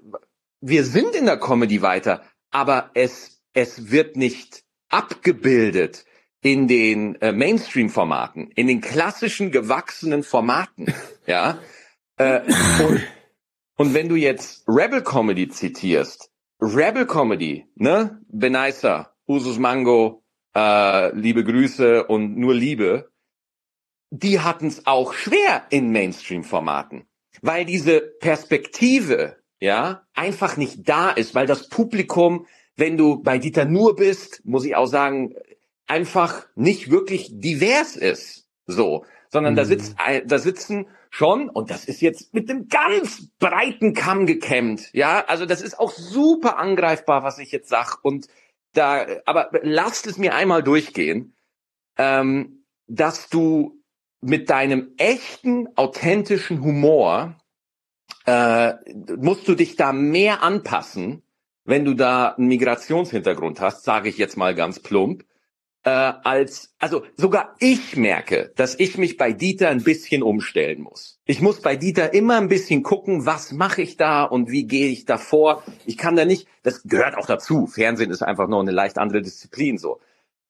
wir 0.61 0.85
sind 0.85 1.14
in 1.14 1.27
der 1.27 1.38
Comedy 1.38 1.83
weiter, 1.83 2.23
aber 2.51 2.90
es, 2.95 3.40
es 3.53 3.90
wird 3.90 4.16
nicht 4.16 4.64
abgebildet 4.88 6.05
in 6.42 6.68
den 6.68 7.14
äh, 7.21 7.33
Mainstream-Formaten, 7.33 8.51
in 8.51 8.66
den 8.66 8.81
klassischen 8.81 9.51
gewachsenen 9.51 10.23
Formaten, 10.23 10.92
ja. 11.27 11.59
Äh, 12.16 12.40
und 12.87 13.01
und 13.83 13.95
wenn 13.95 14.09
du 14.09 14.16
jetzt 14.16 14.62
Rebel 14.68 15.03
Comedy 15.03 15.49
zitierst, 15.49 16.31
Rebel 16.62 17.07
Comedy, 17.07 17.66
ne? 17.75 18.20
Benaisa, 18.29 19.12
Usus 19.27 19.59
Mango, 19.59 20.22
äh, 20.55 21.12
liebe 21.12 21.42
Grüße 21.42 22.05
und 22.05 22.37
nur 22.37 22.55
Liebe, 22.55 23.11
die 24.11 24.38
hatten 24.38 24.68
es 24.68 24.87
auch 24.87 25.12
schwer 25.12 25.64
in 25.70 25.90
Mainstream-Formaten, 25.90 27.09
weil 27.40 27.64
diese 27.64 28.01
Perspektive, 28.01 29.38
ja, 29.59 30.07
einfach 30.14 30.57
nicht 30.57 30.88
da 30.88 31.11
ist, 31.11 31.35
weil 31.35 31.48
das 31.48 31.68
Publikum, 31.68 32.46
wenn 32.77 32.96
du 32.96 33.20
bei 33.20 33.38
Dieter 33.38 33.64
Nur 33.64 33.96
bist, 33.96 34.42
muss 34.44 34.64
ich 34.64 34.77
auch 34.77 34.87
sagen, 34.87 35.35
einfach 35.88 36.46
nicht 36.55 36.92
wirklich 36.92 37.29
divers 37.33 37.96
ist, 37.96 38.46
so, 38.66 39.05
sondern 39.31 39.55
mhm. 39.55 39.57
da 39.57 39.64
sitzt, 39.64 39.96
da 40.27 40.38
sitzen 40.38 40.87
schon, 41.12 41.51
und 41.51 41.70
das 41.70 41.85
ist 41.85 42.01
jetzt 42.01 42.33
mit 42.33 42.48
einem 42.48 42.68
ganz 42.68 43.29
breiten 43.38 43.92
Kamm 43.92 44.25
gekämmt, 44.25 44.88
ja, 44.94 45.22
also 45.27 45.44
das 45.44 45.61
ist 45.61 45.79
auch 45.79 45.92
super 45.92 46.57
angreifbar, 46.57 47.22
was 47.22 47.38
ich 47.38 47.53
jetzt 47.53 47.68
sag, 47.68 47.98
und 48.03 48.29
da, 48.72 49.07
aber 49.27 49.51
lasst 49.62 50.07
es 50.07 50.16
mir 50.16 50.35
einmal 50.35 50.62
durchgehen, 50.62 51.37
ähm, 51.98 52.64
dass 52.87 53.29
du 53.29 53.79
mit 54.22 54.48
deinem 54.48 54.94
echten, 54.96 55.68
authentischen 55.77 56.62
Humor 56.62 57.37
äh, 58.25 58.72
musst 59.16 59.46
du 59.46 59.55
dich 59.55 59.77
da 59.77 59.92
mehr 59.92 60.42
anpassen, 60.42 61.22
wenn 61.64 61.85
du 61.85 61.92
da 61.92 62.31
einen 62.31 62.48
Migrationshintergrund 62.48 63.61
hast, 63.61 63.85
sage 63.85 64.09
ich 64.09 64.16
jetzt 64.16 64.38
mal 64.38 64.55
ganz 64.55 64.81
plump, 64.81 65.25
äh, 65.85 65.90
als, 65.90 66.75
also 66.79 67.05
sogar 67.16 67.57
ich 67.59 67.97
merke, 67.97 68.53
dass 68.57 68.79
ich 68.79 68.99
mich 68.99 69.16
bei 69.16 69.33
Dieter 69.33 69.68
ein 69.68 69.83
bisschen 69.83 70.23
umstellen 70.23 70.81
muss. 70.81 71.21
Ich 71.27 71.40
muss 71.40 71.61
bei 71.61 71.77
Dieter 71.77 72.14
immer 72.14 72.37
ein 72.37 72.49
bisschen 72.49 72.83
gucken, 72.83 73.27
was 73.27 73.53
mache 73.53 73.83
ich 73.83 73.97
da 73.97 74.25
und 74.25 74.51
wie 74.51 74.66
gehe 74.66 74.88
ich 74.88 75.05
da 75.05 75.18
vor. 75.18 75.62
Ich 75.85 75.99
kann 75.99 76.16
da 76.16 76.25
nicht, 76.25 76.47
das 76.62 76.85
gehört 76.85 77.16
auch 77.16 77.27
dazu. 77.27 77.66
Fernsehen 77.66 78.11
ist 78.11 78.23
einfach 78.23 78.49
noch 78.49 78.61
eine 78.61 78.71
leicht 78.71 78.99
andere 78.99 79.23
Disziplin 79.23 79.79
so. 79.79 80.01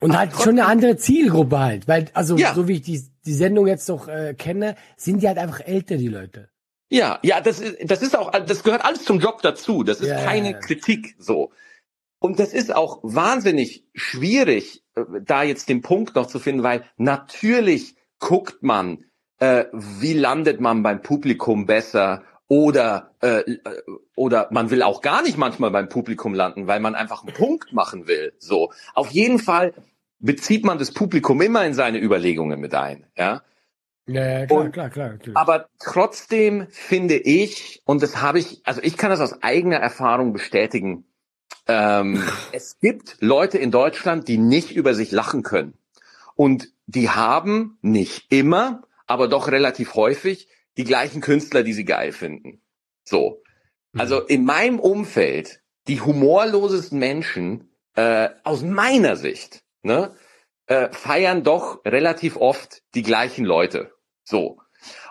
Und 0.00 0.18
halt 0.18 0.32
schon 0.34 0.58
eine 0.58 0.66
andere 0.66 0.96
Zielgruppe 0.96 1.60
halt, 1.60 1.88
weil 1.88 2.10
also 2.12 2.36
ja. 2.36 2.54
so 2.54 2.66
wie 2.66 2.74
ich 2.74 2.82
die, 2.82 3.00
die 3.24 3.34
Sendung 3.34 3.68
jetzt 3.68 3.88
doch 3.88 4.08
äh, 4.08 4.34
kenne, 4.34 4.74
sind 4.96 5.22
die 5.22 5.28
halt 5.28 5.38
einfach 5.38 5.60
älter 5.60 5.96
die 5.96 6.08
Leute. 6.08 6.48
Ja, 6.90 7.20
ja, 7.22 7.40
das 7.40 7.60
ist 7.60 7.90
das 7.90 8.02
ist 8.02 8.18
auch 8.18 8.32
das 8.32 8.64
gehört 8.64 8.84
alles 8.84 9.04
zum 9.04 9.20
Job 9.20 9.40
dazu. 9.40 9.84
Das 9.84 10.00
ist 10.00 10.08
ja, 10.08 10.22
keine 10.24 10.50
ja, 10.50 10.58
Kritik 10.58 11.14
so. 11.18 11.52
Und 12.18 12.38
das 12.38 12.52
ist 12.52 12.74
auch 12.74 13.00
wahnsinnig 13.02 13.86
schwierig, 13.94 14.81
da 14.94 15.42
jetzt 15.42 15.68
den 15.68 15.82
Punkt 15.82 16.14
noch 16.14 16.26
zu 16.26 16.38
finden, 16.38 16.62
weil 16.62 16.84
natürlich 16.96 17.96
guckt 18.18 18.62
man, 18.62 19.04
äh, 19.38 19.64
wie 19.72 20.14
landet 20.14 20.60
man 20.60 20.82
beim 20.82 21.02
Publikum 21.02 21.66
besser 21.66 22.22
oder 22.48 23.14
äh, 23.22 23.40
äh, 23.40 23.58
oder 24.14 24.48
man 24.50 24.70
will 24.70 24.82
auch 24.82 25.00
gar 25.00 25.22
nicht 25.22 25.38
manchmal 25.38 25.70
beim 25.70 25.88
Publikum 25.88 26.34
landen, 26.34 26.66
weil 26.66 26.80
man 26.80 26.94
einfach 26.94 27.24
einen 27.24 27.34
Punkt 27.34 27.72
machen 27.72 28.06
will. 28.06 28.34
So, 28.38 28.72
auf 28.94 29.10
jeden 29.10 29.38
Fall 29.38 29.72
bezieht 30.18 30.64
man 30.64 30.78
das 30.78 30.92
Publikum 30.92 31.40
immer 31.40 31.64
in 31.64 31.74
seine 31.74 31.98
Überlegungen 31.98 32.60
mit 32.60 32.74
ein, 32.74 33.06
ja. 33.16 33.42
Ja, 34.06 34.40
ja 34.40 34.46
klar, 34.46 34.60
und, 34.60 34.72
klar, 34.72 34.90
klar, 34.90 35.16
klar. 35.16 35.36
Aber 35.36 35.68
trotzdem 35.78 36.66
finde 36.70 37.16
ich, 37.16 37.82
und 37.84 38.02
das 38.02 38.20
habe 38.20 38.38
ich, 38.38 38.60
also 38.64 38.80
ich 38.82 38.96
kann 38.96 39.10
das 39.10 39.20
aus 39.20 39.42
eigener 39.42 39.76
Erfahrung 39.76 40.32
bestätigen, 40.32 41.04
ähm, 41.66 42.22
es 42.52 42.78
gibt 42.80 43.16
Leute 43.20 43.58
in 43.58 43.70
Deutschland, 43.70 44.28
die 44.28 44.38
nicht 44.38 44.72
über 44.72 44.94
sich 44.94 45.10
lachen 45.10 45.42
können. 45.42 45.74
Und 46.34 46.68
die 46.86 47.10
haben 47.10 47.78
nicht 47.82 48.32
immer, 48.32 48.82
aber 49.06 49.28
doch 49.28 49.48
relativ 49.48 49.94
häufig 49.94 50.48
die 50.76 50.84
gleichen 50.84 51.20
Künstler, 51.20 51.62
die 51.62 51.72
sie 51.72 51.84
geil 51.84 52.12
finden. 52.12 52.62
So. 53.04 53.42
Also 53.96 54.20
mhm. 54.20 54.26
in 54.28 54.44
meinem 54.44 54.80
Umfeld, 54.80 55.60
die 55.88 56.00
humorlosesten 56.00 56.98
Menschen, 56.98 57.70
äh, 57.94 58.30
aus 58.44 58.62
meiner 58.62 59.16
Sicht, 59.16 59.62
ne, 59.82 60.14
äh, 60.66 60.88
feiern 60.90 61.44
doch 61.44 61.84
relativ 61.84 62.36
oft 62.36 62.82
die 62.94 63.02
gleichen 63.02 63.44
Leute. 63.44 63.92
So. 64.24 64.58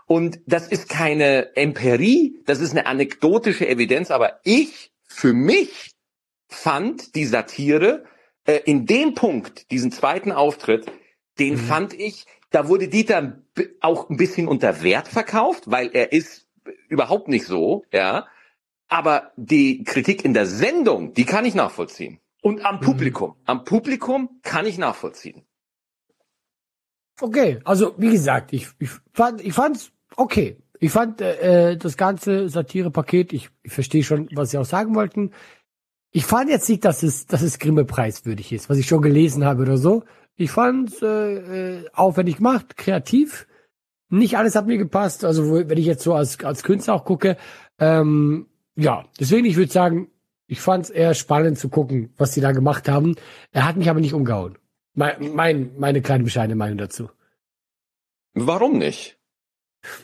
Und 0.07 0.39
das 0.45 0.67
ist 0.67 0.89
keine 0.89 1.55
Empirie, 1.55 2.41
das 2.45 2.59
ist 2.59 2.71
eine 2.71 2.85
anekdotische 2.85 3.67
Evidenz, 3.67 4.11
aber 4.11 4.39
ich 4.43 4.91
für 5.05 5.33
mich 5.33 5.90
fand 6.51 7.15
die 7.15 7.25
Satire 7.25 8.05
äh, 8.45 8.59
in 8.65 8.85
dem 8.85 9.15
Punkt, 9.15 9.71
diesen 9.71 9.91
zweiten 9.91 10.31
Auftritt, 10.31 10.91
den 11.39 11.53
mhm. 11.53 11.59
fand 11.59 11.93
ich, 11.93 12.25
da 12.51 12.67
wurde 12.67 12.87
Dieter 12.87 13.41
auch 13.79 14.09
ein 14.09 14.17
bisschen 14.17 14.47
unter 14.47 14.83
Wert 14.83 15.07
verkauft, 15.07 15.71
weil 15.71 15.89
er 15.93 16.11
ist 16.11 16.47
überhaupt 16.89 17.27
nicht 17.27 17.45
so, 17.45 17.85
ja. 17.91 18.27
Aber 18.89 19.31
die 19.37 19.83
Kritik 19.85 20.25
in 20.25 20.33
der 20.33 20.45
Sendung, 20.45 21.13
die 21.13 21.23
kann 21.23 21.45
ich 21.45 21.55
nachvollziehen. 21.55 22.19
Und 22.41 22.65
am 22.65 22.75
mhm. 22.75 22.81
Publikum, 22.81 23.35
am 23.45 23.63
Publikum 23.63 24.39
kann 24.43 24.65
ich 24.65 24.77
nachvollziehen. 24.77 25.45
Okay, 27.21 27.59
also 27.63 27.93
wie 27.97 28.09
gesagt, 28.09 28.51
ich, 28.51 28.67
ich 28.79 28.89
fand, 29.13 29.41
ich 29.41 29.53
fand's 29.53 29.91
okay. 30.17 30.57
Ich 30.79 30.91
fand 30.91 31.21
äh, 31.21 31.77
das 31.77 31.95
ganze 31.95 32.49
Satire-Paket, 32.49 33.33
ich, 33.33 33.49
ich 33.61 33.71
verstehe 33.71 34.03
schon, 34.03 34.27
was 34.33 34.49
sie 34.49 34.57
auch 34.57 34.65
sagen 34.65 34.95
wollten. 34.95 35.31
Ich 36.11 36.25
fand 36.25 36.49
jetzt 36.49 36.67
nicht, 36.67 36.83
dass 36.83 37.03
es, 37.03 37.25
dass 37.25 37.41
es 37.41 37.57
Grimme 37.57 37.85
preiswürdig 37.85 38.51
ist, 38.51 38.69
was 38.69 38.77
ich 38.77 38.87
schon 38.87 39.01
gelesen 39.01 39.45
habe 39.45 39.61
oder 39.61 39.77
so. 39.77 40.03
Ich 40.35 40.51
fand 40.51 41.01
äh, 41.01 41.77
äh, 41.77 41.89
aufwendig 41.93 42.37
gemacht, 42.37 42.75
kreativ. 42.75 43.47
Nicht 44.09 44.37
alles 44.37 44.55
hat 44.55 44.67
mir 44.67 44.77
gepasst. 44.77 45.23
Also 45.23 45.53
wenn 45.53 45.77
ich 45.77 45.85
jetzt 45.85 46.03
so 46.03 46.13
als, 46.13 46.43
als 46.43 46.63
Künstler 46.63 46.95
auch 46.95 47.05
gucke, 47.05 47.37
ähm, 47.79 48.47
ja, 48.75 49.05
deswegen 49.19 49.45
ich 49.45 49.55
würde 49.55 49.71
sagen, 49.71 50.09
ich 50.47 50.59
fand 50.59 50.85
es 50.85 50.89
eher 50.89 51.13
spannend 51.13 51.57
zu 51.57 51.69
gucken, 51.69 52.13
was 52.17 52.33
sie 52.33 52.41
da 52.41 52.51
gemacht 52.51 52.89
haben. 52.89 53.15
Er 53.51 53.65
hat 53.65 53.77
mich 53.77 53.89
aber 53.89 54.01
nicht 54.01 54.13
umgehauen. 54.13 54.57
Mein, 54.93 55.33
mein, 55.33 55.71
meine 55.77 56.01
kleine 56.01 56.25
bescheidene 56.25 56.55
Meinung 56.55 56.77
dazu. 56.77 57.09
Warum 58.33 58.77
nicht? 58.77 59.17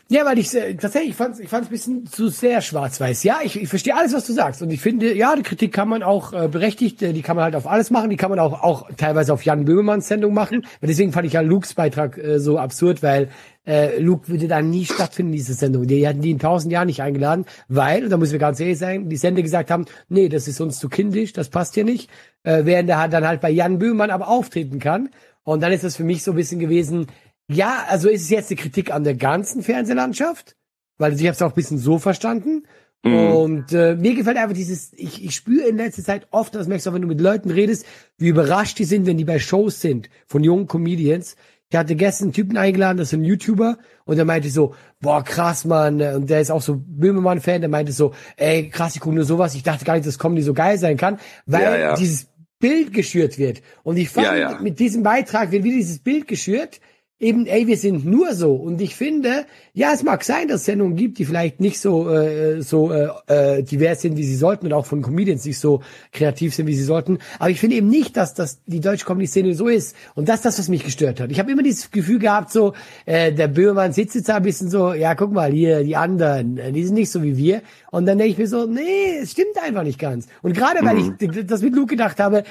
Ja, 0.09 0.25
weil 0.25 0.39
ich 0.39 0.53
äh, 0.55 0.73
tatsächlich 0.75 1.11
ich 1.11 1.15
fand 1.15 1.39
ich 1.39 1.49
fand's 1.49 1.67
ein 1.67 1.71
bisschen 1.71 2.07
zu 2.07 2.29
sehr 2.29 2.61
schwarz-weiß. 2.61 3.23
Ja, 3.23 3.39
ich, 3.43 3.61
ich 3.61 3.69
verstehe 3.69 3.95
alles, 3.95 4.13
was 4.13 4.25
du 4.25 4.33
sagst 4.33 4.61
und 4.61 4.71
ich 4.71 4.81
finde, 4.81 5.13
ja, 5.13 5.35
die 5.35 5.43
Kritik 5.43 5.71
kann 5.71 5.87
man 5.87 6.01
auch 6.01 6.33
äh, 6.33 6.47
berechtigt, 6.47 7.01
äh, 7.03 7.13
die 7.13 7.21
kann 7.21 7.35
man 7.35 7.45
halt 7.45 7.55
auf 7.55 7.67
alles 7.67 7.91
machen, 7.91 8.09
die 8.09 8.17
kann 8.17 8.29
man 8.29 8.39
auch 8.39 8.63
auch 8.63 8.89
teilweise 8.97 9.33
auf 9.33 9.43
Jan 9.43 9.65
Böhmermanns 9.65 10.07
Sendung 10.07 10.33
machen. 10.33 10.59
Und 10.81 10.87
deswegen 10.87 11.11
fand 11.11 11.27
ich 11.27 11.33
ja 11.33 11.41
Lukes 11.41 11.75
Beitrag 11.75 12.17
äh, 12.17 12.39
so 12.39 12.57
absurd, 12.57 13.03
weil 13.03 13.29
äh, 13.67 13.99
Luke 13.99 14.29
würde 14.29 14.47
da 14.47 14.61
nie 14.61 14.85
stattfinden, 14.85 15.33
diese 15.33 15.53
Sendung. 15.53 15.85
Die 15.85 16.07
hatten 16.07 16.21
die 16.21 16.31
in 16.31 16.39
tausend 16.39 16.71
Jahren 16.71 16.87
nicht 16.87 17.01
eingeladen, 17.01 17.45
weil, 17.67 18.05
und 18.05 18.09
da 18.09 18.17
müssen 18.17 18.31
wir 18.31 18.39
ganz 18.39 18.59
ehrlich 18.59 18.79
sein, 18.79 19.09
die 19.09 19.17
Sender 19.17 19.41
gesagt 19.43 19.69
haben, 19.69 19.85
nee, 20.09 20.29
das 20.29 20.47
ist 20.47 20.59
uns 20.61 20.79
zu 20.79 20.89
kindisch, 20.89 21.33
das 21.33 21.49
passt 21.49 21.75
hier 21.75 21.83
nicht. 21.83 22.09
Äh, 22.43 22.63
während 22.63 22.89
er 22.89 23.09
dann 23.09 23.27
halt 23.27 23.41
bei 23.41 23.49
Jan 23.49 23.77
Böhmermann 23.77 24.09
aber 24.09 24.29
auftreten 24.29 24.79
kann. 24.79 25.09
Und 25.43 25.61
dann 25.61 25.71
ist 25.71 25.83
das 25.83 25.95
für 25.95 26.03
mich 26.03 26.23
so 26.23 26.31
ein 26.31 26.37
bisschen 26.37 26.59
gewesen, 26.59 27.07
ja, 27.47 27.85
also 27.87 28.09
ist 28.09 28.23
es 28.23 28.29
jetzt 28.29 28.51
eine 28.51 28.59
Kritik 28.59 28.91
an 28.91 29.03
der 29.03 29.15
ganzen 29.15 29.63
Fernsehlandschaft, 29.63 30.55
weil 30.97 31.13
ich 31.13 31.21
habe 31.21 31.31
es 31.31 31.41
auch 31.41 31.51
ein 31.51 31.55
bisschen 31.55 31.77
so 31.77 31.97
verstanden. 31.99 32.63
Mhm. 33.03 33.15
Und 33.15 33.73
äh, 33.73 33.95
mir 33.95 34.15
gefällt 34.15 34.37
einfach 34.37 34.55
dieses, 34.55 34.91
ich, 34.93 35.23
ich 35.23 35.35
spüre 35.35 35.67
in 35.67 35.77
letzter 35.77 36.03
Zeit 36.03 36.27
oft, 36.31 36.55
das 36.55 36.67
merkst 36.67 36.85
du 36.85 36.89
auch, 36.89 36.93
wenn 36.95 37.03
du 37.03 37.07
mit 37.07 37.21
Leuten 37.21 37.49
redest, 37.51 37.85
wie 38.17 38.29
überrascht 38.29 38.79
die 38.79 38.85
sind, 38.85 39.05
wenn 39.05 39.17
die 39.17 39.25
bei 39.25 39.39
Shows 39.39 39.81
sind 39.81 40.09
von 40.25 40.43
jungen 40.43 40.67
Comedians. 40.67 41.35
Ich 41.69 41.77
hatte 41.77 41.95
gestern 41.95 42.25
einen 42.25 42.33
Typen 42.33 42.57
eingeladen, 42.57 42.97
das 42.97 43.09
ist 43.09 43.13
ein 43.13 43.25
YouTuber, 43.25 43.77
und 44.05 44.15
der 44.15 44.23
meinte 44.23 44.49
so, 44.49 44.73
boah, 45.01 45.21
krass, 45.21 45.65
Mann, 45.65 46.01
und 46.01 46.29
der 46.29 46.39
ist 46.39 46.49
auch 46.49 46.61
so 46.61 46.77
Böhmermann-Fan, 46.77 47.59
der 47.59 47.69
meinte 47.69 47.91
so, 47.91 48.13
ey, 48.37 48.69
krass, 48.69 48.95
ich 48.95 49.01
gucke 49.01 49.15
nur 49.15 49.25
sowas, 49.25 49.53
ich 49.53 49.63
dachte 49.63 49.83
gar 49.83 49.95
nicht, 49.95 50.07
dass 50.07 50.17
Comedy 50.17 50.43
so 50.43 50.53
geil 50.53 50.77
sein 50.77 50.95
kann, 50.95 51.19
weil 51.45 51.63
ja, 51.63 51.77
ja. 51.77 51.95
dieses 51.95 52.27
Bild 52.59 52.93
geschürt 52.93 53.37
wird. 53.37 53.61
Und 53.83 53.97
ich 53.97 54.09
fand, 54.09 54.27
ja, 54.27 54.59
mit 54.61 54.79
diesem 54.79 55.03
Beitrag 55.03 55.51
wird 55.51 55.65
wieder 55.65 55.75
dieses 55.75 55.99
Bild 55.99 56.27
geschürt, 56.27 56.79
eben, 57.19 57.47
ey, 57.47 57.65
wir 57.65 57.77
sind 57.77 58.05
nur 58.05 58.33
so. 58.35 58.53
Und 58.53 58.79
ich 58.79 58.95
finde, 58.95 59.45
ja, 59.73 59.91
es 59.93 60.03
mag 60.03 60.23
sein, 60.23 60.47
dass 60.47 60.61
es 60.61 60.65
Sendungen 60.65 60.95
gibt, 60.95 61.17
die 61.17 61.25
vielleicht 61.25 61.59
nicht 61.59 61.79
so 61.79 62.09
äh, 62.09 62.61
so 62.61 62.91
äh, 62.91 63.09
äh, 63.27 63.63
divers 63.63 64.01
sind, 64.01 64.17
wie 64.17 64.23
sie 64.23 64.35
sollten 64.35 64.67
und 64.67 64.73
auch 64.73 64.85
von 64.85 65.01
Comedians 65.01 65.43
nicht 65.45 65.59
so 65.59 65.81
kreativ 66.11 66.53
sind, 66.53 66.67
wie 66.67 66.75
sie 66.75 66.83
sollten. 66.83 67.17
Aber 67.39 67.49
ich 67.49 67.59
finde 67.59 67.75
eben 67.75 67.89
nicht, 67.89 68.17
dass 68.17 68.33
das 68.33 68.59
die 68.65 68.81
deutsche 68.81 69.05
Comedy-Szene 69.05 69.55
so 69.55 69.67
ist. 69.67 69.95
Und 70.13 70.29
das 70.29 70.37
ist 70.37 70.45
das, 70.45 70.59
was 70.59 70.69
mich 70.69 70.83
gestört 70.83 71.19
hat. 71.19 71.31
Ich 71.31 71.39
habe 71.39 71.51
immer 71.51 71.63
dieses 71.63 71.89
Gefühl 71.89 72.19
gehabt, 72.19 72.51
so 72.51 72.73
äh, 73.05 73.31
der 73.33 73.47
Böhmermann 73.47 73.93
sitzt 73.93 74.15
jetzt 74.15 74.29
da 74.29 74.37
ein 74.37 74.43
bisschen 74.43 74.69
so, 74.69 74.93
ja, 74.93 75.15
guck 75.15 75.31
mal, 75.31 75.51
hier 75.51 75.83
die 75.83 75.95
anderen, 75.95 76.57
äh, 76.57 76.71
die 76.71 76.85
sind 76.85 76.95
nicht 76.95 77.11
so 77.11 77.23
wie 77.23 77.35
wir. 77.35 77.61
Und 77.91 78.05
dann 78.05 78.19
denke 78.19 78.33
ich 78.33 78.37
mir 78.37 78.47
so, 78.47 78.67
nee, 78.67 79.17
es 79.21 79.31
stimmt 79.31 79.57
einfach 79.63 79.83
nicht 79.83 79.99
ganz. 79.99 80.27
Und 80.43 80.53
gerade 80.53 80.85
weil 80.85 80.95
mhm. 80.95 81.15
ich 81.19 81.47
das 81.47 81.61
mit 81.61 81.75
Luke 81.75 81.87
gedacht 81.87 82.19
habe, 82.19 82.43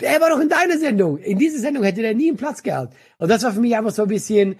er 0.00 0.20
war 0.20 0.30
doch 0.30 0.40
in 0.40 0.48
deiner 0.48 0.78
Sendung. 0.78 1.18
In 1.18 1.38
dieser 1.38 1.58
Sendung 1.58 1.84
hätte 1.84 2.02
der 2.02 2.14
nie 2.14 2.28
einen 2.28 2.36
Platz 2.36 2.62
gehabt. 2.62 2.94
Und 3.18 3.30
das 3.30 3.42
war 3.42 3.52
für 3.52 3.60
mich 3.60 3.76
einfach 3.76 3.92
so 3.92 4.02
ein 4.02 4.08
bisschen 4.14 4.56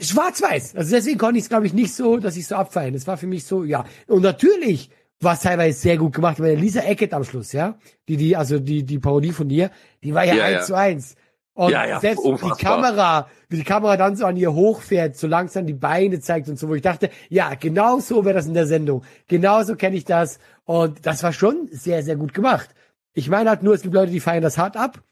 schwarz-weiß. 0.00 0.76
Also 0.76 0.94
deswegen 0.94 1.18
konnte 1.18 1.38
ich 1.38 1.44
es, 1.44 1.48
glaube 1.48 1.66
ich, 1.66 1.72
nicht 1.72 1.94
so, 1.94 2.16
dass 2.18 2.36
ich 2.36 2.46
so 2.46 2.56
abfallen. 2.56 2.94
Es 2.94 3.06
war 3.06 3.16
für 3.16 3.26
mich 3.26 3.44
so, 3.44 3.64
ja. 3.64 3.84
Und 4.06 4.22
natürlich 4.22 4.90
war 5.20 5.34
es 5.34 5.40
teilweise 5.40 5.78
sehr 5.78 5.96
gut 5.96 6.14
gemacht, 6.14 6.40
weil 6.40 6.56
Lisa 6.56 6.80
Eckett 6.80 7.14
am 7.14 7.24
Schluss, 7.24 7.52
ja, 7.52 7.78
die, 8.08 8.16
die, 8.16 8.36
also 8.36 8.58
die, 8.58 8.84
die 8.84 8.98
Parodie 8.98 9.32
von 9.32 9.48
dir, 9.48 9.70
die 10.02 10.14
war 10.14 10.24
ja, 10.24 10.34
ja 10.34 10.44
eins 10.44 10.54
ja. 10.54 10.62
zu 10.62 10.74
eins. 10.74 11.14
Und 11.54 11.70
ja, 11.70 11.86
ja, 11.86 12.00
selbst 12.00 12.24
unfassbar. 12.24 12.56
die 12.56 12.64
Kamera, 12.64 13.28
wie 13.50 13.56
die 13.56 13.64
Kamera 13.64 13.96
dann 13.98 14.16
so 14.16 14.24
an 14.24 14.38
ihr 14.38 14.54
hochfährt, 14.54 15.16
so 15.16 15.26
langsam 15.26 15.66
die 15.66 15.74
Beine 15.74 16.18
zeigt 16.20 16.48
und 16.48 16.58
so, 16.58 16.68
wo 16.68 16.74
ich 16.74 16.82
dachte, 16.82 17.10
ja, 17.28 17.54
genau 17.54 18.00
so 18.00 18.24
wäre 18.24 18.34
das 18.34 18.46
in 18.46 18.54
der 18.54 18.66
Sendung. 18.66 19.04
Genauso 19.28 19.76
kenne 19.76 19.96
ich 19.96 20.06
das. 20.06 20.38
Und 20.64 21.04
das 21.04 21.22
war 21.22 21.34
schon 21.34 21.68
sehr, 21.70 22.02
sehr 22.02 22.16
gut 22.16 22.32
gemacht. 22.32 22.70
Ich 23.12 23.28
meine 23.28 23.50
halt 23.50 23.62
nur, 23.62 23.74
es 23.74 23.82
gibt 23.82 23.94
Leute, 23.94 24.10
die 24.10 24.20
feiern 24.20 24.42
das 24.42 24.56
hart 24.56 24.78
ab. 24.78 25.02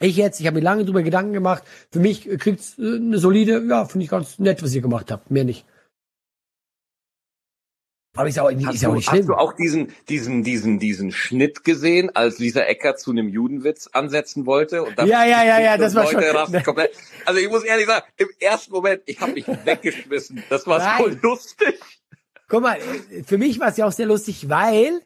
Ich 0.00 0.16
jetzt, 0.16 0.40
ich 0.40 0.46
habe 0.46 0.58
mir 0.58 0.64
lange 0.64 0.84
drüber 0.84 1.02
Gedanken 1.02 1.32
gemacht. 1.32 1.62
Für 1.90 2.00
mich 2.00 2.28
kriegt's 2.38 2.78
äh, 2.78 2.96
eine 2.96 3.18
solide, 3.18 3.64
ja, 3.68 3.84
finde 3.84 4.04
ich 4.04 4.10
ganz 4.10 4.38
nett, 4.38 4.62
was 4.62 4.74
ihr 4.74 4.82
gemacht 4.82 5.10
habt. 5.10 5.30
Mehr 5.30 5.44
nicht. 5.44 5.66
Aber 8.14 8.28
ist 8.28 8.38
auch, 8.38 8.50
hast 8.50 8.74
ist 8.74 8.82
du, 8.82 8.88
auch 8.88 8.94
nicht 8.94 9.08
schlimm. 9.08 9.20
Hast 9.20 9.28
du 9.28 9.34
auch 9.34 9.54
diesen, 9.54 9.92
diesen, 10.08 10.44
diesen, 10.44 10.78
diesen 10.78 11.12
Schnitt 11.12 11.64
gesehen, 11.64 12.14
als 12.14 12.38
Lisa 12.38 12.60
Ecker 12.60 12.96
zu 12.96 13.10
einem 13.10 13.28
Judenwitz 13.28 13.86
ansetzen 13.86 14.44
wollte? 14.44 14.82
Und 14.82 14.98
dann 14.98 15.08
ja, 15.08 15.24
ja, 15.24 15.42
ja, 15.44 15.60
ja, 15.60 15.78
das 15.78 15.94
war 15.94 16.06
schon. 16.06 16.22
Komplett, 16.64 16.94
also 17.24 17.40
ich 17.40 17.48
muss 17.48 17.64
ehrlich 17.64 17.86
sagen, 17.86 18.04
im 18.18 18.28
ersten 18.38 18.72
Moment, 18.72 19.02
ich 19.06 19.18
habe 19.20 19.32
mich 19.32 19.46
weggeschmissen. 19.64 20.42
Das 20.50 20.66
war 20.66 20.98
so 20.98 21.08
lustig. 21.22 21.80
Guck 22.48 22.62
mal, 22.62 22.78
für 23.24 23.38
mich 23.38 23.58
war 23.60 23.68
es 23.68 23.78
ja 23.78 23.86
auch 23.86 23.92
sehr 23.92 24.06
lustig, 24.06 24.50
weil 24.50 25.00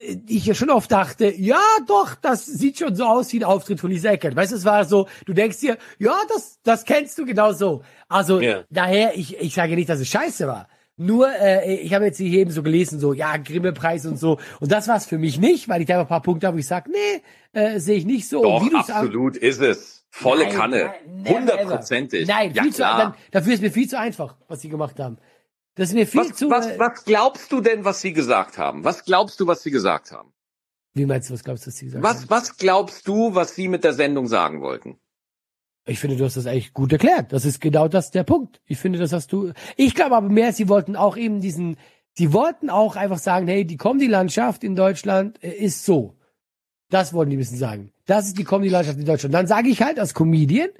ich 0.00 0.46
ja 0.46 0.54
schon 0.54 0.70
oft 0.70 0.90
dachte, 0.92 1.32
ja 1.36 1.60
doch, 1.86 2.14
das 2.14 2.46
sieht 2.46 2.78
schon 2.78 2.94
so 2.94 3.04
aus 3.04 3.32
wie 3.32 3.40
ein 3.40 3.44
Auftritt 3.44 3.80
von 3.80 3.90
Lisa 3.90 4.10
Eckert. 4.10 4.36
Weißt 4.36 4.52
du, 4.52 4.56
es 4.56 4.64
war 4.64 4.84
so, 4.84 5.08
du 5.26 5.32
denkst 5.32 5.58
dir, 5.58 5.76
ja, 5.98 6.14
das, 6.28 6.60
das 6.62 6.84
kennst 6.84 7.18
du 7.18 7.24
genau 7.24 7.52
so. 7.52 7.82
Also 8.08 8.40
ja. 8.40 8.62
daher, 8.70 9.16
ich, 9.16 9.38
ich 9.38 9.54
sage 9.54 9.74
nicht, 9.74 9.88
dass 9.88 10.00
es 10.00 10.08
scheiße 10.08 10.46
war. 10.46 10.68
Nur, 10.96 11.30
äh, 11.30 11.76
ich 11.76 11.94
habe 11.94 12.06
jetzt 12.06 12.18
hier 12.18 12.40
eben 12.40 12.50
so 12.50 12.62
gelesen, 12.62 12.98
so, 12.98 13.12
ja, 13.12 13.36
Grimme-Preis 13.36 14.04
und 14.06 14.18
so. 14.18 14.38
Und 14.60 14.72
das 14.72 14.88
war 14.88 14.96
es 14.96 15.06
für 15.06 15.18
mich 15.18 15.38
nicht, 15.38 15.68
weil 15.68 15.80
ich 15.80 15.86
da 15.86 16.00
ein 16.00 16.08
paar 16.08 16.22
Punkte 16.22 16.48
habe, 16.48 16.56
wo 16.56 16.60
ich 16.60 16.66
sage, 16.66 16.90
nee, 16.90 17.22
äh, 17.52 17.78
sehe 17.78 17.96
ich 17.96 18.04
nicht 18.04 18.28
so. 18.28 18.42
Doch, 18.42 18.72
absolut 18.72 19.36
ist 19.36 19.60
es. 19.60 20.04
Volle 20.10 20.44
nein, 20.44 20.54
Kanne. 20.54 20.90
Hundertprozentig. 21.28 22.26
Nein, 22.26 22.52
ja, 22.52 22.62
viel 22.62 22.72
zu, 22.72 22.82
dann, 22.82 23.14
dafür 23.30 23.54
ist 23.54 23.62
mir 23.62 23.70
viel 23.70 23.88
zu 23.88 23.98
einfach, 23.98 24.36
was 24.48 24.60
sie 24.60 24.68
gemacht 24.68 24.98
haben. 24.98 25.18
Das 25.78 25.90
ist 25.90 25.94
mir 25.94 26.08
viel 26.08 26.22
was, 26.22 26.36
zu. 26.36 26.50
Was, 26.50 26.76
was 26.76 27.04
glaubst 27.04 27.52
du 27.52 27.60
denn, 27.60 27.84
was 27.84 28.00
sie 28.00 28.12
gesagt 28.12 28.58
haben? 28.58 28.82
Was 28.82 29.04
glaubst 29.04 29.38
du, 29.38 29.46
was 29.46 29.62
sie 29.62 29.70
gesagt 29.70 30.10
haben? 30.10 30.32
Wie 30.94 31.06
meinst 31.06 31.30
du, 31.30 31.34
was 31.34 31.44
glaubst 31.44 31.64
du, 31.64 31.68
was 31.68 31.76
sie 31.76 31.84
gesagt 31.86 32.02
was, 32.04 32.16
haben? 32.22 32.30
Was 32.30 32.56
glaubst 32.56 33.06
du, 33.06 33.34
was 33.36 33.54
sie 33.54 33.68
mit 33.68 33.84
der 33.84 33.92
Sendung 33.92 34.26
sagen 34.26 34.60
wollten? 34.60 34.98
Ich 35.86 36.00
finde, 36.00 36.16
du 36.16 36.24
hast 36.24 36.36
das 36.36 36.46
eigentlich 36.46 36.74
gut 36.74 36.92
erklärt. 36.92 37.32
Das 37.32 37.44
ist 37.44 37.60
genau 37.60 37.86
das 37.86 38.10
der 38.10 38.24
Punkt. 38.24 38.60
Ich 38.66 38.78
finde, 38.78 38.98
das 38.98 39.12
hast 39.12 39.32
du. 39.32 39.52
Ich 39.76 39.94
glaube 39.94 40.16
aber 40.16 40.28
mehr, 40.28 40.52
sie 40.52 40.68
wollten 40.68 40.96
auch 40.96 41.16
eben 41.16 41.40
diesen, 41.40 41.76
sie 42.14 42.32
wollten 42.32 42.70
auch 42.70 42.96
einfach 42.96 43.18
sagen, 43.18 43.46
hey, 43.46 43.64
die 43.64 43.76
Comedy-Landschaft 43.76 44.64
in 44.64 44.74
Deutschland 44.74 45.42
äh, 45.44 45.52
ist 45.52 45.84
so. 45.84 46.16
Das 46.90 47.12
wollten 47.12 47.30
die 47.30 47.36
ein 47.36 47.38
bisschen 47.38 47.58
sagen. 47.58 47.92
Das 48.04 48.26
ist 48.26 48.36
die 48.36 48.44
Comedy-Landschaft 48.44 48.98
in 48.98 49.06
Deutschland. 49.06 49.32
Dann 49.32 49.46
sage 49.46 49.68
ich 49.68 49.80
halt 49.80 50.00
als 50.00 50.12
Comedian, 50.12 50.70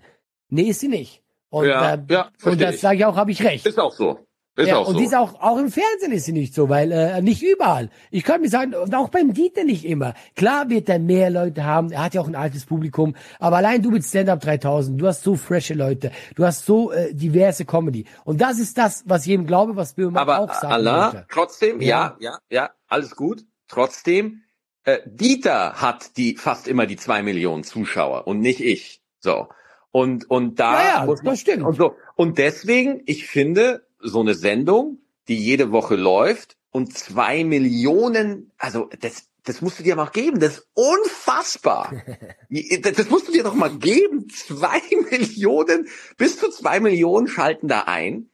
nee, 0.49 0.63
ist 0.63 0.81
sie 0.81 0.89
nicht. 0.89 1.23
Und, 1.51 1.69
ja, 1.69 1.95
äh, 1.95 2.03
ja, 2.11 2.31
und 2.43 2.61
das 2.61 2.81
sage 2.81 2.99
ich 2.99 3.05
auch, 3.05 3.17
habe 3.17 3.31
ich 3.31 3.45
recht. 3.45 3.65
Ist 3.65 3.79
auch 3.79 3.95
so. 3.95 4.27
Ist 4.59 4.67
ja, 4.67 4.79
auch 4.79 4.89
und 4.89 4.95
so. 4.95 4.99
die 4.99 5.07
ist 5.07 5.15
auch, 5.15 5.41
auch 5.41 5.57
im 5.57 5.71
Fernsehen 5.71 6.11
ist 6.11 6.25
sie 6.25 6.33
nicht 6.33 6.53
so, 6.53 6.69
weil 6.69 6.91
äh, 6.91 7.23
nicht 7.23 7.45
überall. 7.45 7.91
Ich 8.11 8.25
kann 8.25 8.41
mir 8.41 8.49
sagen, 8.49 8.75
auch 8.75 9.09
beim 9.09 9.33
Dieter 9.33 9.63
nicht 9.63 9.85
immer. 9.85 10.15
Klar 10.35 10.69
wird 10.69 10.89
er 10.89 10.99
mehr 10.99 11.31
Leute 11.31 11.65
haben, 11.65 11.93
er 11.93 12.03
hat 12.03 12.15
ja 12.15 12.21
auch 12.21 12.27
ein 12.27 12.35
altes 12.35 12.67
Publikum, 12.67 13.15
aber 13.39 13.59
allein 13.59 13.83
du 13.83 13.93
mit 13.93 14.05
Stand-Up 14.05 14.41
3000, 14.41 15.01
du 15.01 15.07
hast 15.07 15.23
so 15.23 15.37
frische 15.37 15.75
Leute, 15.75 16.11
du 16.35 16.45
hast 16.45 16.67
so 16.67 16.91
äh, 16.91 17.15
diverse 17.15 17.67
Comedy. 17.67 18.05
Und 18.25 18.41
das 18.41 18.59
ist 18.59 18.77
das, 18.77 19.05
was 19.07 19.29
eben 19.29 19.47
glaube, 19.47 19.77
was 19.77 19.95
Böhmer 19.95 20.23
auch 20.41 20.53
sagt. 20.53 20.65
Allah, 20.65 21.25
trotzdem, 21.31 21.81
ja. 21.81 22.17
ja, 22.19 22.33
ja, 22.33 22.39
ja, 22.51 22.71
alles 22.89 23.15
gut. 23.15 23.45
Trotzdem, 23.69 24.43
äh, 24.83 24.99
Dieter 25.07 25.75
hat 25.75 26.17
die 26.17 26.35
fast 26.35 26.67
immer 26.67 26.87
die 26.87 26.97
zwei 26.97 27.23
Millionen 27.23 27.63
Zuschauer 27.63 28.27
und 28.27 28.41
nicht 28.41 28.61
ich. 28.61 29.03
So. 29.21 29.47
Und, 29.93 30.29
und 30.29 30.59
da 30.59 30.83
ja, 30.83 30.89
ja, 30.89 31.05
muss 31.05 31.23
man, 31.23 31.33
das 31.33 31.41
stimmt. 31.41 31.63
Und, 31.63 31.77
so. 31.77 31.95
und 32.17 32.39
deswegen, 32.39 33.03
ich 33.07 33.27
finde, 33.27 33.87
so 34.01 34.21
eine 34.21 34.35
Sendung, 34.35 34.99
die 35.29 35.37
jede 35.37 35.73
Woche 35.73 35.97
läuft 35.97 36.57
und 36.71 36.97
zwei 36.97 37.45
Millionen, 37.45 38.53
also 38.59 38.89
das, 39.01 39.29
das 39.45 39.63
musst 39.63 39.79
du 39.79 39.83
dir 39.83 39.97
mal 39.97 40.11
geben, 40.11 40.41
das 40.41 40.59
ist 40.59 40.69
unfassbar. 40.75 41.93
Das 42.51 43.11
musst 43.11 43.29
du 43.29 43.33
dir 43.33 43.43
doch 43.43 43.55
mal 43.55 43.77
geben. 43.77 44.29
Zwei 44.31 44.81
Millionen, 45.11 45.89
bis 46.17 46.39
zu 46.39 46.51
zwei 46.51 46.81
Millionen 46.81 47.29
schalten 47.29 47.69
da 47.69 47.83
ein. 47.83 48.31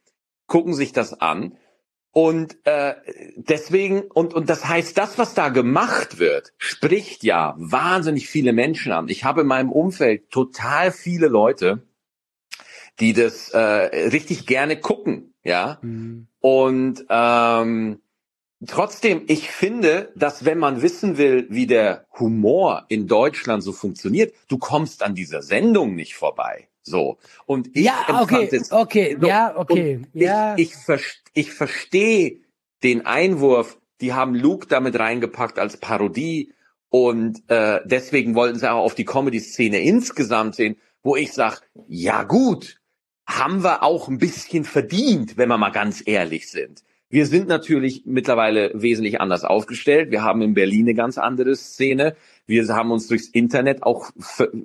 gucken 0.47 0.73
sich 0.73 0.93
das 0.93 1.13
an. 1.13 1.57
Und 2.11 2.65
äh, 2.65 2.95
deswegen, 3.35 4.03
und, 4.03 4.33
und 4.33 4.49
das 4.49 4.65
heißt, 4.65 4.97
das, 4.97 5.17
was 5.17 5.33
da 5.33 5.49
gemacht 5.49 6.17
wird, 6.17 6.53
spricht 6.57 7.25
ja 7.25 7.55
wahnsinnig 7.57 8.29
viele 8.29 8.53
Menschen 8.53 8.93
an. 8.93 9.09
Ich 9.09 9.25
habe 9.25 9.41
in 9.41 9.47
meinem 9.47 9.69
Umfeld 9.69 10.31
total 10.31 10.93
viele 10.93 11.27
Leute, 11.27 11.85
die 13.01 13.11
das 13.11 13.49
äh, 13.49 13.59
richtig 13.59 14.45
gerne 14.45 14.79
gucken, 14.79 15.34
ja. 15.45 15.79
Mhm. 15.81 16.27
Und 16.41 17.05
ähm, 17.09 18.01
trotzdem, 18.67 19.23
ich 19.27 19.49
finde, 19.49 20.11
dass 20.15 20.43
wenn 20.43 20.57
man 20.57 20.81
wissen 20.81 21.17
will, 21.17 21.47
wie 21.49 21.67
der 21.67 22.05
Humor 22.19 22.85
in 22.89 23.07
Deutschland 23.07 23.63
so 23.63 23.71
funktioniert, 23.71 24.33
du 24.49 24.57
kommst 24.57 25.03
an 25.03 25.15
dieser 25.15 25.41
Sendung 25.41 25.95
nicht 25.95 26.15
vorbei. 26.15 26.67
So. 26.81 27.17
Und 27.45 27.75
ich 27.75 27.85
ja, 27.85 28.21
okay, 28.21 28.49
es, 28.51 28.71
okay, 28.71 29.17
so, 29.19 29.27
ja, 29.27 29.55
okay, 29.55 30.01
ja. 30.13 30.55
Ich, 30.57 30.73
ich, 30.87 31.21
ich 31.33 31.53
verstehe 31.53 32.41
den 32.83 33.05
Einwurf, 33.05 33.79
die 34.01 34.13
haben 34.13 34.35
Luke 34.35 34.67
damit 34.67 34.99
reingepackt 34.99 35.57
als 35.57 35.77
Parodie 35.77 36.53
und 36.89 37.49
äh, 37.49 37.81
deswegen 37.85 38.35
wollten 38.35 38.59
sie 38.59 38.71
auch 38.71 38.83
auf 38.83 38.93
die 38.95 39.05
Comedy-Szene 39.05 39.79
insgesamt 39.79 40.55
sehen, 40.55 40.77
wo 41.01 41.15
ich 41.15 41.33
sag, 41.33 41.61
ja 41.87 42.23
gut, 42.23 42.79
haben 43.27 43.63
wir 43.63 43.83
auch 43.83 44.07
ein 44.07 44.17
bisschen 44.17 44.63
verdient, 44.63 45.37
wenn 45.37 45.49
wir 45.49 45.57
mal 45.57 45.71
ganz 45.71 46.03
ehrlich 46.05 46.49
sind. 46.49 46.83
Wir 47.09 47.25
sind 47.25 47.47
natürlich 47.47 48.03
mittlerweile 48.05 48.71
wesentlich 48.73 49.21
anders 49.21 49.43
aufgestellt. 49.43 50.11
Wir 50.11 50.23
haben 50.23 50.41
in 50.41 50.53
Berlin 50.53 50.85
eine 50.85 50.95
ganz 50.95 51.17
andere 51.17 51.55
Szene. 51.55 52.15
Wir 52.45 52.67
haben 52.67 52.91
uns 52.91 53.07
durchs 53.07 53.27
Internet 53.27 53.83
auch 53.83 54.11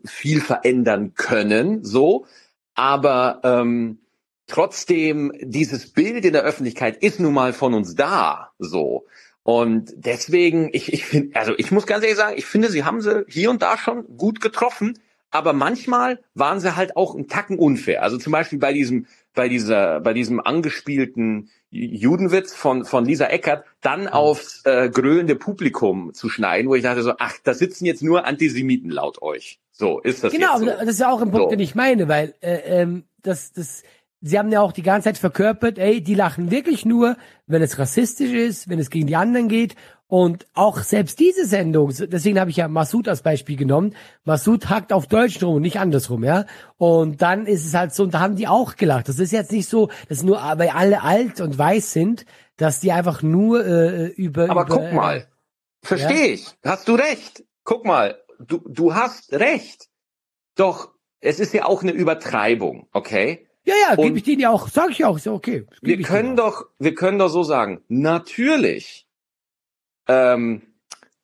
viel 0.05 0.41
verändern 0.41 1.15
können, 1.15 1.85
so. 1.85 2.27
Aber 2.75 3.41
ähm, 3.45 3.99
trotzdem, 4.47 5.33
dieses 5.41 5.93
Bild 5.93 6.25
in 6.25 6.33
der 6.33 6.43
Öffentlichkeit 6.43 7.03
ist 7.03 7.21
nun 7.21 7.35
mal 7.35 7.53
von 7.53 7.75
uns 7.75 7.95
da, 7.95 8.53
so. 8.59 9.07
Und 9.43 9.93
deswegen, 9.97 10.71
ich, 10.73 10.93
ich 10.93 11.05
finde, 11.05 11.39
also 11.39 11.55
ich 11.57 11.71
muss 11.71 11.87
ganz 11.87 12.03
ehrlich 12.03 12.19
sagen, 12.19 12.37
ich 12.37 12.47
finde, 12.47 12.69
sie 12.69 12.85
haben 12.85 13.01
sie 13.01 13.25
hier 13.29 13.51
und 13.51 13.63
da 13.63 13.79
schon 13.79 14.17
gut 14.17 14.41
getroffen 14.41 14.99
aber 15.31 15.53
manchmal 15.53 16.21
waren 16.35 16.61
sie 16.61 16.77
halt 16.77 16.97
auch 16.97 17.15
einen 17.15 17.29
Tacken 17.29 17.59
unfair. 17.59 18.03
Also 18.03 18.19
zum 18.19 18.33
Beispiel 18.33 18.59
bei 18.59 18.73
diesem, 18.73 19.07
bei 19.35 19.49
dieser, 19.49 20.01
bei 20.01 20.13
diesem 20.13 20.41
angespielten 20.41 21.51
Judenwitz 21.71 22.53
von, 22.53 22.85
von 22.85 23.05
Lisa 23.05 23.27
Eckert 23.27 23.65
dann 23.81 24.03
mhm. 24.03 24.09
aufs 24.09 24.65
äh, 24.65 24.91
grölende 24.91 25.37
Publikum 25.37 26.13
zu 26.15 26.29
schneiden, 26.29 26.69
wo 26.69 26.75
ich 26.75 26.83
dachte 26.83 27.03
so, 27.03 27.15
ach, 27.19 27.35
da 27.45 27.55
sitzen 27.55 27.85
jetzt 27.87 28.03
nur 28.03 28.27
Antisemiten 28.27 28.91
laut 28.91 29.23
euch. 29.23 29.61
So, 29.71 30.01
ist 30.01 30.25
das 30.25 30.33
Genau, 30.33 30.59
so. 30.59 30.67
das 30.67 30.89
ist 30.89 31.01
ja 31.01 31.11
auch 31.11 31.23
ein 31.23 31.31
Punkt, 31.31 31.45
so. 31.45 31.51
den 31.51 31.61
ich 31.61 31.75
meine, 31.75 32.09
weil 32.09 32.35
äh, 32.41 32.83
ähm, 32.83 33.05
das, 33.23 33.53
das, 33.53 33.83
sie 34.21 34.39
haben 34.39 34.51
ja 34.51 34.61
auch 34.61 34.73
die 34.73 34.83
ganze 34.83 35.07
Zeit 35.07 35.19
verkörpert, 35.19 35.79
ey, 35.79 36.03
die 36.03 36.15
lachen 36.15 36.51
wirklich 36.51 36.85
nur, 36.85 37.17
wenn 37.47 37.63
es 37.63 37.79
rassistisch 37.79 38.33
ist, 38.33 38.69
wenn 38.69 38.79
es 38.79 38.91
gegen 38.91 39.07
die 39.07 39.17
anderen 39.17 39.49
geht 39.49 39.77
und 40.11 40.49
auch 40.55 40.79
selbst 40.79 41.21
diese 41.21 41.47
Sendung, 41.47 41.95
deswegen 41.97 42.41
habe 42.41 42.51
ich 42.51 42.57
ja 42.57 42.67
Massoud 42.67 43.07
als 43.07 43.23
Beispiel 43.23 43.55
genommen. 43.57 43.95
Massoud 44.25 44.69
hackt 44.69 44.93
auf 44.93 45.07
Deutsch 45.07 45.41
rum, 45.41 45.63
nicht 45.63 45.79
andersrum, 45.79 46.25
ja. 46.25 46.47
Und 46.79 47.23
dann 47.23 47.47
ist 47.47 47.65
es 47.65 47.75
halt 47.75 47.95
so, 47.95 48.03
und 48.03 48.15
da 48.15 48.19
haben 48.19 48.35
die 48.35 48.49
auch 48.49 48.75
gelacht. 48.75 49.09
Das 49.09 49.21
ist 49.21 49.31
jetzt 49.31 49.53
nicht 49.53 49.69
so, 49.69 49.89
dass 50.09 50.25
nur, 50.25 50.39
weil 50.57 50.71
alle 50.71 51.05
alt 51.05 51.41
und 51.41 51.57
weiß 51.57 51.93
sind, 51.93 52.27
dass 52.57 52.81
die 52.81 52.91
einfach 52.91 53.23
nur 53.23 53.65
äh, 53.65 54.07
über. 54.09 54.51
Aber 54.51 54.67
über, 54.67 54.79
guck 54.79 54.93
mal, 54.93 55.29
verstehe 55.81 56.27
ja? 56.27 56.35
ich, 56.35 56.57
hast 56.65 56.89
du 56.89 56.97
recht. 56.97 57.45
Guck 57.63 57.85
mal, 57.85 58.19
du, 58.41 58.59
du 58.69 58.93
hast 58.97 59.33
recht. 59.33 59.91
Doch 60.57 60.91
es 61.21 61.39
ist 61.39 61.55
ja 61.55 61.67
auch 61.67 61.85
eine 61.85 61.93
Übertreibung, 61.93 62.89
okay? 62.93 63.47
Ja, 63.63 63.75
ja, 63.89 63.95
gebe 63.95 64.19
ich 64.19 64.25
denen 64.25 64.41
ja 64.41 64.51
auch, 64.51 64.67
sag 64.67 64.91
ich 64.91 64.99
ja 64.99 65.07
auch, 65.07 65.21
so 65.21 65.35
okay. 65.35 65.67
Wir 65.83 66.03
können 66.03 66.35
doch, 66.35 66.67
wir 66.81 66.97
können 66.97 67.21
doch 67.21 67.29
so 67.29 67.45
sagen, 67.45 67.85
natürlich 67.87 69.07
ähm, 70.11 70.63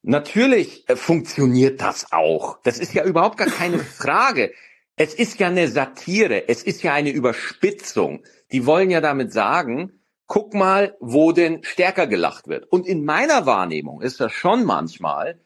natürlich 0.03 0.89
äh, 0.89 0.95
funktioniert 0.95 1.81
das 1.81 2.13
auch. 2.13 2.59
Das 2.63 2.79
ist 2.79 2.95
ja 2.95 3.05
überhaupt 3.05 3.37
gar 3.37 3.49
keine 3.49 3.81
Frage. 3.81 4.53
Es 4.95 5.13
ist 5.13 5.41
ja 5.41 5.49
eine 5.49 5.67
Satire, 5.69 6.49
es 6.49 6.63
ist 6.63 6.83
ja 6.85 6.95
eine 6.95 7.11
Überspitzung. 7.11 8.23
Die 8.53 8.65
wollen 8.65 8.91
ja 8.91 9.01
damit 9.01 9.33
sagen, 9.33 10.01
guck 10.27 10.55
mal, 10.55 10.97
wo 11.01 11.33
denn 11.33 11.65
stärker 11.65 12.07
gelacht 12.07 12.47
wird. 12.47 12.71
Und 12.71 12.87
in 12.87 13.05
meiner 13.05 13.45
Wahrnehmung 13.45 14.01
ist 14.01 14.21
das 14.21 14.33
schon 14.33 14.65
manchmal, 14.65 15.41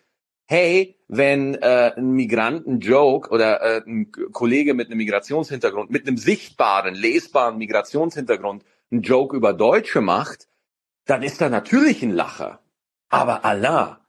hey, 0.46 0.98
wenn 1.08 1.54
äh, 1.54 1.94
ein 1.96 2.12
Migranten-Joke 2.12 3.30
oder 3.30 3.62
äh, 3.62 3.82
ein 3.86 4.12
Kollege 4.32 4.74
mit 4.74 4.88
einem 4.88 4.98
Migrationshintergrund, 4.98 5.90
mit 5.90 6.06
einem 6.06 6.18
sichtbaren, 6.18 6.94
lesbaren 6.94 7.56
Migrationshintergrund 7.56 8.64
einen 8.90 9.02
Joke 9.02 9.34
über 9.34 9.54
Deutsche 9.54 10.02
macht, 10.02 10.48
dann 11.06 11.22
ist 11.22 11.40
da 11.40 11.48
natürlich 11.48 12.02
ein 12.02 12.10
Lacher. 12.10 12.59
Aber 13.10 13.44
Allah, 13.44 14.00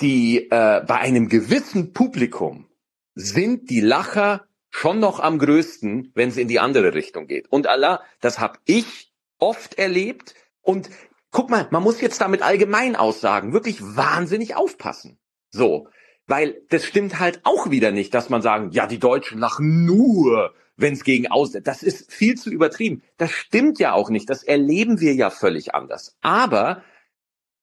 die 0.00 0.50
äh, 0.50 0.84
bei 0.86 0.96
einem 0.96 1.28
gewissen 1.28 1.92
Publikum 1.92 2.68
sind 3.14 3.70
die 3.70 3.80
Lacher 3.80 4.46
schon 4.70 5.00
noch 5.00 5.20
am 5.20 5.38
größten, 5.38 6.12
wenn 6.14 6.28
es 6.28 6.36
in 6.36 6.48
die 6.48 6.60
andere 6.60 6.94
Richtung 6.94 7.26
geht. 7.26 7.50
Und 7.50 7.66
Allah, 7.66 8.02
das 8.20 8.38
habe 8.38 8.58
ich 8.64 9.12
oft 9.38 9.78
erlebt. 9.78 10.34
Und 10.62 10.90
guck 11.30 11.50
mal, 11.50 11.66
man 11.70 11.82
muss 11.82 12.00
jetzt 12.00 12.20
damit 12.20 12.42
allgemein 12.42 12.96
aussagen, 12.96 13.52
wirklich 13.52 13.82
wahnsinnig 13.82 14.54
aufpassen. 14.54 15.18
So, 15.50 15.88
weil 16.26 16.62
das 16.70 16.84
stimmt 16.84 17.18
halt 17.18 17.40
auch 17.42 17.70
wieder 17.70 17.90
nicht, 17.90 18.14
dass 18.14 18.30
man 18.30 18.42
sagen, 18.42 18.70
ja, 18.70 18.86
die 18.86 19.00
Deutschen 19.00 19.38
lachen 19.38 19.84
nur, 19.84 20.54
wenn 20.76 20.94
es 20.94 21.04
gegen 21.04 21.28
aus. 21.28 21.52
Das 21.52 21.82
ist 21.82 22.12
viel 22.12 22.36
zu 22.36 22.50
übertrieben. 22.50 23.02
Das 23.16 23.32
stimmt 23.32 23.78
ja 23.78 23.92
auch 23.92 24.10
nicht. 24.10 24.30
Das 24.30 24.42
erleben 24.42 25.00
wir 25.00 25.14
ja 25.14 25.30
völlig 25.30 25.74
anders. 25.74 26.16
Aber 26.20 26.82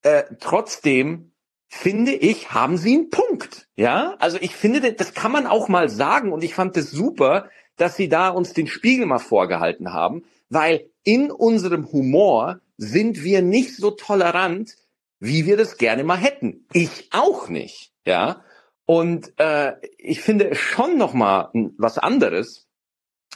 äh, 0.08 0.24
trotzdem 0.40 1.32
finde 1.68 2.14
ich, 2.14 2.52
haben 2.52 2.78
sie 2.78 2.94
einen 2.94 3.10
Punkt. 3.10 3.68
Ja, 3.76 4.16
also 4.20 4.38
ich 4.40 4.56
finde, 4.56 4.94
das 4.94 5.14
kann 5.14 5.34
man 5.34 5.48
auch 5.48 5.68
mal 5.68 5.90
sagen 5.90 6.32
und 6.32 6.44
ich 6.44 6.56
fand 6.56 6.78
es 6.78 6.92
super, 6.92 7.50
dass 7.76 7.98
sie 7.98 8.08
da 8.08 8.30
uns 8.30 8.54
den 8.54 8.68
Spiegel 8.68 9.06
mal 9.06 9.20
vorgehalten 9.20 9.94
haben, 9.94 10.24
weil 10.50 10.90
in 11.04 11.30
unserem 11.30 11.92
Humor 11.92 12.62
sind 12.78 13.24
wir 13.24 13.42
nicht 13.42 13.76
so 13.76 13.92
tolerant, 13.92 14.76
wie 15.20 15.46
wir 15.46 15.58
das 15.58 15.78
gerne 15.78 16.04
mal 16.04 16.18
hätten. 16.18 16.66
Ich 16.74 17.10
auch 17.12 17.50
nicht. 17.50 17.92
Ja, 18.06 18.44
und 18.86 19.34
äh, 19.38 19.74
ich 19.98 20.22
finde 20.22 20.56
schon 20.56 20.98
noch 20.98 21.14
mal 21.14 21.52
was 21.78 21.98
anderes, 21.98 22.70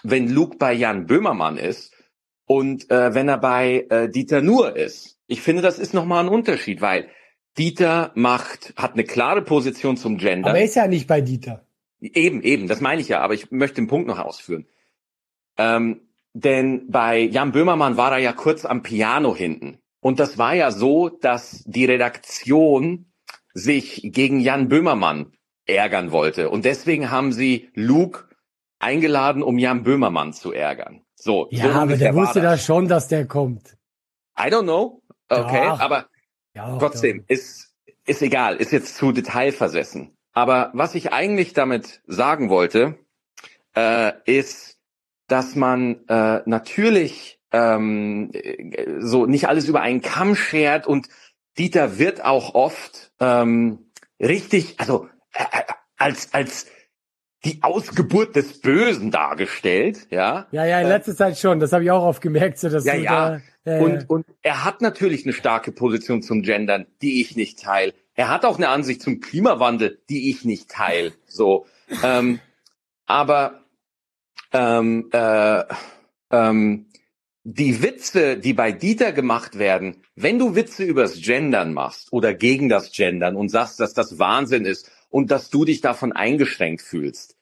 wenn 0.04 0.30
Luke 0.30 0.58
bei 0.58 0.72
Jan 0.72 1.06
Böhmermann 1.06 1.58
ist 1.58 1.94
und 2.46 2.90
äh, 2.90 3.14
wenn 3.14 3.28
er 3.28 3.38
bei 3.38 3.86
äh, 3.90 4.10
Dieter 4.10 4.42
Nuhr 4.42 4.76
ist. 4.76 5.21
Ich 5.32 5.42
finde, 5.42 5.62
das 5.62 5.80
ist 5.80 5.94
nochmal 5.94 6.26
ein 6.26 6.30
Unterschied, 6.30 6.82
weil 6.82 7.08
Dieter 7.58 8.12
macht, 8.16 8.74
hat 8.76 8.94
eine 8.94 9.06
klare 9.06 9.42
Position 9.42 9.96
zum 9.96 10.18
Gender. 10.18 10.50
Aber 10.50 10.60
er 10.60 10.66
ist 10.66 10.76
ja 10.76 10.88
nicht 10.88 11.08
bei 11.08 11.22
Dieter. 11.22 11.66
Eben, 12.02 12.42
eben, 12.44 12.68
das 12.68 12.82
meine 12.82 13.00
ich 13.00 13.08
ja, 13.08 13.22
aber 13.22 13.34
ich 13.34 13.50
möchte 13.50 13.76
den 13.76 13.88
Punkt 13.88 14.08
noch 14.08 14.20
ausführen. 14.20 14.68
Ähm, 15.58 16.02
denn 16.34 16.90
bei 16.90 17.20
Jan 17.20 17.54
Böhmermann 17.54 17.96
war 17.96 18.12
er 18.12 18.18
ja 18.18 18.34
kurz 18.34 18.66
am 18.66 18.84
Piano 18.84 19.34
hinten. 19.34 19.78
Und 20.02 20.20
das 20.20 20.38
war 20.38 20.54
ja 20.54 20.70
so, 20.70 21.08
dass 21.08 21.64
die 21.66 21.86
Redaktion 21.86 23.06
sich 23.54 24.02
gegen 24.04 24.42
Jan 24.42 24.68
Böhmermann 24.68 25.32
ärgern 25.66 26.12
wollte. 26.12 26.50
Und 26.50 26.66
deswegen 26.66 27.10
haben 27.10 27.32
sie 27.32 27.70
Luke 27.74 28.26
eingeladen, 28.80 29.44
um 29.44 29.58
Jan 29.58 29.84
Böhmermann 29.84 30.34
zu 30.34 30.52
ärgern. 30.52 31.04
So. 31.16 31.48
Ja, 31.52 31.72
so 31.72 31.80
aber 31.80 31.96
der 31.96 32.16
wusste 32.16 32.42
da 32.42 32.58
schon, 32.58 32.90
dass 32.90 33.08
der 33.08 33.26
kommt. 33.28 33.78
I 34.38 34.50
don't 34.50 34.64
know. 34.64 35.01
Okay, 35.32 35.64
doch. 35.66 35.80
aber 35.80 36.08
ja, 36.54 36.78
trotzdem 36.78 37.20
doch. 37.20 37.30
ist 37.30 37.72
ist 38.06 38.22
egal, 38.22 38.58
ist 38.58 38.72
jetzt 38.72 38.96
zu 38.98 39.12
detailversessen. 39.12 40.18
Aber 40.34 40.72
was 40.74 40.96
ich 40.96 41.14
eigentlich 41.14 41.54
damit 41.54 42.02
sagen 42.08 42.50
wollte, 42.50 42.98
äh, 43.76 44.14
ist, 44.26 44.80
dass 45.28 45.56
man 45.56 46.06
äh, 46.08 46.42
natürlich 46.46 47.40
ähm, 47.52 48.32
so 49.00 49.26
nicht 49.26 49.48
alles 49.48 49.68
über 49.68 49.82
einen 49.82 50.02
Kamm 50.02 50.36
schert 50.36 50.88
und 50.88 51.08
Dieter 51.58 52.00
wird 52.00 52.24
auch 52.24 52.56
oft 52.56 53.12
ähm, 53.20 53.92
richtig, 54.20 54.80
also 54.80 55.08
äh, 55.34 55.44
äh 55.44 55.64
als 55.98 56.34
als 56.34 56.66
die 57.44 57.62
Ausgeburt 57.64 58.36
des 58.36 58.62
Bösen 58.62 59.12
dargestellt, 59.12 60.08
ja. 60.10 60.48
Ja, 60.52 60.66
ja, 60.66 60.80
in 60.80 60.88
äh, 60.88 60.90
letzter 60.90 61.16
Zeit 61.16 61.38
schon. 61.38 61.60
Das 61.60 61.74
habe 61.74 61.84
ich 61.84 61.92
auch 61.92 62.04
oft 62.04 62.22
gemerkt. 62.22 62.60
So, 62.60 62.70
dass 62.70 62.86
ja, 62.86 62.96
ja. 62.96 63.30
Da, 63.32 63.42
und, 63.64 64.10
und 64.10 64.26
er 64.42 64.64
hat 64.64 64.82
natürlich 64.82 65.26
eine 65.26 65.34
starke 65.34 65.72
Position 65.72 66.24
zum 66.24 66.42
Gendern, 66.42 66.88
die 67.02 67.22
ich 67.22 67.36
nicht 67.36 67.62
teile. 67.62 67.94
Er 68.16 68.30
hat 68.30 68.44
auch 68.44 68.58
eine 68.58 68.70
Ansicht 68.70 69.02
zum 69.02 69.20
Klimawandel, 69.20 70.02
die 70.10 70.30
ich 70.30 70.46
nicht 70.46 70.70
teile. 70.70 71.14
So, 71.28 71.68
ähm, 72.04 72.40
aber 73.06 73.64
ähm, 74.52 75.10
äh, 75.12 75.64
ähm, 76.32 76.88
die 77.44 77.82
Witze, 77.82 78.38
die 78.38 78.54
bei 78.54 78.72
Dieter 78.72 79.12
gemacht 79.12 79.58
werden, 79.58 80.04
wenn 80.16 80.38
du 80.38 80.56
Witze 80.56 80.84
übers 80.84 81.22
Gendern 81.22 81.74
machst 81.74 82.14
oder 82.14 82.34
gegen 82.34 82.70
das 82.70 82.92
Gendern 82.92 83.36
und 83.36 83.50
sagst, 83.50 83.80
dass 83.80 83.94
das 83.94 84.20
Wahnsinn 84.20 84.66
ist 84.66 84.92
und 85.10 85.32
dass 85.32 85.50
du 85.50 85.66
dich 85.66 85.82
davon 85.82 86.12
eingeschränkt 86.14 86.82
fühlst. 86.82 87.38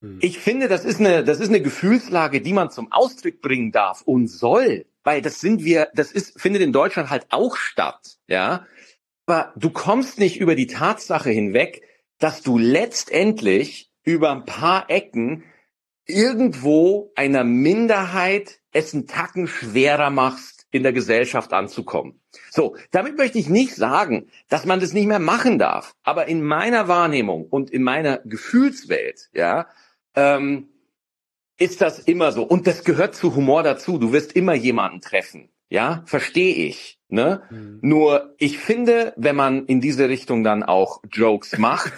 Hm. 0.00 0.18
Ich 0.20 0.38
finde, 0.38 0.68
das 0.68 0.84
ist 0.84 1.00
eine, 1.00 1.24
das 1.24 1.40
ist 1.40 1.48
eine 1.48 1.62
Gefühlslage, 1.62 2.40
die 2.40 2.52
man 2.52 2.70
zum 2.70 2.90
Ausdruck 2.92 3.40
bringen 3.40 3.72
darf 3.72 4.02
und 4.02 4.28
soll 4.28 4.86
weil 5.08 5.22
das 5.22 5.40
sind 5.40 5.64
wir, 5.64 5.88
das 5.94 6.12
ist, 6.12 6.38
findet 6.38 6.60
in 6.60 6.70
Deutschland 6.70 7.08
halt 7.08 7.28
auch 7.30 7.56
statt, 7.56 8.18
ja. 8.26 8.66
Aber 9.24 9.54
du 9.56 9.70
kommst 9.70 10.18
nicht 10.18 10.38
über 10.38 10.54
die 10.54 10.66
Tatsache 10.66 11.30
hinweg, 11.30 11.80
dass 12.18 12.42
du 12.42 12.58
letztendlich 12.58 13.90
über 14.04 14.32
ein 14.32 14.44
paar 14.44 14.90
Ecken 14.90 15.44
irgendwo 16.04 17.10
einer 17.14 17.42
Minderheit 17.42 18.60
es 18.72 18.92
einen 18.92 19.06
Tacken 19.06 19.46
schwerer 19.48 20.10
machst, 20.10 20.66
in 20.70 20.82
der 20.82 20.92
Gesellschaft 20.92 21.54
anzukommen. 21.54 22.20
So, 22.50 22.76
damit 22.90 23.16
möchte 23.16 23.38
ich 23.38 23.48
nicht 23.48 23.74
sagen, 23.74 24.28
dass 24.50 24.66
man 24.66 24.78
das 24.78 24.92
nicht 24.92 25.06
mehr 25.06 25.20
machen 25.20 25.58
darf. 25.58 25.94
Aber 26.02 26.28
in 26.28 26.42
meiner 26.42 26.86
Wahrnehmung 26.86 27.46
und 27.46 27.70
in 27.70 27.82
meiner 27.82 28.18
Gefühlswelt, 28.26 29.30
ja, 29.32 29.68
ähm, 30.14 30.68
ist 31.58 31.80
das 31.80 31.98
immer 31.98 32.32
so. 32.32 32.42
Und 32.44 32.66
das 32.66 32.84
gehört 32.84 33.14
zu 33.14 33.34
Humor 33.34 33.62
dazu. 33.62 33.98
Du 33.98 34.12
wirst 34.12 34.32
immer 34.32 34.54
jemanden 34.54 35.00
treffen. 35.00 35.50
Ja, 35.68 36.02
verstehe 36.06 36.54
ich. 36.54 36.98
Ne? 37.08 37.42
Mhm. 37.50 37.80
Nur 37.82 38.34
ich 38.38 38.58
finde, 38.58 39.12
wenn 39.16 39.36
man 39.36 39.66
in 39.66 39.80
diese 39.80 40.08
Richtung 40.08 40.44
dann 40.44 40.62
auch 40.62 41.02
Jokes 41.10 41.58
macht, 41.58 41.92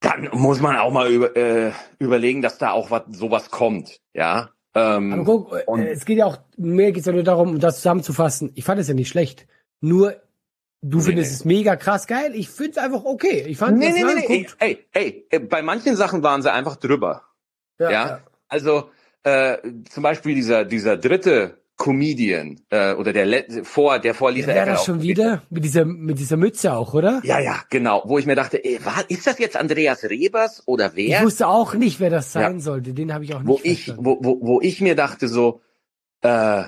dann 0.00 0.28
muss 0.32 0.60
man 0.60 0.76
auch 0.76 0.92
mal 0.92 1.10
über, 1.10 1.34
äh, 1.36 1.72
überlegen, 1.98 2.42
dass 2.42 2.58
da 2.58 2.72
auch 2.72 2.90
was 2.90 3.04
sowas 3.10 3.50
kommt. 3.50 4.00
Ja. 4.12 4.50
Ähm, 4.74 5.12
Aber 5.12 5.24
guck, 5.24 5.52
äh, 5.52 5.88
es 5.88 6.04
geht 6.04 6.18
ja 6.18 6.26
auch, 6.26 6.38
mir 6.56 6.92
geht 6.92 7.00
es 7.00 7.06
ja 7.06 7.12
nur 7.12 7.22
darum, 7.22 7.50
um 7.50 7.60
das 7.60 7.76
zusammenzufassen. 7.76 8.52
Ich 8.54 8.64
fand 8.64 8.80
es 8.80 8.88
ja 8.88 8.94
nicht 8.94 9.08
schlecht. 9.08 9.46
Nur 9.80 10.16
Du 10.86 11.00
findest 11.00 11.30
nee. 11.30 11.36
es 11.36 11.44
mega 11.46 11.76
krass 11.76 12.06
geil. 12.06 12.32
Ich 12.34 12.50
finde 12.50 12.72
es 12.72 12.76
einfach 12.76 13.04
okay. 13.04 13.44
Ich 13.48 13.56
fand 13.56 13.78
nee, 13.78 13.90
nee, 13.90 14.04
nee, 14.04 14.26
nee. 14.28 14.46
Ey, 14.58 14.78
ey, 14.92 15.26
ey, 15.30 15.38
bei 15.38 15.62
manchen 15.62 15.96
Sachen 15.96 16.22
waren 16.22 16.42
sie 16.42 16.52
einfach 16.52 16.76
drüber. 16.76 17.22
Ja. 17.78 17.90
ja? 17.90 18.20
Also 18.48 18.90
äh, 19.22 19.58
zum 19.88 20.02
Beispiel 20.02 20.34
dieser 20.34 20.64
dieser 20.64 20.96
dritte 20.96 21.58
Comedian 21.76 22.60
äh, 22.70 22.94
oder 22.94 23.12
der 23.12 23.64
vor 23.64 23.98
der 23.98 24.14
vor 24.14 24.30
Lisa 24.30 24.54
ja, 24.54 24.64
das 24.64 24.84
schon 24.84 25.02
wieder 25.02 25.42
mit 25.50 25.64
dieser 25.64 25.84
mit 25.84 26.18
dieser 26.18 26.36
Mütze 26.36 26.72
auch, 26.72 26.94
oder? 26.94 27.20
Ja, 27.24 27.40
ja, 27.40 27.62
genau. 27.68 28.02
Wo 28.06 28.18
ich 28.18 28.26
mir 28.26 28.36
dachte, 28.36 28.64
ey, 28.64 28.78
war, 28.84 29.04
ist 29.08 29.26
das 29.26 29.38
jetzt 29.38 29.56
Andreas 29.56 30.04
Rebers 30.04 30.62
oder 30.66 30.92
wer? 30.94 31.18
Ich 31.18 31.24
wusste 31.24 31.48
auch 31.48 31.74
nicht, 31.74 31.98
wer 31.98 32.10
das 32.10 32.32
sein 32.32 32.54
ja. 32.54 32.60
sollte. 32.60 32.94
Den 32.94 33.12
habe 33.12 33.24
ich 33.24 33.34
auch 33.34 33.40
nicht. 33.40 33.48
Wo 33.48 33.60
ich 33.62 33.92
wo, 33.96 34.18
wo, 34.20 34.38
wo 34.40 34.60
ich 34.60 34.80
mir 34.80 34.94
dachte 34.94 35.26
so, 35.26 35.62
äh, 36.20 36.64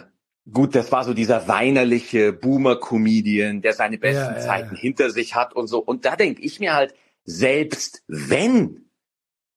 gut, 0.50 0.74
das 0.74 0.90
war 0.92 1.04
so 1.04 1.14
dieser 1.14 1.48
weinerliche 1.48 2.32
Boomer-Comedian, 2.32 3.62
der 3.62 3.72
seine 3.72 3.98
besten 3.98 4.34
ja, 4.34 4.40
Zeiten 4.40 4.76
hinter 4.76 5.10
sich 5.10 5.34
hat 5.34 5.54
und 5.54 5.68
so. 5.68 5.78
Und 5.78 6.04
da 6.04 6.16
denke 6.16 6.42
ich 6.42 6.60
mir 6.60 6.74
halt, 6.74 6.94
selbst 7.24 8.02
wenn, 8.06 8.85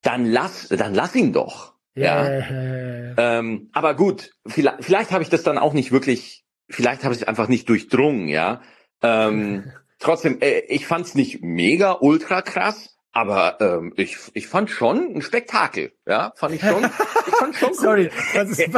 dann 0.01 0.25
lass, 0.25 0.69
dann 0.69 0.93
lass 0.93 1.15
ihn 1.15 1.33
doch. 1.33 1.73
Ja. 1.95 2.39
ja. 2.39 3.13
Ähm, 3.17 3.69
aber 3.73 3.95
gut, 3.95 4.31
vielleicht, 4.47 4.85
vielleicht 4.85 5.11
habe 5.11 5.23
ich 5.23 5.29
das 5.29 5.43
dann 5.43 5.57
auch 5.57 5.73
nicht 5.73 5.91
wirklich, 5.91 6.45
vielleicht 6.69 7.03
habe 7.03 7.13
ich 7.13 7.21
es 7.21 7.27
einfach 7.27 7.47
nicht 7.47 7.67
durchdrungen, 7.67 8.27
ja. 8.27 8.61
Ähm, 9.01 9.71
trotzdem, 9.99 10.39
äh, 10.41 10.59
ich 10.61 10.87
fand 10.87 11.07
es 11.07 11.15
nicht 11.15 11.41
mega 11.41 11.97
ultra 11.99 12.41
krass, 12.41 12.97
aber 13.11 13.59
ähm, 13.59 13.93
ich, 13.97 14.17
ich 14.33 14.47
fand 14.47 14.69
schon 14.69 15.15
ein 15.15 15.21
Spektakel, 15.21 15.91
ja, 16.05 16.31
fand 16.35 16.55
ich 16.55 16.61
schon. 16.61 16.85
Ich 16.85 17.35
fand 17.35 17.55
schon 17.55 17.73
Sorry. 17.73 18.09
Das 18.33 18.49
ist 18.49 18.59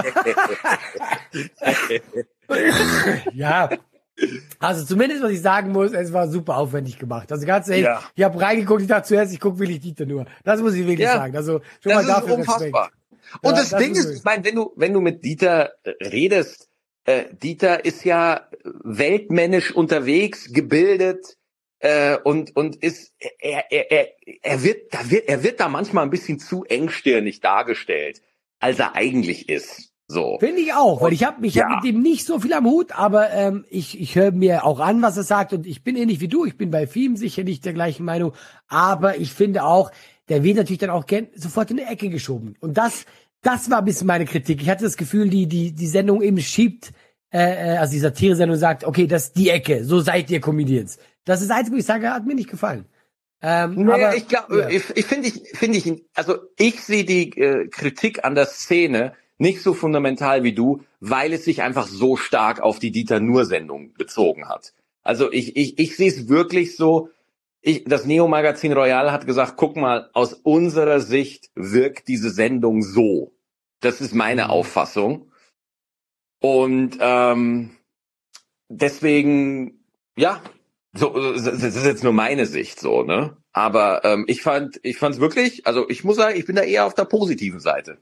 ja, 3.34 3.70
also 4.60 4.86
zumindest, 4.86 5.24
was 5.24 5.32
ich 5.32 5.42
sagen 5.42 5.72
muss, 5.72 5.94
es 5.94 6.14
war 6.14 6.28
super 6.28 6.58
aufwendig 6.58 7.00
gemacht. 7.00 7.32
Also 7.32 7.46
ganz 7.46 7.68
ehrlich, 7.68 7.86
ja. 7.86 8.02
ich 8.16 8.24
habe 8.24 8.40
reingeguckt, 8.40 8.82
ich 8.82 8.88
dachte 8.88 9.08
zuerst, 9.08 9.34
ich 9.34 9.40
gucke 9.40 9.60
wirklich 9.60 9.80
Dieter 9.80 10.06
nur. 10.06 10.26
Das 10.44 10.62
muss 10.62 10.74
ich 10.74 10.86
wirklich 10.86 11.00
ja, 11.00 11.16
sagen. 11.16 11.36
Also 11.36 11.62
schon 11.82 11.94
mal 11.94 12.06
dafür 12.06 12.36
unfassbar. 12.36 12.86
Respekt. 12.86 13.02
Und 13.42 13.52
ja, 13.52 13.58
das, 13.58 13.70
das, 13.70 13.80
Ding 13.82 13.96
ist, 13.96 14.10
ich 14.10 14.24
meine, 14.24 14.44
wenn 14.44 14.56
du, 14.56 14.72
wenn 14.76 14.94
du 14.94 15.02
mit 15.02 15.24
Dieter 15.24 15.72
äh, 15.84 15.92
redest, 16.06 16.70
äh, 17.06 17.26
Dieter 17.32 17.86
ist 17.86 18.04
ja 18.04 18.48
weltmännisch 18.64 19.74
unterwegs, 19.74 20.52
gebildet 20.52 21.38
äh, 21.80 22.18
und 22.18 22.56
und 22.56 22.76
ist 22.78 23.14
er, 23.40 23.72
er, 23.72 23.92
er, 23.92 24.08
er 24.42 24.64
wird 24.64 24.94
da 24.94 25.10
wird 25.10 25.28
er 25.28 25.44
wird 25.44 25.60
da 25.60 25.70
manchmal 25.70 26.04
ein 26.04 26.10
bisschen 26.10 26.40
zu 26.40 26.64
engstirnig 26.66 27.40
dargestellt, 27.40 28.22
als 28.60 28.80
er 28.80 28.96
eigentlich 28.96 29.50
ist. 29.50 29.91
So. 30.12 30.38
Finde 30.40 30.60
ich 30.60 30.74
auch, 30.74 31.02
weil 31.02 31.14
ich 31.14 31.24
habe 31.24 31.46
ich 31.48 31.56
ja. 31.56 31.70
hab 31.70 31.84
mit 31.84 31.94
dem 31.94 32.02
nicht 32.02 32.26
so 32.26 32.40
viel 32.40 32.52
am 32.52 32.66
Hut, 32.66 32.92
aber 32.92 33.32
ähm, 33.32 33.64
ich, 33.70 34.00
ich 34.00 34.16
höre 34.16 34.34
mir 34.34 34.66
auch 34.66 34.82
an, 34.82 35.02
was 35.02 35.16
er 35.16 35.24
sagt 35.24 35.54
und 35.54 35.66
ich 35.66 35.84
bin 35.86 35.96
ähnlich 35.96 36.20
wie 36.20 36.28
du, 36.28 36.44
ich 36.44 36.58
bin 36.58 36.70
bei 36.70 36.86
vielen 36.86 37.16
sicher 37.16 37.46
nicht 37.46 37.64
der 37.64 37.72
gleichen 37.72 38.04
Meinung, 38.04 38.34
aber 38.68 39.18
ich 39.18 39.32
finde 39.32 39.64
auch, 39.64 39.90
der 40.28 40.44
wird 40.44 40.58
natürlich 40.58 40.80
dann 40.80 40.90
auch 40.90 41.06
gern 41.06 41.28
sofort 41.36 41.72
in 41.72 41.78
die 41.78 41.84
Ecke 41.84 42.10
geschoben. 42.10 42.56
Und 42.60 42.78
das, 42.78 43.06
das 43.42 43.70
war 43.70 43.80
ein 43.80 43.86
bisschen 43.86 44.08
meine 44.08 44.26
Kritik. 44.26 44.62
Ich 44.62 44.70
hatte 44.70 44.84
das 44.84 44.98
Gefühl, 44.98 45.30
die, 45.30 45.48
die, 45.48 45.72
die 45.72 45.88
Sendung 45.88 46.22
eben 46.22 46.40
schiebt, 46.40 46.92
äh, 47.34 47.76
äh 47.76 47.78
also 47.78 47.94
die 47.94 48.00
Satire-Sendung 48.00 48.58
sagt, 48.58 48.84
okay, 48.84 49.08
das 49.08 49.28
ist 49.28 49.38
die 49.38 49.50
Ecke, 49.50 49.86
so 49.86 50.02
seid 50.02 50.30
ihr 50.30 50.42
Comedians. 50.42 50.98
Das 51.24 51.42
ist 51.42 51.50
das 51.50 51.58
Einzige, 51.58 51.78
wo 51.78 51.80
ich 51.80 51.86
sage, 51.86 52.12
hat 52.12 52.26
mir 52.26 52.36
nicht 52.36 52.50
gefallen. 52.50 52.86
Ähm, 53.42 53.76
nee, 53.76 53.92
aber, 53.92 54.16
ich 54.16 54.28
glaube, 54.28 54.60
ja. 54.60 54.70
ich, 54.70 54.84
ich 54.94 55.06
finde 55.06 55.30
ich, 55.30 55.58
finde 55.58 55.78
ich, 55.78 56.04
also 56.14 56.38
ich 56.58 56.82
sehe 56.82 57.06
die 57.06 57.30
äh, 57.40 57.68
Kritik 57.70 58.26
an 58.26 58.36
der 58.36 58.46
Szene 58.46 59.14
nicht 59.42 59.64
so 59.64 59.74
fundamental 59.74 60.44
wie 60.44 60.54
du, 60.54 60.84
weil 61.00 61.34
es 61.34 61.46
sich 61.46 61.64
einfach 61.64 61.88
so 61.88 62.16
stark 62.16 62.62
auf 62.62 62.78
die 62.78 62.92
Dieter 62.92 63.20
Nur-Sendung 63.20 63.94
bezogen 63.94 64.48
hat. 64.48 64.74
Also 65.02 65.32
ich, 65.32 65.58
ich, 65.58 65.80
ich 65.80 65.98
sehe 65.98 66.10
es 66.10 66.30
wirklich 66.30 66.76
so, 66.76 67.10
ich, 67.62 67.84
das 67.86 68.06
Neo-Magazin 68.06 68.72
Royal 68.72 69.12
hat 69.12 69.26
gesagt, 69.26 69.54
guck 69.58 69.76
mal, 69.78 70.12
aus 70.14 70.34
unserer 70.34 71.00
Sicht 71.00 71.50
wirkt 71.56 72.08
diese 72.08 72.30
Sendung 72.30 72.84
so. 72.84 73.34
Das 73.80 74.00
ist 74.00 74.14
meine 74.14 74.46
mhm. 74.46 74.50
Auffassung. 74.52 75.32
Und 76.40 77.00
ähm, 77.00 77.72
deswegen, 78.70 79.84
ja, 80.16 80.42
so, 80.94 81.34
das 81.34 81.48
ist 81.48 81.86
jetzt 81.86 82.04
nur 82.04 82.14
meine 82.14 82.46
Sicht 82.46 82.80
so, 82.80 83.02
ne? 83.02 83.38
Aber 83.54 84.06
ähm, 84.06 84.26
ich 84.28 84.44
fand, 84.44 84.80
ich 84.84 84.98
fand's 84.98 85.20
wirklich, 85.20 85.66
also 85.66 85.90
ich 85.90 86.04
muss 86.04 86.18
sagen, 86.18 86.38
ich 86.38 86.46
bin 86.46 86.56
da 86.56 86.62
eher 86.62 86.86
auf 86.86 86.94
der 86.94 87.06
positiven 87.06 87.60
Seite. 87.60 87.98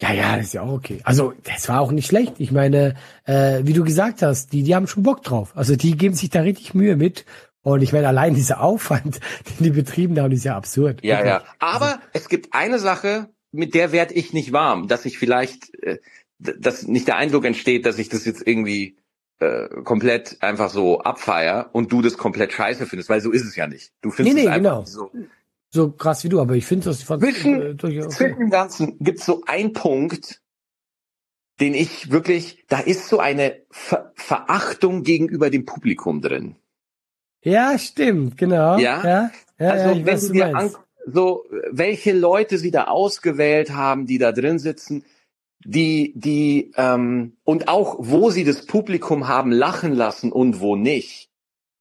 Ja, 0.00 0.12
ja, 0.12 0.36
das 0.36 0.46
ist 0.46 0.54
ja 0.54 0.62
auch 0.62 0.72
okay. 0.72 1.00
Also 1.04 1.32
das 1.44 1.68
war 1.68 1.80
auch 1.80 1.90
nicht 1.90 2.06
schlecht. 2.06 2.34
Ich 2.38 2.52
meine, 2.52 2.96
äh, 3.24 3.60
wie 3.62 3.72
du 3.72 3.82
gesagt 3.82 4.20
hast, 4.20 4.52
die, 4.52 4.62
die 4.62 4.74
haben 4.74 4.86
schon 4.86 5.02
Bock 5.02 5.22
drauf. 5.22 5.52
Also 5.54 5.74
die 5.74 5.96
geben 5.96 6.14
sich 6.14 6.28
da 6.28 6.42
richtig 6.42 6.74
Mühe 6.74 6.96
mit 6.96 7.24
und 7.66 7.82
ich 7.82 7.92
meine, 7.92 8.06
allein 8.06 8.34
dieser 8.34 8.60
Aufwand, 8.60 9.20
den 9.58 9.64
die 9.64 9.70
betrieben 9.70 10.20
haben, 10.20 10.32
ist 10.32 10.44
ja 10.44 10.56
absurd. 10.56 11.00
Ja, 11.02 11.18
okay. 11.18 11.28
ja. 11.28 11.44
Aber 11.58 11.86
also, 11.86 11.98
es 12.12 12.28
gibt 12.28 12.54
eine 12.54 12.78
Sache, 12.78 13.28
mit 13.50 13.74
der 13.74 13.90
werde 13.90 14.14
ich 14.14 14.32
nicht 14.32 14.52
warm, 14.52 14.86
dass 14.86 15.04
ich 15.04 15.18
vielleicht, 15.18 15.74
äh, 15.82 15.98
dass 16.38 16.86
nicht 16.86 17.08
der 17.08 17.16
Eindruck 17.16 17.44
entsteht, 17.44 17.86
dass 17.86 17.98
ich 17.98 18.08
das 18.08 18.24
jetzt 18.24 18.46
irgendwie 18.46 18.98
äh, 19.40 19.68
komplett 19.82 20.36
einfach 20.42 20.70
so 20.70 21.00
abfeier 21.00 21.70
und 21.72 21.90
du 21.90 22.02
das 22.02 22.16
komplett 22.16 22.52
scheiße 22.52 22.86
findest, 22.86 23.08
weil 23.08 23.20
so 23.20 23.32
ist 23.32 23.44
es 23.44 23.56
ja 23.56 23.66
nicht. 23.66 23.92
Du 24.00 24.10
findest 24.10 24.36
nee, 24.36 24.42
nee, 24.42 24.48
es 24.48 24.54
einfach 24.54 24.70
genau. 24.70 24.84
so. 24.84 25.10
So 25.76 25.90
krass 25.90 26.24
wie 26.24 26.30
du, 26.30 26.40
aber 26.40 26.54
ich 26.54 26.64
finde 26.64 26.86
das 26.86 27.00
zwischen, 27.00 27.78
äh, 27.78 28.08
zwischen 28.08 28.38
dem 28.38 28.48
Ganzen 28.48 28.96
gibt 28.98 29.18
es 29.18 29.26
so 29.26 29.42
einen 29.46 29.74
Punkt, 29.74 30.40
den 31.60 31.74
ich 31.74 32.10
wirklich, 32.10 32.64
da 32.68 32.78
ist 32.78 33.08
so 33.08 33.18
eine 33.18 33.60
Ver 33.70 34.10
Verachtung 34.14 35.02
gegenüber 35.02 35.50
dem 35.50 35.66
Publikum 35.66 36.22
drin. 36.22 36.56
Ja, 37.42 37.78
stimmt, 37.78 38.38
genau. 38.38 38.78
Ja, 38.78 39.04
ja, 39.04 39.30
ja 39.58 39.70
also 39.70 39.98
ja, 39.98 40.06
wenn 40.06 40.20
du 40.20 40.32
dir 40.32 40.56
an, 40.56 40.74
so 41.04 41.44
welche 41.70 42.14
Leute 42.14 42.56
sie 42.56 42.70
da 42.70 42.84
ausgewählt 42.84 43.74
haben, 43.74 44.06
die 44.06 44.16
da 44.16 44.32
drin 44.32 44.58
sitzen, 44.58 45.04
die 45.62 46.14
die 46.16 46.72
ähm, 46.76 47.36
und 47.44 47.68
auch 47.68 47.96
wo 47.98 48.30
sie 48.30 48.44
das 48.44 48.64
Publikum 48.64 49.28
haben 49.28 49.52
lachen 49.52 49.92
lassen 49.92 50.32
und 50.32 50.60
wo 50.60 50.74
nicht. 50.74 51.28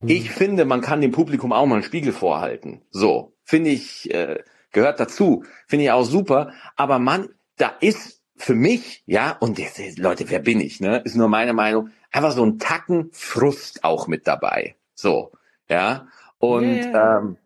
Mhm. 0.01 0.09
Ich 0.09 0.31
finde, 0.31 0.65
man 0.65 0.81
kann 0.81 0.99
dem 0.99 1.13
Publikum 1.13 1.53
auch 1.53 1.65
mal 1.65 1.75
einen 1.75 1.83
Spiegel 1.83 2.11
vorhalten. 2.11 2.81
So 2.91 3.34
finde 3.45 3.69
ich 3.69 4.13
äh, 4.13 4.43
gehört 4.73 4.99
dazu, 4.99 5.45
finde 5.65 5.85
ich 5.85 5.91
auch 5.91 6.03
super. 6.03 6.51
Aber 6.75 6.99
man, 6.99 7.29
da 7.55 7.69
ist 7.79 8.21
für 8.35 8.55
mich 8.55 9.03
ja 9.05 9.31
und 9.39 9.57
jetzt, 9.57 9.97
Leute, 9.97 10.29
wer 10.29 10.39
bin 10.39 10.59
ich? 10.59 10.81
Ne, 10.81 10.97
ist 11.05 11.15
nur 11.15 11.29
meine 11.29 11.53
Meinung. 11.53 11.91
Einfach 12.11 12.33
so 12.33 12.45
ein 12.45 12.59
Tacken 12.59 13.09
Frust 13.13 13.85
auch 13.85 14.07
mit 14.07 14.27
dabei. 14.27 14.75
So 14.93 15.31
ja. 15.69 16.07
Und 16.37 16.63
yeah. 16.63 17.19
ähm, 17.19 17.37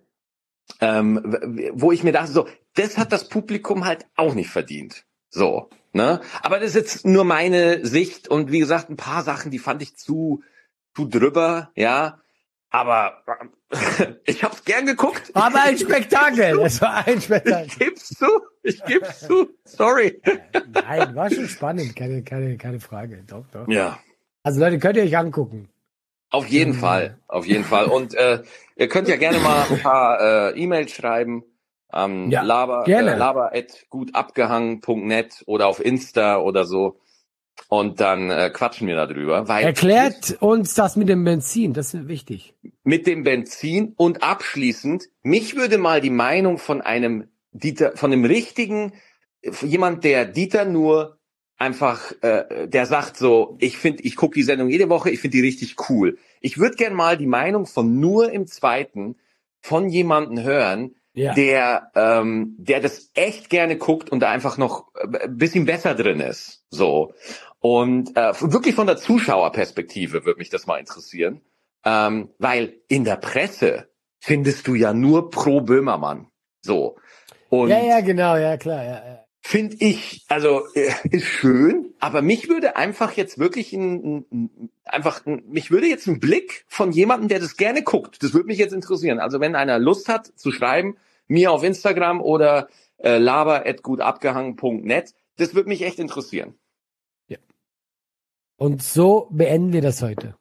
ähm, 0.81 1.37
wo 1.73 1.91
ich 1.91 2.03
mir 2.03 2.11
dachte, 2.11 2.31
so, 2.31 2.47
das 2.75 2.97
hat 2.97 3.11
das 3.11 3.29
Publikum 3.29 3.85
halt 3.85 4.05
auch 4.15 4.33
nicht 4.33 4.49
verdient. 4.49 5.05
So, 5.29 5.69
ne? 5.93 6.21
Aber 6.41 6.59
das 6.59 6.69
ist 6.69 6.75
jetzt 6.75 7.05
nur 7.05 7.23
meine 7.23 7.85
Sicht 7.85 8.27
und 8.27 8.51
wie 8.51 8.59
gesagt, 8.59 8.89
ein 8.89 8.97
paar 8.97 9.23
Sachen, 9.23 9.51
die 9.51 9.59
fand 9.59 9.81
ich 9.81 9.95
zu, 9.95 10.43
zu 10.95 11.05
drüber, 11.05 11.71
ja. 11.75 12.19
Aber 12.69 13.23
ich 14.25 14.43
hab's 14.43 14.63
gern 14.65 14.85
geguckt. 14.85 15.31
Aber 15.33 15.61
ein 15.63 15.77
Spektakel. 15.77 16.59
Es 16.63 16.81
war 16.81 17.05
ein 17.05 17.21
Spektakel. 17.21 17.67
Ich 17.67 17.79
geb's 17.79 18.09
zu. 18.09 18.25
Ich 18.63 18.83
geb's 18.83 19.19
zu. 19.21 19.49
Sorry. 19.63 20.21
Nein, 20.73 21.15
war 21.15 21.29
schon 21.31 21.47
spannend. 21.47 21.95
Keine, 21.95 22.23
keine, 22.23 22.57
keine 22.57 22.79
Frage. 22.79 23.23
Doch, 23.27 23.45
doch. 23.51 23.67
Ja. 23.67 23.99
Also 24.43 24.59
Leute, 24.59 24.79
könnt 24.79 24.97
ihr 24.97 25.03
euch 25.03 25.17
angucken. 25.17 25.69
Auf 26.31 26.47
jeden 26.47 26.73
mhm. 26.73 26.79
Fall, 26.79 27.17
auf 27.27 27.45
jeden 27.45 27.63
Fall. 27.63 27.85
Und 27.85 28.13
äh, 28.13 28.43
ihr 28.75 28.87
könnt 28.87 29.07
ja 29.07 29.15
gerne 29.15 29.39
mal 29.39 29.65
ein 29.69 29.79
paar 29.79 30.19
äh, 30.53 30.59
E-Mails 30.59 30.91
schreiben. 30.91 31.43
Ähm, 31.91 32.29
ja, 32.29 32.43
laber, 32.43 32.83
gerne. 32.83 33.13
Äh, 33.13 33.17
laber 33.17 33.51
at 33.53 33.85
gutabgehangen.net 33.89 35.43
oder 35.47 35.67
auf 35.67 35.83
Insta 35.83 36.37
oder 36.37 36.65
so. 36.65 36.99
Und 37.67 37.99
dann 37.99 38.31
äh, 38.31 38.49
quatschen 38.51 38.87
wir 38.87 38.95
darüber. 38.95 39.47
Weil 39.47 39.65
Erklärt 39.65 40.37
uns 40.39 40.73
das 40.73 40.95
mit 40.95 41.09
dem 41.09 41.23
Benzin, 41.23 41.73
das 41.73 41.93
ist 41.93 42.07
wichtig. 42.07 42.55
Mit 42.83 43.05
dem 43.05 43.23
Benzin 43.23 43.93
und 43.95 44.23
abschließend, 44.23 45.05
mich 45.21 45.55
würde 45.55 45.77
mal 45.77 46.01
die 46.01 46.09
Meinung 46.09 46.57
von 46.57 46.81
einem 46.81 47.27
Dieter, 47.51 47.95
von 47.95 48.11
einem 48.11 48.25
richtigen, 48.25 48.93
jemand, 49.61 50.03
der 50.03 50.25
Dieter 50.25 50.65
nur 50.65 51.19
einfach, 51.57 52.11
äh, 52.21 52.67
der 52.67 52.85
sagt 52.85 53.17
so, 53.17 53.57
ich 53.59 53.77
finde, 53.77 54.03
ich 54.03 54.15
gucke 54.15 54.35
die 54.35 54.43
Sendung 54.43 54.69
jede 54.69 54.89
Woche, 54.89 55.11
ich 55.11 55.19
finde 55.19 55.37
die 55.37 55.43
richtig 55.43 55.75
cool. 55.89 56.17
Ich 56.41 56.57
würde 56.57 56.75
gern 56.75 56.93
mal 56.93 57.17
die 57.17 57.27
Meinung 57.27 57.65
von 57.65 57.99
nur 57.99 58.31
im 58.31 58.47
Zweiten 58.47 59.17
von 59.61 59.89
jemanden 59.89 60.41
hören, 60.41 60.95
ja. 61.13 61.33
der, 61.33 61.91
ähm, 61.95 62.55
der 62.57 62.79
das 62.79 63.11
echt 63.13 63.49
gerne 63.49 63.77
guckt 63.77 64.09
und 64.11 64.19
da 64.19 64.29
einfach 64.29 64.57
noch 64.57 64.87
ein 64.95 65.37
bisschen 65.37 65.65
besser 65.65 65.95
drin 65.95 66.19
ist. 66.19 66.63
So. 66.69 67.13
Und 67.59 68.15
äh, 68.15 68.33
wirklich 68.39 68.75
von 68.75 68.87
der 68.87 68.97
Zuschauerperspektive 68.97 70.25
würde 70.25 70.39
mich 70.39 70.49
das 70.49 70.65
mal 70.65 70.79
interessieren. 70.79 71.41
Ähm, 71.85 72.29
weil 72.37 72.81
in 72.87 73.03
der 73.05 73.15
Presse 73.15 73.89
findest 74.19 74.67
du 74.67 74.75
ja 74.75 74.93
nur 74.93 75.29
pro 75.29 75.61
Böhmermann. 75.61 76.27
So. 76.61 76.97
Und 77.49 77.69
ja, 77.69 77.81
ja, 77.81 78.01
genau, 78.01 78.35
ja, 78.35 78.57
klar, 78.57 78.83
ja. 78.83 79.05
ja. 79.05 79.18
Finde 79.41 79.77
ich, 79.79 80.25
also 80.27 80.63
äh, 80.75 80.91
ist 81.09 81.25
schön, 81.25 81.93
aber 81.99 82.21
mich 82.21 82.49
würde 82.49 82.75
einfach 82.75 83.13
jetzt 83.13 83.39
wirklich 83.39 83.71
ein, 83.73 84.25
ein 84.31 84.69
einfach 84.83 85.25
ein, 85.25 85.43
mich 85.47 85.71
würde 85.71 85.87
jetzt 85.87 86.07
ein 86.07 86.19
Blick 86.19 86.65
von 86.67 86.91
jemandem, 86.91 87.29
der 87.29 87.39
das 87.39 87.55
gerne 87.55 87.81
guckt, 87.81 88.21
das 88.21 88.33
würde 88.33 88.47
mich 88.47 88.57
jetzt 88.57 88.73
interessieren. 88.73 89.19
Also 89.19 89.39
wenn 89.39 89.55
einer 89.55 89.79
Lust 89.79 90.09
hat 90.09 90.27
zu 90.35 90.51
schreiben, 90.51 90.97
mir 91.27 91.51
auf 91.51 91.63
Instagram 91.63 92.21
oder 92.21 92.67
äh, 92.97 93.17
laber@gutabgehangen.net, 93.17 95.13
das 95.37 95.55
würde 95.55 95.69
mich 95.69 95.83
echt 95.83 95.99
interessieren. 95.99 96.55
Ja. 97.27 97.37
Und 98.57 98.83
so 98.83 99.29
beenden 99.31 99.71
wir 99.71 99.81
das 99.81 100.01
heute. 100.01 100.35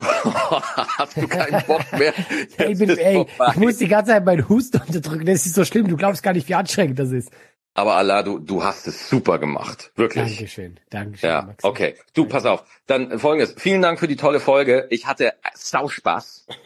Hast 0.00 1.16
du 1.16 1.28
keinen 1.28 1.64
Bock 1.66 1.84
mehr? 1.92 2.14
ich, 2.70 2.78
bin, 2.78 2.90
ey, 2.90 3.26
ich 3.50 3.56
muss 3.56 3.76
die 3.76 3.88
ganze 3.88 4.12
Zeit 4.12 4.24
meinen 4.24 4.48
Husten 4.48 4.80
unterdrücken. 4.80 5.26
Das 5.26 5.44
ist 5.44 5.54
so 5.54 5.64
schlimm. 5.64 5.88
Du 5.88 5.96
glaubst 5.96 6.22
gar 6.22 6.32
nicht, 6.32 6.48
wie 6.48 6.54
anstrengend 6.54 6.98
das 6.98 7.10
ist. 7.10 7.30
Aber 7.74 7.94
Allah, 7.96 8.22
du, 8.22 8.38
du 8.38 8.64
hast 8.64 8.86
es 8.88 9.08
super 9.08 9.38
gemacht. 9.38 9.92
Wirklich. 9.94 10.36
Dankeschön. 10.36 10.80
Dankeschön. 10.90 11.30
Ja, 11.30 11.42
Max. 11.42 11.64
okay. 11.64 11.94
Du, 12.14 12.26
pass 12.26 12.44
auf. 12.44 12.64
Dann 12.86 13.18
folgendes. 13.18 13.54
Vielen 13.58 13.80
Dank 13.80 14.00
für 14.00 14.08
die 14.08 14.16
tolle 14.16 14.40
Folge. 14.40 14.86
Ich 14.90 15.06
hatte 15.06 15.34
sau 15.54 15.88
Spaß. 15.88 16.46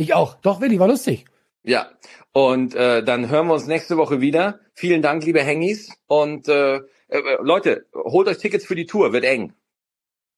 Ich 0.00 0.14
auch. 0.14 0.36
Doch, 0.42 0.60
Willi, 0.60 0.78
war 0.78 0.86
lustig. 0.86 1.24
Ja. 1.64 1.88
Und 2.30 2.76
äh, 2.76 3.02
dann 3.02 3.28
hören 3.28 3.48
wir 3.48 3.54
uns 3.54 3.66
nächste 3.66 3.96
Woche 3.96 4.20
wieder. 4.20 4.60
Vielen 4.72 5.02
Dank, 5.02 5.24
liebe 5.24 5.42
Hengis. 5.42 5.90
Und 6.06 6.46
äh, 6.46 6.76
äh, 6.76 6.82
Leute, 7.40 7.86
holt 7.92 8.28
euch 8.28 8.38
Tickets 8.38 8.64
für 8.64 8.76
die 8.76 8.86
Tour. 8.86 9.12
Wird 9.12 9.24
eng. 9.24 9.54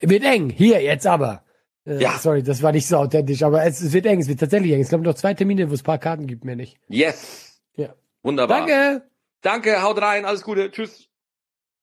Wird 0.01 0.25
eng. 0.25 0.49
Hier, 0.49 0.81
jetzt 0.83 1.07
aber. 1.07 1.45
Äh, 1.85 2.01
ja. 2.01 2.13
Sorry, 2.13 2.43
das 2.43 2.63
war 2.63 2.73
nicht 2.73 2.87
so 2.87 2.97
authentisch, 2.97 3.43
aber 3.43 3.63
es, 3.65 3.83
es 3.83 3.93
wird 3.93 4.07
eng. 4.07 4.21
Es 4.21 4.29
wird 4.29 4.41
tatsächlich 4.41 4.73
eng. 4.73 4.81
Es 4.81 4.89
gibt 4.89 5.03
noch 5.03 5.13
zwei 5.13 5.35
Termine, 5.35 5.69
wo 5.69 5.75
es 5.75 5.83
paar 5.83 5.99
Karten 5.99 6.27
gibt, 6.27 6.45
mehr 6.47 6.57
nicht. 6.57 6.79
Yes. 6.89 7.61
Ja. 7.77 7.95
Wunderbar. 8.23 8.67
Danke. 8.67 9.10
Danke, 9.43 9.83
haut 9.83 10.01
rein, 10.01 10.25
alles 10.25 10.43
Gute, 10.43 10.71
tschüss. 10.71 11.10